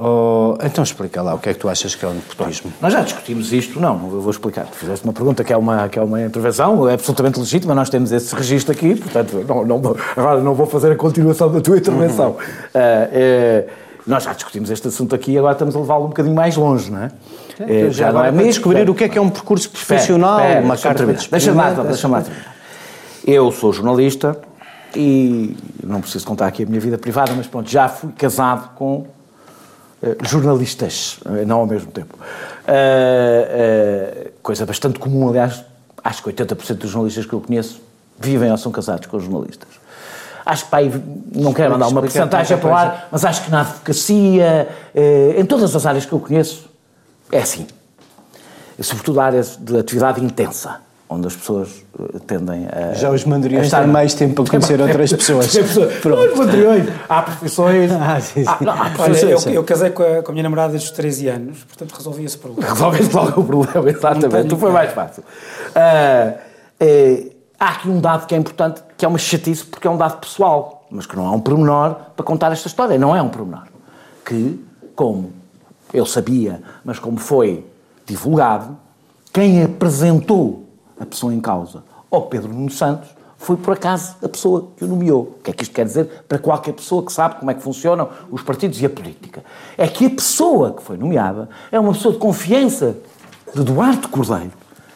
Oh, 0.00 0.56
então 0.62 0.84
explica 0.84 1.20
lá 1.20 1.34
o 1.34 1.38
que 1.38 1.48
é 1.48 1.54
que 1.54 1.58
tu 1.58 1.68
achas 1.68 1.94
que 1.94 2.04
é 2.04 2.08
o 2.08 2.12
nepotismo. 2.12 2.72
Nós 2.80 2.92
já 2.92 3.00
discutimos 3.00 3.52
isto, 3.52 3.80
não, 3.80 3.94
eu 4.12 4.20
vou 4.20 4.30
explicar. 4.30 4.66
Tu 4.66 4.76
fizeste 4.76 5.04
uma 5.04 5.12
pergunta 5.12 5.42
que 5.42 5.52
é 5.52 5.56
uma, 5.56 5.88
que 5.88 5.98
é 5.98 6.02
uma 6.02 6.22
intervenção, 6.22 6.88
é 6.88 6.94
absolutamente 6.94 7.40
legítima, 7.40 7.74
nós 7.74 7.90
temos 7.90 8.12
esse 8.12 8.32
registro 8.34 8.72
aqui, 8.72 8.94
portanto, 8.94 9.44
não, 9.48 9.64
não, 9.64 9.96
agora 10.16 10.40
não 10.40 10.54
vou 10.54 10.66
fazer 10.66 10.92
a 10.92 10.96
continuação 10.96 11.50
da 11.50 11.60
tua 11.60 11.78
intervenção. 11.78 12.36
Ah, 12.72 13.08
eh, 13.12 13.66
nós 14.06 14.22
já 14.22 14.32
discutimos 14.32 14.70
este 14.70 14.86
assunto 14.88 15.14
aqui 15.14 15.32
e 15.32 15.38
agora 15.38 15.52
estamos 15.52 15.74
a 15.74 15.80
levá-lo 15.80 16.04
um 16.04 16.08
bocadinho 16.08 16.34
mais 16.34 16.56
longe, 16.56 16.90
não 16.90 17.02
é? 17.02 17.10
Eh, 17.60 17.90
já 17.90 18.08
agora 18.08 18.32
para 18.32 18.44
descobrir 18.44 18.88
o 18.88 18.94
que 18.94 19.04
é 19.04 19.08
que 19.08 19.18
é 19.18 19.20
um 19.20 19.30
percurso 19.30 19.68
profissional, 19.68 20.38
Espera, 20.38 20.60
uma 20.64 20.74
espera, 20.74 20.94
carta 20.94 21.12
deixa-me 21.12 21.24
de. 21.24 21.30
Deixa-me 21.30 21.56
lá, 21.56 21.70
deixa-me 21.82 22.14
lá. 22.14 22.24
Eu 23.26 23.50
sou 23.50 23.72
jornalista 23.72 24.38
e 24.94 25.56
não 25.82 26.00
preciso 26.00 26.24
contar 26.24 26.46
aqui 26.46 26.62
a 26.62 26.66
minha 26.66 26.80
vida 26.80 26.96
privada, 26.96 27.32
mas 27.36 27.46
pronto, 27.46 27.68
já 27.68 27.88
fui 27.88 28.10
casado 28.12 28.74
com 28.74 29.04
jornalistas, 30.22 31.18
eh, 31.26 31.44
não 31.44 31.60
ao 31.60 31.66
mesmo 31.66 31.90
tempo. 31.90 32.16
Eh, 32.66 33.48
eh, 33.50 34.30
coisa 34.42 34.66
bastante 34.66 34.98
comum, 34.98 35.28
aliás, 35.28 35.64
acho 36.04 36.22
que 36.22 36.28
80% 36.28 36.74
dos 36.74 36.90
jornalistas 36.90 37.26
que 37.26 37.32
eu 37.32 37.40
conheço 37.40 37.80
vivem 38.18 38.50
ou 38.50 38.58
são 38.58 38.70
casados 38.70 39.06
com 39.06 39.18
jornalistas. 39.18 39.68
Acho 40.44 40.64
que 40.64 40.70
pai, 40.70 41.02
não 41.34 41.52
quero 41.52 41.72
mandar 41.72 41.88
uma 41.88 42.02
tanta 42.02 42.42
para 42.56 42.70
o 42.70 42.74
ar, 42.74 43.08
mas 43.12 43.24
acho 43.24 43.44
que 43.44 43.50
na 43.50 43.60
advocacia, 43.60 44.68
eh, 44.94 45.34
em 45.36 45.44
todas 45.44 45.74
as 45.74 45.84
áreas 45.84 46.06
que 46.06 46.12
eu 46.12 46.20
conheço, 46.20 46.68
é 47.30 47.38
assim. 47.38 47.66
Sobretudo 48.80 49.20
áreas 49.20 49.58
de 49.60 49.78
atividade 49.78 50.24
intensa, 50.24 50.80
onde 51.10 51.26
as 51.26 51.34
pessoas 51.36 51.84
eh, 51.98 52.18
tendem 52.26 52.66
a. 52.66 52.92
Já 52.94 53.10
os 53.10 53.24
mandariões 53.24 53.64
a 53.64 53.66
estar- 53.66 53.86
mais 53.86 54.14
tempo 54.14 54.42
para 54.42 54.50
conhecer 54.52 54.80
outras 54.80 55.12
pessoas. 55.12 55.56
Pronto. 56.02 56.32
Os 56.32 56.38
mandriões. 56.38 56.88
Há 57.08 57.22
profissões. 57.22 57.90
Ah, 58.00 58.20
sim, 58.20 58.44
sim. 58.44 58.48
Há- 58.48 58.58
não, 58.60 58.72
há 58.72 58.80
Olha, 58.82 58.90
profissões. 58.94 59.46
eu, 59.46 59.52
eu 59.54 59.64
casei 59.64 59.90
com 59.90 60.02
a, 60.02 60.22
com 60.22 60.30
a 60.30 60.32
minha 60.32 60.42
namorada 60.42 60.70
desde 60.72 60.88
os 60.90 60.94
13 60.96 61.28
anos, 61.28 61.64
portanto 61.64 61.92
resolvi 61.96 62.24
esse 62.24 62.36
problema. 62.38 62.70
Resolveste 62.72 63.14
logo 63.14 63.40
o 63.40 63.44
problema, 63.44 63.90
exatamente. 63.90 64.48
Tu 64.48 64.56
foi 64.56 64.70
mais 64.70 64.92
fácil. 64.92 65.22
Ah, 65.74 66.34
eh, 66.80 67.26
há 67.58 67.68
aqui 67.70 67.88
um 67.88 68.00
dado 68.00 68.26
que 68.26 68.34
é 68.34 68.38
importante, 68.38 68.82
que 68.96 69.04
é 69.04 69.08
uma 69.08 69.18
chatice, 69.18 69.64
porque 69.64 69.86
é 69.86 69.90
um 69.90 69.96
dado 69.96 70.18
pessoal, 70.18 70.86
mas 70.90 71.06
que 71.06 71.16
não 71.16 71.26
é 71.26 71.30
um 71.30 71.40
pormenor 71.40 71.96
para 72.14 72.24
contar 72.24 72.52
esta 72.52 72.68
história. 72.68 72.98
Não 72.98 73.14
é 73.16 73.22
um 73.22 73.28
pormenor. 73.28 73.64
Que, 74.24 74.62
como 74.94 75.32
eu 75.92 76.04
sabia, 76.04 76.60
mas 76.84 76.98
como 76.98 77.16
foi 77.18 77.64
divulgado, 78.06 78.76
quem 79.32 79.62
apresentou 79.62 80.67
a 81.00 81.06
pessoa 81.06 81.32
em 81.32 81.40
causa 81.40 81.82
ao 82.10 82.22
Pedro 82.22 82.52
Nuno 82.52 82.70
Santos 82.70 83.08
foi, 83.38 83.56
por 83.56 83.72
acaso, 83.72 84.16
a 84.20 84.28
pessoa 84.28 84.68
que 84.76 84.84
o 84.84 84.88
nomeou. 84.88 85.36
O 85.38 85.42
que 85.44 85.50
é 85.50 85.54
que 85.54 85.62
isto 85.62 85.72
quer 85.72 85.84
dizer 85.84 86.24
para 86.28 86.38
qualquer 86.38 86.72
pessoa 86.72 87.04
que 87.04 87.12
sabe 87.12 87.36
como 87.36 87.50
é 87.50 87.54
que 87.54 87.62
funcionam 87.62 88.08
os 88.30 88.42
partidos 88.42 88.80
e 88.82 88.86
a 88.86 88.90
política? 88.90 89.44
É 89.76 89.86
que 89.86 90.06
a 90.06 90.10
pessoa 90.10 90.72
que 90.72 90.82
foi 90.82 90.96
nomeada 90.96 91.48
é 91.70 91.78
uma 91.78 91.92
pessoa 91.92 92.12
de 92.12 92.18
confiança 92.18 92.96
de 93.54 93.62
Duarte 93.62 94.08
Cordeiro. 94.08 94.50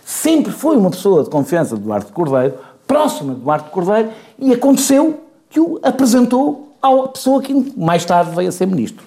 Sempre 0.04 0.52
foi 0.52 0.76
uma 0.76 0.90
pessoa 0.90 1.22
de 1.22 1.30
confiança 1.30 1.76
de 1.76 1.82
Duarte 1.82 2.10
Cordeiro, 2.10 2.54
próxima 2.86 3.32
de 3.32 3.40
Duarte 3.40 3.70
Cordeiro, 3.70 4.10
e 4.38 4.52
aconteceu 4.52 5.20
que 5.48 5.60
o 5.60 5.78
apresentou 5.82 6.72
à 6.82 7.08
pessoa 7.08 7.40
que 7.40 7.54
mais 7.76 8.04
tarde 8.04 8.34
veio 8.34 8.48
a 8.48 8.52
ser 8.52 8.66
ministro. 8.66 9.04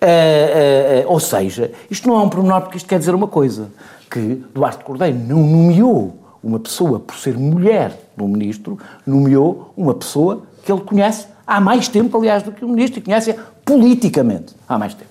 Ah, 0.00 0.06
ah, 0.06 1.04
ah, 1.04 1.12
ou 1.12 1.20
seja, 1.20 1.70
isto 1.90 2.08
não 2.08 2.16
é 2.18 2.22
um 2.22 2.28
pormenor 2.28 2.62
porque 2.62 2.78
isto 2.78 2.88
quer 2.88 2.98
dizer 2.98 3.14
uma 3.14 3.28
coisa, 3.28 3.70
que 4.10 4.42
Duarte 4.52 4.82
Cordeiro 4.82 5.18
não 5.18 5.38
nomeou 5.38 6.18
uma 6.42 6.58
pessoa 6.58 6.98
por 6.98 7.16
ser 7.16 7.38
mulher 7.38 7.96
do 8.16 8.26
ministro, 8.26 8.78
nomeou 9.06 9.72
uma 9.76 9.94
pessoa 9.94 10.42
que 10.64 10.72
ele 10.72 10.80
conhece 10.80 11.26
há 11.46 11.60
mais 11.60 11.86
tempo, 11.86 12.16
aliás, 12.16 12.42
do 12.42 12.50
que 12.50 12.64
o 12.64 12.68
ministro, 12.68 12.98
e 12.98 13.02
conhece 13.02 13.34
politicamente 13.64 14.54
há 14.68 14.78
mais 14.78 14.94
tempo. 14.94 15.10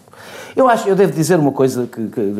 Eu 0.56 0.68
acho, 0.68 0.90
eu 0.90 0.96
devo 0.96 1.14
dizer 1.14 1.40
uma 1.40 1.52
coisa 1.52 1.88
que, 1.88 2.08
que, 2.08 2.34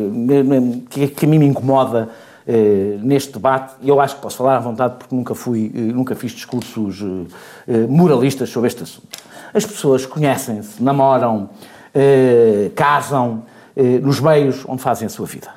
que, 0.90 1.08
que 1.08 1.26
a 1.26 1.28
mim 1.28 1.38
me 1.38 1.46
incomoda 1.46 2.08
eh, 2.46 2.98
neste 3.00 3.32
debate, 3.32 3.74
e 3.80 3.88
eu 3.88 4.00
acho 4.00 4.16
que 4.16 4.22
posso 4.22 4.36
falar 4.36 4.56
à 4.56 4.60
vontade 4.60 4.96
porque 4.98 5.14
nunca 5.14 5.34
fui, 5.34 5.70
eh, 5.74 5.78
nunca 5.78 6.14
fiz 6.14 6.32
discursos 6.32 7.00
eh, 7.00 7.74
eh, 7.74 7.86
moralistas 7.86 8.50
sobre 8.50 8.68
este 8.68 8.82
assunto. 8.82 9.18
As 9.54 9.64
pessoas 9.64 10.04
conhecem-se, 10.04 10.82
namoram, 10.82 11.48
eh, 11.94 12.70
casam 12.74 13.44
eh, 13.76 13.98
nos 13.98 14.20
meios 14.20 14.64
onde 14.66 14.82
fazem 14.82 15.06
a 15.06 15.08
sua 15.08 15.26
vida. 15.26 15.50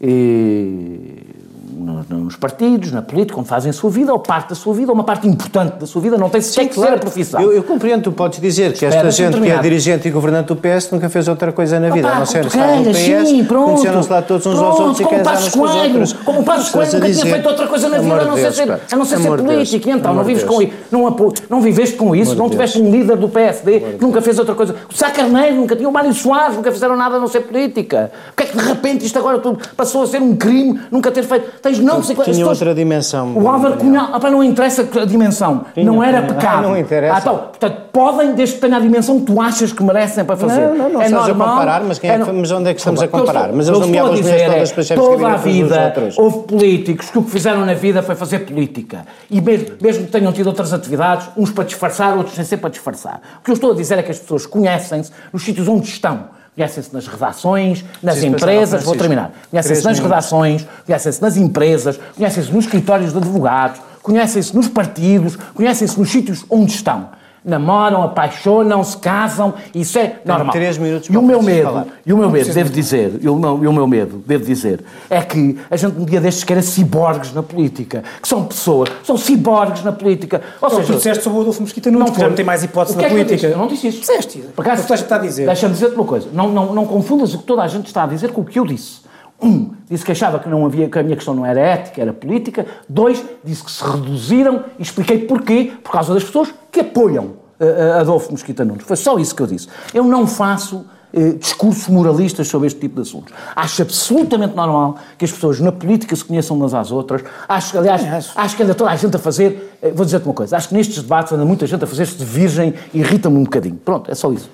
E, 0.00 1.24
no- 1.70 2.04
nos 2.24 2.36
partidos, 2.36 2.90
na 2.92 3.02
política, 3.02 3.38
onde 3.38 3.48
fazem 3.48 3.70
a 3.70 3.72
sua 3.72 3.90
vida, 3.90 4.12
ou 4.12 4.18
parte 4.18 4.50
da 4.50 4.54
sua 4.54 4.74
vida, 4.74 4.90
ou 4.90 4.94
uma 4.94 5.04
parte 5.04 5.26
importante 5.28 5.76
da 5.78 5.86
sua 5.86 6.00
vida, 6.02 6.16
não 6.18 6.28
tem 6.28 6.40
sequer 6.40 6.68
que 6.68 6.74
ser 6.74 6.88
a 6.88 6.98
profissão. 6.98 7.40
Eu, 7.40 7.52
eu 7.52 7.62
compreendo, 7.62 8.02
tu 8.04 8.12
podes 8.12 8.40
dizer 8.40 8.72
que 8.72 8.84
esta 8.84 8.86
Espera, 8.86 9.02
deixa-me 9.04 9.32
gente 9.32 9.42
que 9.42 9.50
é 9.50 9.58
dirigente 9.58 10.08
e 10.08 10.10
governante 10.10 10.48
do 10.48 10.56
PS 10.56 10.90
nunca 10.90 11.08
fez 11.08 11.28
outra 11.28 11.52
coisa 11.52 11.78
na 11.78 11.90
vida, 11.90 12.08
Opa, 12.08 12.16
a 12.16 12.18
não 12.20 12.26
ser 12.26 12.38
como 12.50 12.62
estar 12.64 12.76
no 12.80 12.84
PS, 12.90 13.28
sim, 13.28 13.44
pronto. 13.44 13.64
conheceram-se 13.66 14.10
lá 14.10 14.22
todos 14.22 14.46
uns 14.46 14.58
aos 14.58 14.60
Pronto, 14.76 14.80
outros 14.88 15.00
e 15.00 15.04
como 15.04 15.18
casaram-se 15.18 15.50
com 15.50 15.60
os 15.62 15.74
outros. 15.74 16.12
Como 16.12 16.40
o 16.40 16.44
Passos 16.44 16.68
Coelho 16.70 16.92
nunca 16.92 17.00
tinha 17.06 17.14
dizer? 17.14 17.30
feito 17.32 17.48
outra 17.48 17.66
coisa 17.66 17.88
na 17.88 17.98
vida, 17.98 18.14
a 18.14 18.24
não 18.24 18.34
ser 18.36 18.42
Deus, 18.42 18.56
ser, 18.56 18.70
a 18.70 18.96
não 18.96 19.04
ser, 19.04 19.16
ser 19.18 19.22
Deus. 19.28 19.40
político. 19.42 19.90
Então, 19.90 20.14
não 20.14 20.24
vives 20.24 20.42
Deus. 20.42 20.54
com 20.54 20.62
isso, 20.62 20.72
não, 20.90 21.16
não 21.48 21.60
viveste 21.60 21.96
com 21.96 22.14
isso, 22.16 22.32
Amor 22.32 22.42
não 22.44 22.50
tiveste 22.50 22.80
um 22.80 22.90
líder 22.90 23.16
do 23.16 23.28
PSD 23.28 23.80
que 23.80 24.02
nunca 24.02 24.20
fez 24.20 24.38
outra 24.38 24.54
coisa. 24.54 24.74
O 24.90 24.94
Sá 24.94 25.10
Carneiro 25.10 25.56
nunca 25.56 25.76
tinha, 25.76 25.88
o 25.88 25.92
Mário 25.92 26.12
Soares 26.12 26.56
nunca 26.56 26.72
fizeram 26.72 26.96
nada 26.96 27.16
a 27.16 27.20
não 27.20 27.28
ser 27.28 27.40
política. 27.40 28.10
Porque 28.34 28.42
é 28.44 28.46
que 28.46 28.56
de 28.56 28.64
repente 28.64 29.04
isto 29.06 29.18
agora 29.18 29.38
tudo 29.38 29.58
passou 29.76 30.02
a 30.02 30.06
ser 30.06 30.20
um 30.20 30.34
crime, 30.36 30.80
nunca 30.90 31.10
ter 31.10 31.22
feito. 31.24 31.51
Tens 31.60 31.78
não 31.78 32.02
sei 32.02 32.16
Tinha 32.16 32.46
outra 32.46 32.74
dimensão. 32.74 33.32
o 33.36 33.48
Álvaro 33.48 33.76
Cunhal, 33.76 34.08
ah, 34.12 34.18
pá, 34.20 34.30
não 34.30 34.42
interessa 34.42 34.88
a 35.00 35.04
dimensão, 35.04 35.64
Tinha, 35.74 35.84
não 35.86 36.02
era 36.02 36.22
tinha. 36.22 36.34
pecado. 36.34 36.58
Ah, 36.58 36.62
não 36.62 36.76
interessa. 36.76 37.14
Ah, 37.16 37.18
então, 37.20 37.36
portanto, 37.38 37.76
podem, 37.92 38.34
desde 38.34 38.54
que 38.56 38.60
tenha 38.60 38.76
a 38.76 38.80
dimensão 38.80 39.20
que 39.20 39.26
tu 39.26 39.40
achas 39.40 39.72
que 39.72 39.82
merecem 39.82 40.24
para 40.24 40.36
fazer. 40.36 40.60
Não, 40.68 40.76
não, 40.76 40.88
não 40.90 41.02
é 41.02 41.06
estás 41.06 41.24
a 41.24 41.28
normal, 41.28 41.48
comparar, 41.50 41.80
mas 41.84 41.98
quem 41.98 42.10
é 42.10 42.18
no- 42.18 42.32
mas 42.32 42.50
onde 42.50 42.70
é 42.70 42.74
que 42.74 42.80
estamos 42.80 43.02
a 43.02 43.06
que 43.08 43.14
eu 43.14 43.20
comparar? 43.20 43.40
estou- 43.50 43.56
Mas 43.56 43.66
que 43.66 43.70
eles 43.72 43.80
eu 43.80 43.86
nomeavam 43.86 44.12
as 44.12 44.18
a 44.18 44.22
mulheres 44.22 44.42
todas 44.52 44.70
é, 44.70 44.74
para 44.74 44.82
chefes 44.84 45.04
Toda 45.04 45.28
a 45.28 45.36
vida 45.36 45.94
houve 46.16 46.38
políticos 46.46 47.10
que 47.10 47.18
o 47.18 47.22
que 47.22 47.30
fizeram 47.30 47.64
na 47.66 47.74
vida 47.74 48.02
foi 48.02 48.14
fazer 48.14 48.40
política. 48.40 49.06
E 49.30 49.40
mesmo, 49.40 49.66
mesmo 49.80 50.06
que 50.06 50.10
tenham 50.12 50.32
tido 50.32 50.46
outras 50.48 50.72
atividades, 50.72 51.28
uns 51.36 51.50
para 51.50 51.64
disfarçar, 51.64 52.16
outros 52.16 52.34
sem 52.34 52.44
ser 52.44 52.56
para 52.56 52.70
disfarçar. 52.70 53.20
O 53.40 53.44
que 53.44 53.50
eu 53.50 53.54
estou 53.54 53.72
a 53.72 53.74
dizer 53.74 53.98
é 53.98 54.02
que 54.02 54.10
as 54.10 54.18
pessoas 54.18 54.46
conhecem-se 54.46 55.10
nos 55.32 55.42
sítios 55.44 55.68
onde 55.68 55.86
estão. 55.86 56.41
Conhecem-se 56.54 56.92
nas 56.92 57.06
redações, 57.06 57.84
nas 58.02 58.16
Preciso 58.16 58.26
empresas, 58.26 58.84
vou 58.84 58.94
terminar. 58.94 59.32
Conhecem-se 59.50 59.84
nas 59.84 59.98
minutos. 59.98 60.10
redações, 60.10 60.66
conhecem-se 60.84 61.22
nas 61.22 61.36
empresas, 61.38 62.00
conhecem-se 62.14 62.52
nos 62.52 62.64
escritórios 62.66 63.12
de 63.12 63.18
advogados, 63.18 63.80
conhecem-se 64.02 64.54
nos 64.54 64.68
partidos, 64.68 65.36
conhecem-se 65.54 65.98
nos 65.98 66.10
sítios 66.10 66.44
onde 66.50 66.72
estão. 66.72 67.08
Namoram, 67.44 68.02
apaixonam-se, 68.04 68.96
casam, 68.98 69.54
isso 69.74 69.98
é 69.98 70.20
normal. 70.24 70.52
três 70.52 70.78
minutos 70.78 71.08
e 71.08 71.16
o 71.16 71.22
meu 71.22 71.42
medo, 71.42 71.64
falar. 71.64 71.86
e 72.06 72.12
o 72.12 72.16
meu 72.16 72.30
medo, 72.30 72.54
devo 72.54 72.70
dizer, 72.70 73.18
e 73.20 73.28
o 73.28 73.34
meu, 73.34 73.64
e 73.64 73.66
o 73.66 73.72
meu 73.72 73.86
medo, 73.86 74.22
devo 74.24 74.44
dizer, 74.44 74.80
é 75.10 75.20
que 75.22 75.58
a 75.68 75.76
gente 75.76 75.98
um 75.98 76.04
dia 76.04 76.20
destes 76.20 76.44
queira 76.44 76.62
ciborgues 76.62 77.32
na 77.32 77.42
política, 77.42 78.04
que 78.20 78.28
são 78.28 78.44
pessoas, 78.44 78.90
são 79.02 79.16
ciborgues 79.16 79.82
na 79.82 79.90
política. 79.90 80.40
Ou 80.60 80.70
tu 80.70 80.76
seja, 80.76 80.94
disseste 80.94 81.24
sobre 81.24 81.38
o 81.38 81.42
Adolfo 81.42 81.62
Mosquita 81.62 81.90
Nunes, 81.90 82.10
que 82.10 82.20
já 82.20 82.28
não 82.28 82.36
tem 82.36 82.44
mais 82.44 82.62
hipótese 82.62 82.96
que 82.96 83.02
na 83.02 83.06
é 83.06 83.10
que 83.10 83.20
eu 83.20 83.24
política. 83.24 83.46
Eu 83.48 83.58
não 83.58 83.66
disse 83.66 83.88
isso. 83.88 84.00
Disseste. 84.00 84.38
Por 84.54 84.62
acaso, 84.62 84.82
O 84.82 84.86
que 84.86 84.94
estás 84.94 85.12
a 85.12 85.18
dizer? 85.18 85.46
Deixa-me 85.46 85.74
dizer-te 85.74 85.94
uma 85.96 86.04
coisa. 86.04 86.28
Não, 86.32 86.48
não, 86.48 86.72
não 86.72 86.86
confundas 86.86 87.34
o 87.34 87.38
que 87.38 87.44
toda 87.44 87.62
a 87.62 87.68
gente 87.68 87.86
está 87.86 88.04
a 88.04 88.06
dizer 88.06 88.30
com 88.30 88.42
o 88.42 88.44
que 88.44 88.58
eu 88.58 88.64
disse. 88.64 89.02
Um, 89.42 89.70
disse 89.90 90.04
que 90.04 90.12
achava 90.12 90.38
que, 90.38 90.48
não 90.48 90.64
havia, 90.64 90.88
que 90.88 90.98
a 90.98 91.02
minha 91.02 91.16
questão 91.16 91.34
não 91.34 91.44
era 91.44 91.60
ética, 91.60 92.00
era 92.00 92.12
política. 92.12 92.64
Dois, 92.88 93.22
disse 93.44 93.64
que 93.64 93.70
se 93.72 93.82
reduziram 93.84 94.64
e 94.78 94.82
expliquei 94.82 95.18
porquê. 95.26 95.72
Por 95.82 95.90
causa 95.92 96.14
das 96.14 96.22
pessoas 96.24 96.48
que 96.70 96.80
apoiam 96.80 97.30
eh, 97.58 97.98
Adolfo 98.00 98.30
Mosquita 98.30 98.64
Nunes. 98.64 98.84
Foi 98.84 98.96
só 98.96 99.18
isso 99.18 99.34
que 99.34 99.42
eu 99.42 99.46
disse. 99.46 99.66
Eu 99.92 100.04
não 100.04 100.26
faço 100.28 100.84
eh, 101.12 101.30
discursos 101.32 101.88
moralistas 101.88 102.46
sobre 102.46 102.68
este 102.68 102.78
tipo 102.80 102.94
de 102.96 103.02
assuntos. 103.02 103.34
Acho 103.56 103.82
absolutamente 103.82 104.54
normal 104.54 104.96
que 105.18 105.24
as 105.24 105.32
pessoas 105.32 105.58
na 105.60 105.72
política 105.72 106.14
se 106.14 106.24
conheçam 106.24 106.56
umas 106.56 106.72
às 106.72 106.92
outras. 106.92 107.22
Acho, 107.48 107.76
aliás, 107.78 108.30
acho 108.36 108.56
que 108.56 108.62
anda 108.62 108.74
toda 108.74 108.90
a 108.90 108.96
gente 108.96 109.16
a 109.16 109.18
fazer. 109.18 109.76
eh, 109.82 109.90
Vou 109.90 110.04
dizer-te 110.04 110.24
uma 110.24 110.34
coisa: 110.34 110.56
acho 110.56 110.68
que 110.68 110.74
nestes 110.74 111.02
debates 111.02 111.32
anda 111.32 111.44
muita 111.44 111.66
gente 111.66 111.82
a 111.82 111.86
fazer-se 111.86 112.14
de 112.16 112.24
virgem 112.24 112.74
e 112.94 113.00
irrita-me 113.00 113.36
um 113.38 113.42
bocadinho. 113.44 113.74
Pronto, 113.84 114.08
é 114.10 114.14
só 114.14 114.32
isso. 114.32 114.48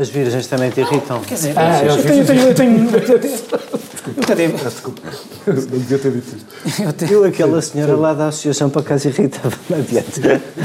As 0.00 0.08
virgens 0.08 0.46
também 0.46 0.70
te 0.70 0.80
irritam. 0.80 1.18
Quer 1.22 1.34
dizer, 1.34 1.54
Ah, 1.58 1.82
eu- 1.82 2.00
tenho, 2.00 2.18
eu 2.20 2.24
tenho, 2.26 2.40
eu 2.42 2.54
tenho, 2.54 2.88
eu 2.94 3.18
tenho, 3.20 3.38
eu 4.16 4.36
tenho, 4.36 4.52
Desculpa. 4.56 5.02
Não 5.46 5.54
devia 5.78 5.98
ter 5.98 6.12
dito 6.12 6.36
isto. 6.36 7.04
eu 7.12 7.24
aquela 7.24 7.60
senhora 7.62 7.96
lá 7.96 8.14
da 8.14 8.28
associação 8.28 8.70
para 8.70 8.82
casa 8.82 9.08
irritava-me 9.08 9.76
adiante. 9.80 10.20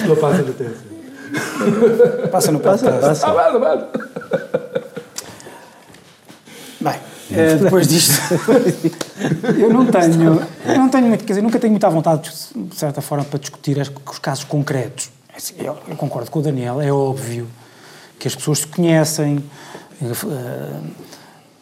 Não 0.08 0.16
passa 0.16 0.41
no 0.44 0.54
tempo. 0.54 2.30
passa 2.32 2.52
no 2.52 2.60
podcast. 2.60 3.00
Passa. 3.02 3.28
Ah, 3.28 3.34
vai, 3.34 3.60
vai. 3.60 3.88
Bem, 6.82 6.96
eh, 7.32 7.56
depois 7.56 7.88
disto, 7.88 8.14
eu 9.58 9.70
não 9.74 9.86
tenho, 9.86 10.41
eu 10.66 10.76
não 10.78 10.89
tenho 10.89 11.08
muito, 11.08 11.24
quer 11.24 11.32
dizer, 11.34 11.41
nunca 11.41 11.58
tenho 11.60 11.72
muita 11.72 11.89
vontade, 11.89 12.30
de 12.54 12.76
certa 12.76 13.02
forma, 13.02 13.24
para 13.24 13.39
discutir 13.39 13.80
as- 13.80 13.89
os 14.12 14.20
casos 14.20 14.44
concretos. 14.44 15.10
É 15.34 15.38
assim, 15.38 15.54
Eu, 15.60 15.78
eu 15.88 15.96
concordo 15.96 16.30
com 16.30 16.39
o 16.39 16.41
Daniel, 16.41 16.82
é 16.82 16.91
óbvio 16.91 17.48
que 18.20 18.28
as 18.28 18.36
pessoas 18.36 18.60
se 18.60 18.68
conhecem, 18.68 19.41
eh, 20.02 20.08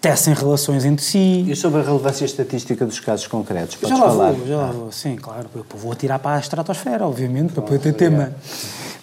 tecem 0.01 0.33
relações 0.33 0.83
entre 0.83 1.05
si. 1.05 1.45
E 1.47 1.55
sobre 1.55 1.79
a 1.81 1.83
relevância 1.83 2.25
estatística 2.25 2.83
dos 2.85 2.99
casos 2.99 3.27
concretos? 3.27 3.75
Já 3.75 3.79
Podes 3.81 3.99
lá 3.99 4.07
falar? 4.09 4.31
vou, 4.31 4.47
já 4.47 4.57
lá 4.57 4.71
vou. 4.71 4.91
Sim, 4.91 5.15
claro. 5.15 5.47
Eu 5.53 5.63
vou 5.77 5.91
atirar 5.91 6.17
para 6.19 6.37
a 6.37 6.39
estratosfera, 6.39 7.05
obviamente, 7.07 7.53
para 7.53 7.61
poder 7.61 7.79
ter 7.79 7.93
tema. 7.93 8.33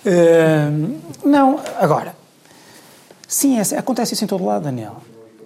Eh, 0.05 0.68
não, 1.24 1.61
agora, 1.78 2.14
sim, 3.26 3.59
é- 3.59 3.78
acontece 3.78 4.14
isso 4.14 4.24
em 4.24 4.26
todo 4.26 4.44
lado, 4.44 4.64
Daniel. 4.64 4.96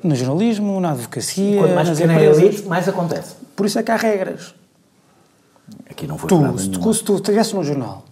No 0.03 0.15
jornalismo, 0.17 0.81
na 0.81 0.93
advocacia, 0.93 1.59
Quanto 1.61 1.75
mais 1.75 1.89
nas 1.89 1.99
pequena 1.99 2.13
é 2.15 2.17
a 2.17 2.31
empresas. 2.31 2.43
elite, 2.43 2.69
mais 2.69 2.89
acontece. 2.89 3.35
Por 3.55 3.67
isso 3.67 3.79
é 3.79 3.83
que 3.83 3.91
há 3.91 3.97
regras. 3.97 4.55
Aqui 5.89 6.07
não 6.07 6.19
foi 6.19 6.29
Tu, 6.29 6.59
se 6.59 6.69
tu, 6.71 6.95
se 6.95 7.05
tu 7.05 7.15
estivesse 7.17 7.55
num 7.55 7.63
jornal 7.63 8.05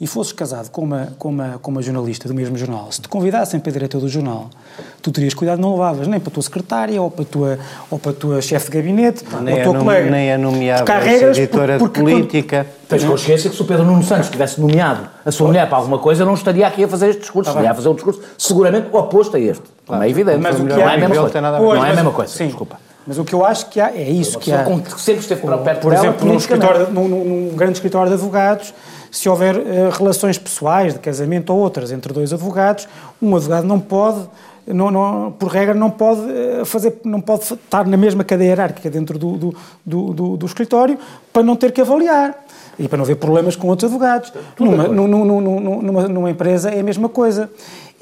e 0.00 0.06
fosses 0.08 0.32
casado 0.32 0.70
com 0.70 0.82
uma, 0.82 1.08
com, 1.18 1.28
uma, 1.28 1.58
com 1.62 1.70
uma 1.70 1.80
jornalista 1.80 2.26
do 2.28 2.34
mesmo 2.34 2.56
jornal, 2.58 2.90
se 2.90 3.00
te 3.00 3.08
convidassem 3.08 3.60
para 3.60 3.70
diretor 3.70 4.00
do 4.00 4.08
jornal, 4.08 4.50
tu 5.00 5.12
terias 5.12 5.34
cuidado, 5.34 5.60
não 5.60 5.72
levavas 5.72 6.08
nem 6.08 6.18
para 6.18 6.30
a 6.30 6.32
tua 6.32 6.42
secretária 6.42 7.00
ou 7.00 7.10
para 7.10 7.22
a 7.22 7.26
tua, 7.26 7.58
ou 7.90 7.98
para 7.98 8.10
a 8.10 8.14
tua 8.14 8.42
chefe 8.42 8.70
de 8.70 8.76
gabinete 8.76 9.24
Nem 9.40 9.54
ou 9.54 9.58
é 9.60 9.62
a 9.62 9.64
tua 9.64 9.78
colega. 9.78 10.10
nem 10.10 10.30
ser 11.00 11.10
regras 11.10 11.38
editora 11.38 11.78
porque- 11.78 12.00
de 12.00 12.04
quando- 12.06 12.16
política. 12.16 12.66
Tens 12.88 13.04
consciência 13.04 13.48
que 13.50 13.56
se 13.56 13.62
o 13.62 13.64
Pedro 13.64 13.84
Nuno 13.84 14.02
Santos 14.02 14.28
tivesse 14.28 14.60
nomeado 14.60 15.08
a 15.24 15.30
sua 15.30 15.46
mulher 15.46 15.66
para 15.68 15.78
alguma 15.78 15.98
coisa, 15.98 16.24
não 16.24 16.34
estaria 16.34 16.66
aqui 16.66 16.84
a 16.84 16.88
fazer 16.88 17.08
este 17.10 17.20
discurso. 17.22 17.50
Estaria 17.50 17.70
a 17.70 17.74
fazer 17.74 17.88
um 17.88 17.94
discurso 17.94 18.20
seguramente 18.36 18.88
oposto 18.92 19.36
a 19.36 19.40
este. 19.40 19.62
Não 19.88 20.02
é 20.02 20.08
evidente. 20.10 20.38
Mas 20.38 20.56
o 20.58 20.64
que 20.64 20.68
não 20.70 20.78
é 20.80 20.94
a 20.94 20.98
mesma 20.98 21.14
coisa. 21.16 21.30
tem 21.30 21.42
nada 21.42 21.56
a 21.56 21.60
ver. 21.60 21.66
Não 21.66 21.84
é 21.84 21.90
a 21.90 21.94
mesma 21.94 22.10
coisa. 22.12 22.32
Sim. 22.32 22.46
Desculpa. 22.48 22.78
Mas 23.06 23.18
o 23.18 23.24
que 23.24 23.34
eu 23.34 23.44
acho 23.44 23.66
que 23.68 23.80
há 23.80 23.90
é 23.94 24.08
isso 24.10 24.38
que 24.38 24.50
há. 24.50 24.64
com- 24.64 24.80
que 24.80 24.98
sempre 25.00 25.20
esteve 25.20 25.40
para 25.42 25.58
perto 25.58 25.80
Por 25.82 25.92
dela, 25.92 26.06
exemplo, 26.06 26.26
num, 26.26 26.36
escritório, 26.36 26.90
num, 26.90 27.06
num- 27.08 27.24
num 27.50 27.56
grande 27.56 27.74
escritório 27.74 28.08
de 28.08 28.14
advogados, 28.14 28.72
se 29.14 29.28
houver 29.28 29.56
eh, 29.56 29.90
relações 29.92 30.36
pessoais, 30.36 30.92
de 30.94 30.98
casamento 30.98 31.52
ou 31.52 31.58
outras, 31.60 31.92
entre 31.92 32.12
dois 32.12 32.32
advogados, 32.32 32.88
um 33.22 33.36
advogado 33.36 33.64
não 33.64 33.78
pode, 33.78 34.28
não, 34.66 34.90
não- 34.90 35.30
por 35.38 35.48
regra, 35.50 35.72
não 35.72 35.88
pode 35.88 36.20
eh, 36.28 36.64
fazer, 36.64 36.98
não 37.04 37.20
pode 37.20 37.44
estar 37.44 37.86
na 37.86 37.96
mesma 37.96 38.24
cadeia 38.24 38.48
hierárquica 38.48 38.90
dentro 38.90 39.16
do, 39.16 39.36
do, 39.36 39.54
do, 39.86 40.12
do- 40.12 40.36
do 40.36 40.46
escritório 40.46 40.98
para 41.32 41.44
não 41.44 41.54
ter 41.54 41.70
que 41.70 41.80
avaliar. 41.80 42.34
E 42.76 42.88
para 42.88 42.96
não 42.96 43.04
haver 43.04 43.14
problemas 43.14 43.54
com 43.54 43.68
outros 43.68 43.88
advogados. 43.88 44.32
Numa, 44.58 44.88
num- 44.88 45.06
num- 45.06 45.40
num- 45.40 45.80
numa, 45.82 46.08
numa 46.08 46.30
empresa 46.30 46.70
é 46.70 46.80
a 46.80 46.82
mesma 46.82 47.08
coisa. 47.08 47.48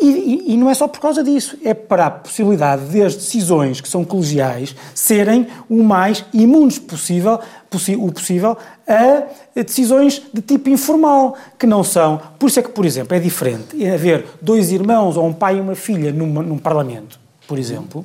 E, 0.00 0.52
e- 0.52 0.56
não 0.56 0.68
é 0.68 0.74
só 0.74 0.88
por 0.88 1.00
causa 1.00 1.22
disso, 1.22 1.56
é 1.64 1.72
para 1.74 2.06
a 2.06 2.10
possibilidade 2.10 2.84
das 2.98 3.14
decisões 3.14 3.80
que 3.80 3.88
são 3.88 4.04
colegiais 4.04 4.74
serem 4.94 5.46
o 5.68 5.82
mais 5.84 6.24
imunes 6.32 6.78
possível, 6.78 7.38
possi- 7.70 7.94
o 7.94 8.10
possível 8.10 8.56
a 8.88 9.60
decisões 9.62 10.20
de 10.34 10.40
tipo 10.42 10.68
informal, 10.70 11.36
que 11.58 11.66
não 11.66 11.84
são. 11.84 12.20
Por 12.38 12.48
isso 12.48 12.58
é 12.58 12.62
que, 12.62 12.70
por 12.70 12.84
exemplo, 12.84 13.16
é 13.16 13.20
diferente 13.20 13.86
haver 13.86 14.24
dois 14.40 14.72
irmãos 14.72 15.16
ou 15.16 15.24
um 15.26 15.32
pai 15.32 15.58
e 15.58 15.60
uma 15.60 15.76
filha 15.76 16.10
numa- 16.10 16.42
num 16.42 16.58
parlamento, 16.58 17.20
por 17.46 17.58
exemplo, 17.58 18.04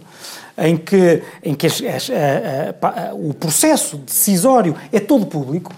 em 0.58 0.78
que, 0.78 1.24
em 1.44 1.56
que 1.56 1.66
as- 1.66 1.82
as- 1.82 2.10
a- 2.12 2.88
a- 2.88 3.10
a- 3.10 3.14
o 3.16 3.34
processo 3.34 3.98
decisório 3.98 4.76
é 4.92 5.00
todo 5.00 5.26
público, 5.26 5.74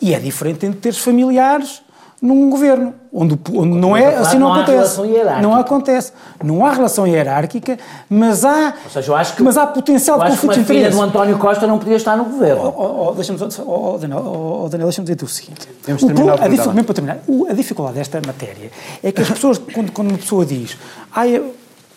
e 0.00 0.12
é 0.12 0.18
diferente 0.18 0.66
entre 0.66 0.80
teres 0.80 0.98
familiares 0.98 1.82
num 2.20 2.48
governo, 2.48 2.94
onde, 3.12 3.38
onde 3.54 3.76
não 3.78 3.94
é, 3.96 4.16
assim 4.16 4.38
não, 4.38 4.48
não 4.48 4.54
há 4.54 4.56
acontece. 4.62 4.72
relação 4.78 5.04
hierárquica. 5.06 5.42
Não 5.42 5.54
acontece. 5.56 6.12
Não 6.42 6.66
há 6.66 6.72
relação 6.72 7.06
hierárquica, 7.06 7.78
mas 8.08 8.44
há, 8.44 8.74
Ou 8.84 8.90
seja, 8.90 9.10
eu 9.12 9.16
acho 9.16 9.36
que, 9.36 9.42
mas 9.42 9.56
há 9.58 9.66
potencial 9.66 10.18
de 10.18 10.30
conflito 10.30 10.54
de 10.60 10.64
filha 10.64 10.78
interesse. 10.78 10.96
do 10.96 11.02
António 11.02 11.38
Costa 11.38 11.66
não 11.66 11.78
podia 11.78 11.96
estar 11.96 12.16
no 12.16 12.24
governo. 12.24 12.74
Oh, 12.76 13.08
oh, 13.08 13.12
deixa-me 13.12 13.38
só- 13.38 13.62
oh, 13.64 13.94
oh, 13.94 13.98
Daniel, 13.98 14.22
oh, 14.24 14.64
oh, 14.64 14.68
Daniel, 14.68 14.88
deixa-me 14.88 15.04
dizer-te 15.04 15.24
o 15.24 15.28
seguinte. 15.28 15.68
Temos 15.84 16.02
O 16.02 16.06
terminar 16.06 16.32
a, 16.32 16.36
dif- 16.36 16.46
programa. 16.48 16.72
mesmo 16.72 16.84
para 16.86 16.94
terminar, 16.94 17.18
o- 17.28 17.46
a 17.48 17.52
dificuldade 17.52 17.96
desta 17.98 18.20
matéria 18.26 18.70
é 19.02 19.12
que 19.12 19.20
as 19.22 19.28
pessoas, 19.30 19.58
quando, 19.58 19.92
quando 19.92 20.08
uma 20.08 20.18
pessoa 20.18 20.44
diz, 20.46 20.76
ai, 21.14 21.36
eu- 21.36 21.54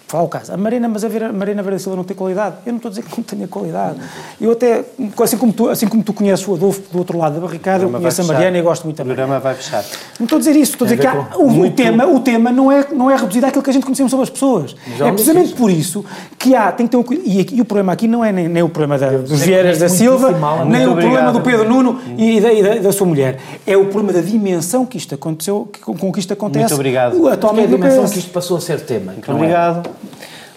Fala 0.10 0.24
o 0.24 0.28
caso, 0.28 0.52
a 0.52 0.58
Marina, 0.58 0.90
mas 0.90 1.04
a, 1.04 1.08
Vera, 1.08 1.32
Marina 1.32 1.62
Vera 1.62 1.78
Silva 1.78 1.96
não 1.96 2.04
tem 2.04 2.18
qualidade. 2.18 2.56
Eu 2.66 2.72
não 2.72 2.78
estou 2.78 2.90
a 2.90 2.92
dizer 2.92 3.04
que 3.04 3.16
não 3.16 3.24
tenha 3.24 3.48
qualidade. 3.48 3.98
Eu 4.42 4.52
até, 4.54 4.84
assim 5.22 5.38
como 5.38 5.54
tu, 5.54 5.70
assim 5.70 5.88
como 5.88 6.02
tu 6.02 6.14
conheces 6.14 6.48
o 6.48 6.56
Adolfo 6.56 6.82
do 6.92 6.98
outro 6.98 7.16
lado 7.16 7.36
da 7.36 7.42
barricada, 7.42 7.84
eu 7.84 7.92
conheço 7.92 8.22
a. 8.22 8.26
Mariana 8.26 8.58
e 8.58 8.62
gosto 8.64 8.86
muito 8.86 8.98
da 8.98 9.04
O 9.04 9.08
Mariana. 9.08 9.28
programa 9.34 9.40
vai 9.40 9.54
fechar. 9.54 9.86
Não 10.20 10.24
estou 10.26 10.38
a 10.38 10.40
dizer 10.40 10.56
isso, 10.56 10.72
estou 10.72 10.88
a 10.88 10.90
dizer 10.90 11.00
que 11.00 11.06
há, 11.06 11.38
o, 11.38 11.62
o 11.62 11.70
tema, 11.70 12.08
o 12.08 12.20
tema 12.22 12.52
não, 12.52 12.72
é, 12.72 12.88
não 12.92 13.12
é 13.12 13.16
reduzido 13.16 13.46
àquilo 13.46 13.62
que 13.64 13.70
a 13.70 13.74
gente 13.74 13.84
conhecemos 13.86 14.10
sobre 14.10 14.24
as 14.24 14.32
pessoas. 14.32 14.76
É 15.00 15.12
precisamente 15.12 15.54
por 15.54 15.70
isso 15.70 16.04
que 16.40 16.56
há, 16.56 16.72
tem 16.72 16.88
que 16.88 16.92
ter 16.92 16.98
um. 16.98 17.14
E, 17.24 17.42
aqui- 17.42 17.56
e 17.58 17.62
o 17.62 17.66
problema 17.66 17.94
aqui 17.94 18.08
não 18.08 18.26
é 18.26 18.32
nem, 18.32 18.48
nem 18.50 18.64
o 18.64 18.70
problema 18.70 18.98
da, 18.98 19.10
dos 19.16 19.42
Vieiras 19.42 19.78
da 19.78 19.90
Silva, 19.90 20.32
nem 20.32 20.40
Muito 20.40 20.90
o 20.90 20.94
problema 20.96 21.30
obrigado. 21.30 21.34
do 21.34 21.42
Pedro 21.42 21.70
Nuno 21.70 22.00
e 22.18 22.42
da, 22.42 22.52
e 22.52 22.64
da- 22.64 22.76
da 22.82 22.92
sua 22.92 23.06
mulher. 23.06 23.40
É 23.68 23.78
o 23.78 23.86
problema 23.86 24.12
da 24.14 24.22
dimensão 24.22 24.88
que 24.88 24.98
isto 24.98 25.14
aconteceu, 25.14 25.70
que, 25.72 25.80
com, 25.82 25.96
com 25.96 26.12
que 26.12 26.20
isto 26.20 26.34
acontece. 26.34 26.64
Muito 26.66 26.74
obrigado. 26.74 27.12
Qual 27.16 27.28
é 27.28 27.32
a 27.32 27.34
Atualmente 27.36 27.68
dimensão 27.70 28.10
que 28.10 28.18
isto 28.18 28.32
passou 28.32 28.58
a 28.58 28.62
ser 28.62 28.82
tema? 28.82 29.12
Muito 29.12 29.32
obrigado. 29.32 29.88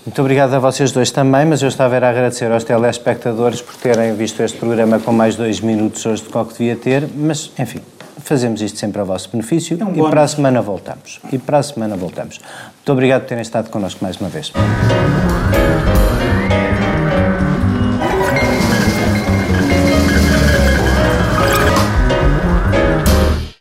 Muito 0.05 0.21
obrigado 0.21 0.53
a 0.55 0.59
vocês 0.59 0.91
dois 0.91 1.13
também, 1.13 1.45
mas 1.45 1.63
eu 1.63 1.69
estava 1.69 1.97
a 1.97 2.09
agradecer 2.09 2.51
aos 2.51 2.65
telespectadores 2.65 3.63
por 3.63 3.77
terem 3.77 4.15
visto 4.15 4.43
este 4.43 4.59
programa 4.59 4.99
com 4.99 5.13
mais 5.13 5.37
dois 5.37 5.61
minutos 5.61 6.05
hoje 6.05 6.23
do 6.25 6.31
que 6.31 6.39
o 6.39 6.45
que 6.45 6.53
devia 6.59 6.77
ter, 6.77 7.09
mas, 7.15 7.53
enfim, 7.57 7.81
fazemos 8.19 8.61
isto 8.61 8.79
sempre 8.79 9.01
a 9.01 9.05
vosso 9.05 9.29
benefício 9.31 9.79
É 9.81 9.85
um 9.85 10.07
e 10.07 10.11
para 10.11 10.23
a 10.23 10.29
semana 10.29 10.61
voltamos. 10.61 11.21
E 11.31 11.39
para 11.39 11.59
a 11.59 11.63
semana 11.63 11.97
voltamos. 11.97 12.39
Muito 12.39 12.93
obrigado 12.93 13.23
por 13.23 13.29
terem 13.29 13.43
estado 13.43 13.71
connosco 13.71 14.03
mais 14.03 14.17
uma 14.17 14.29
vez. 14.29 14.53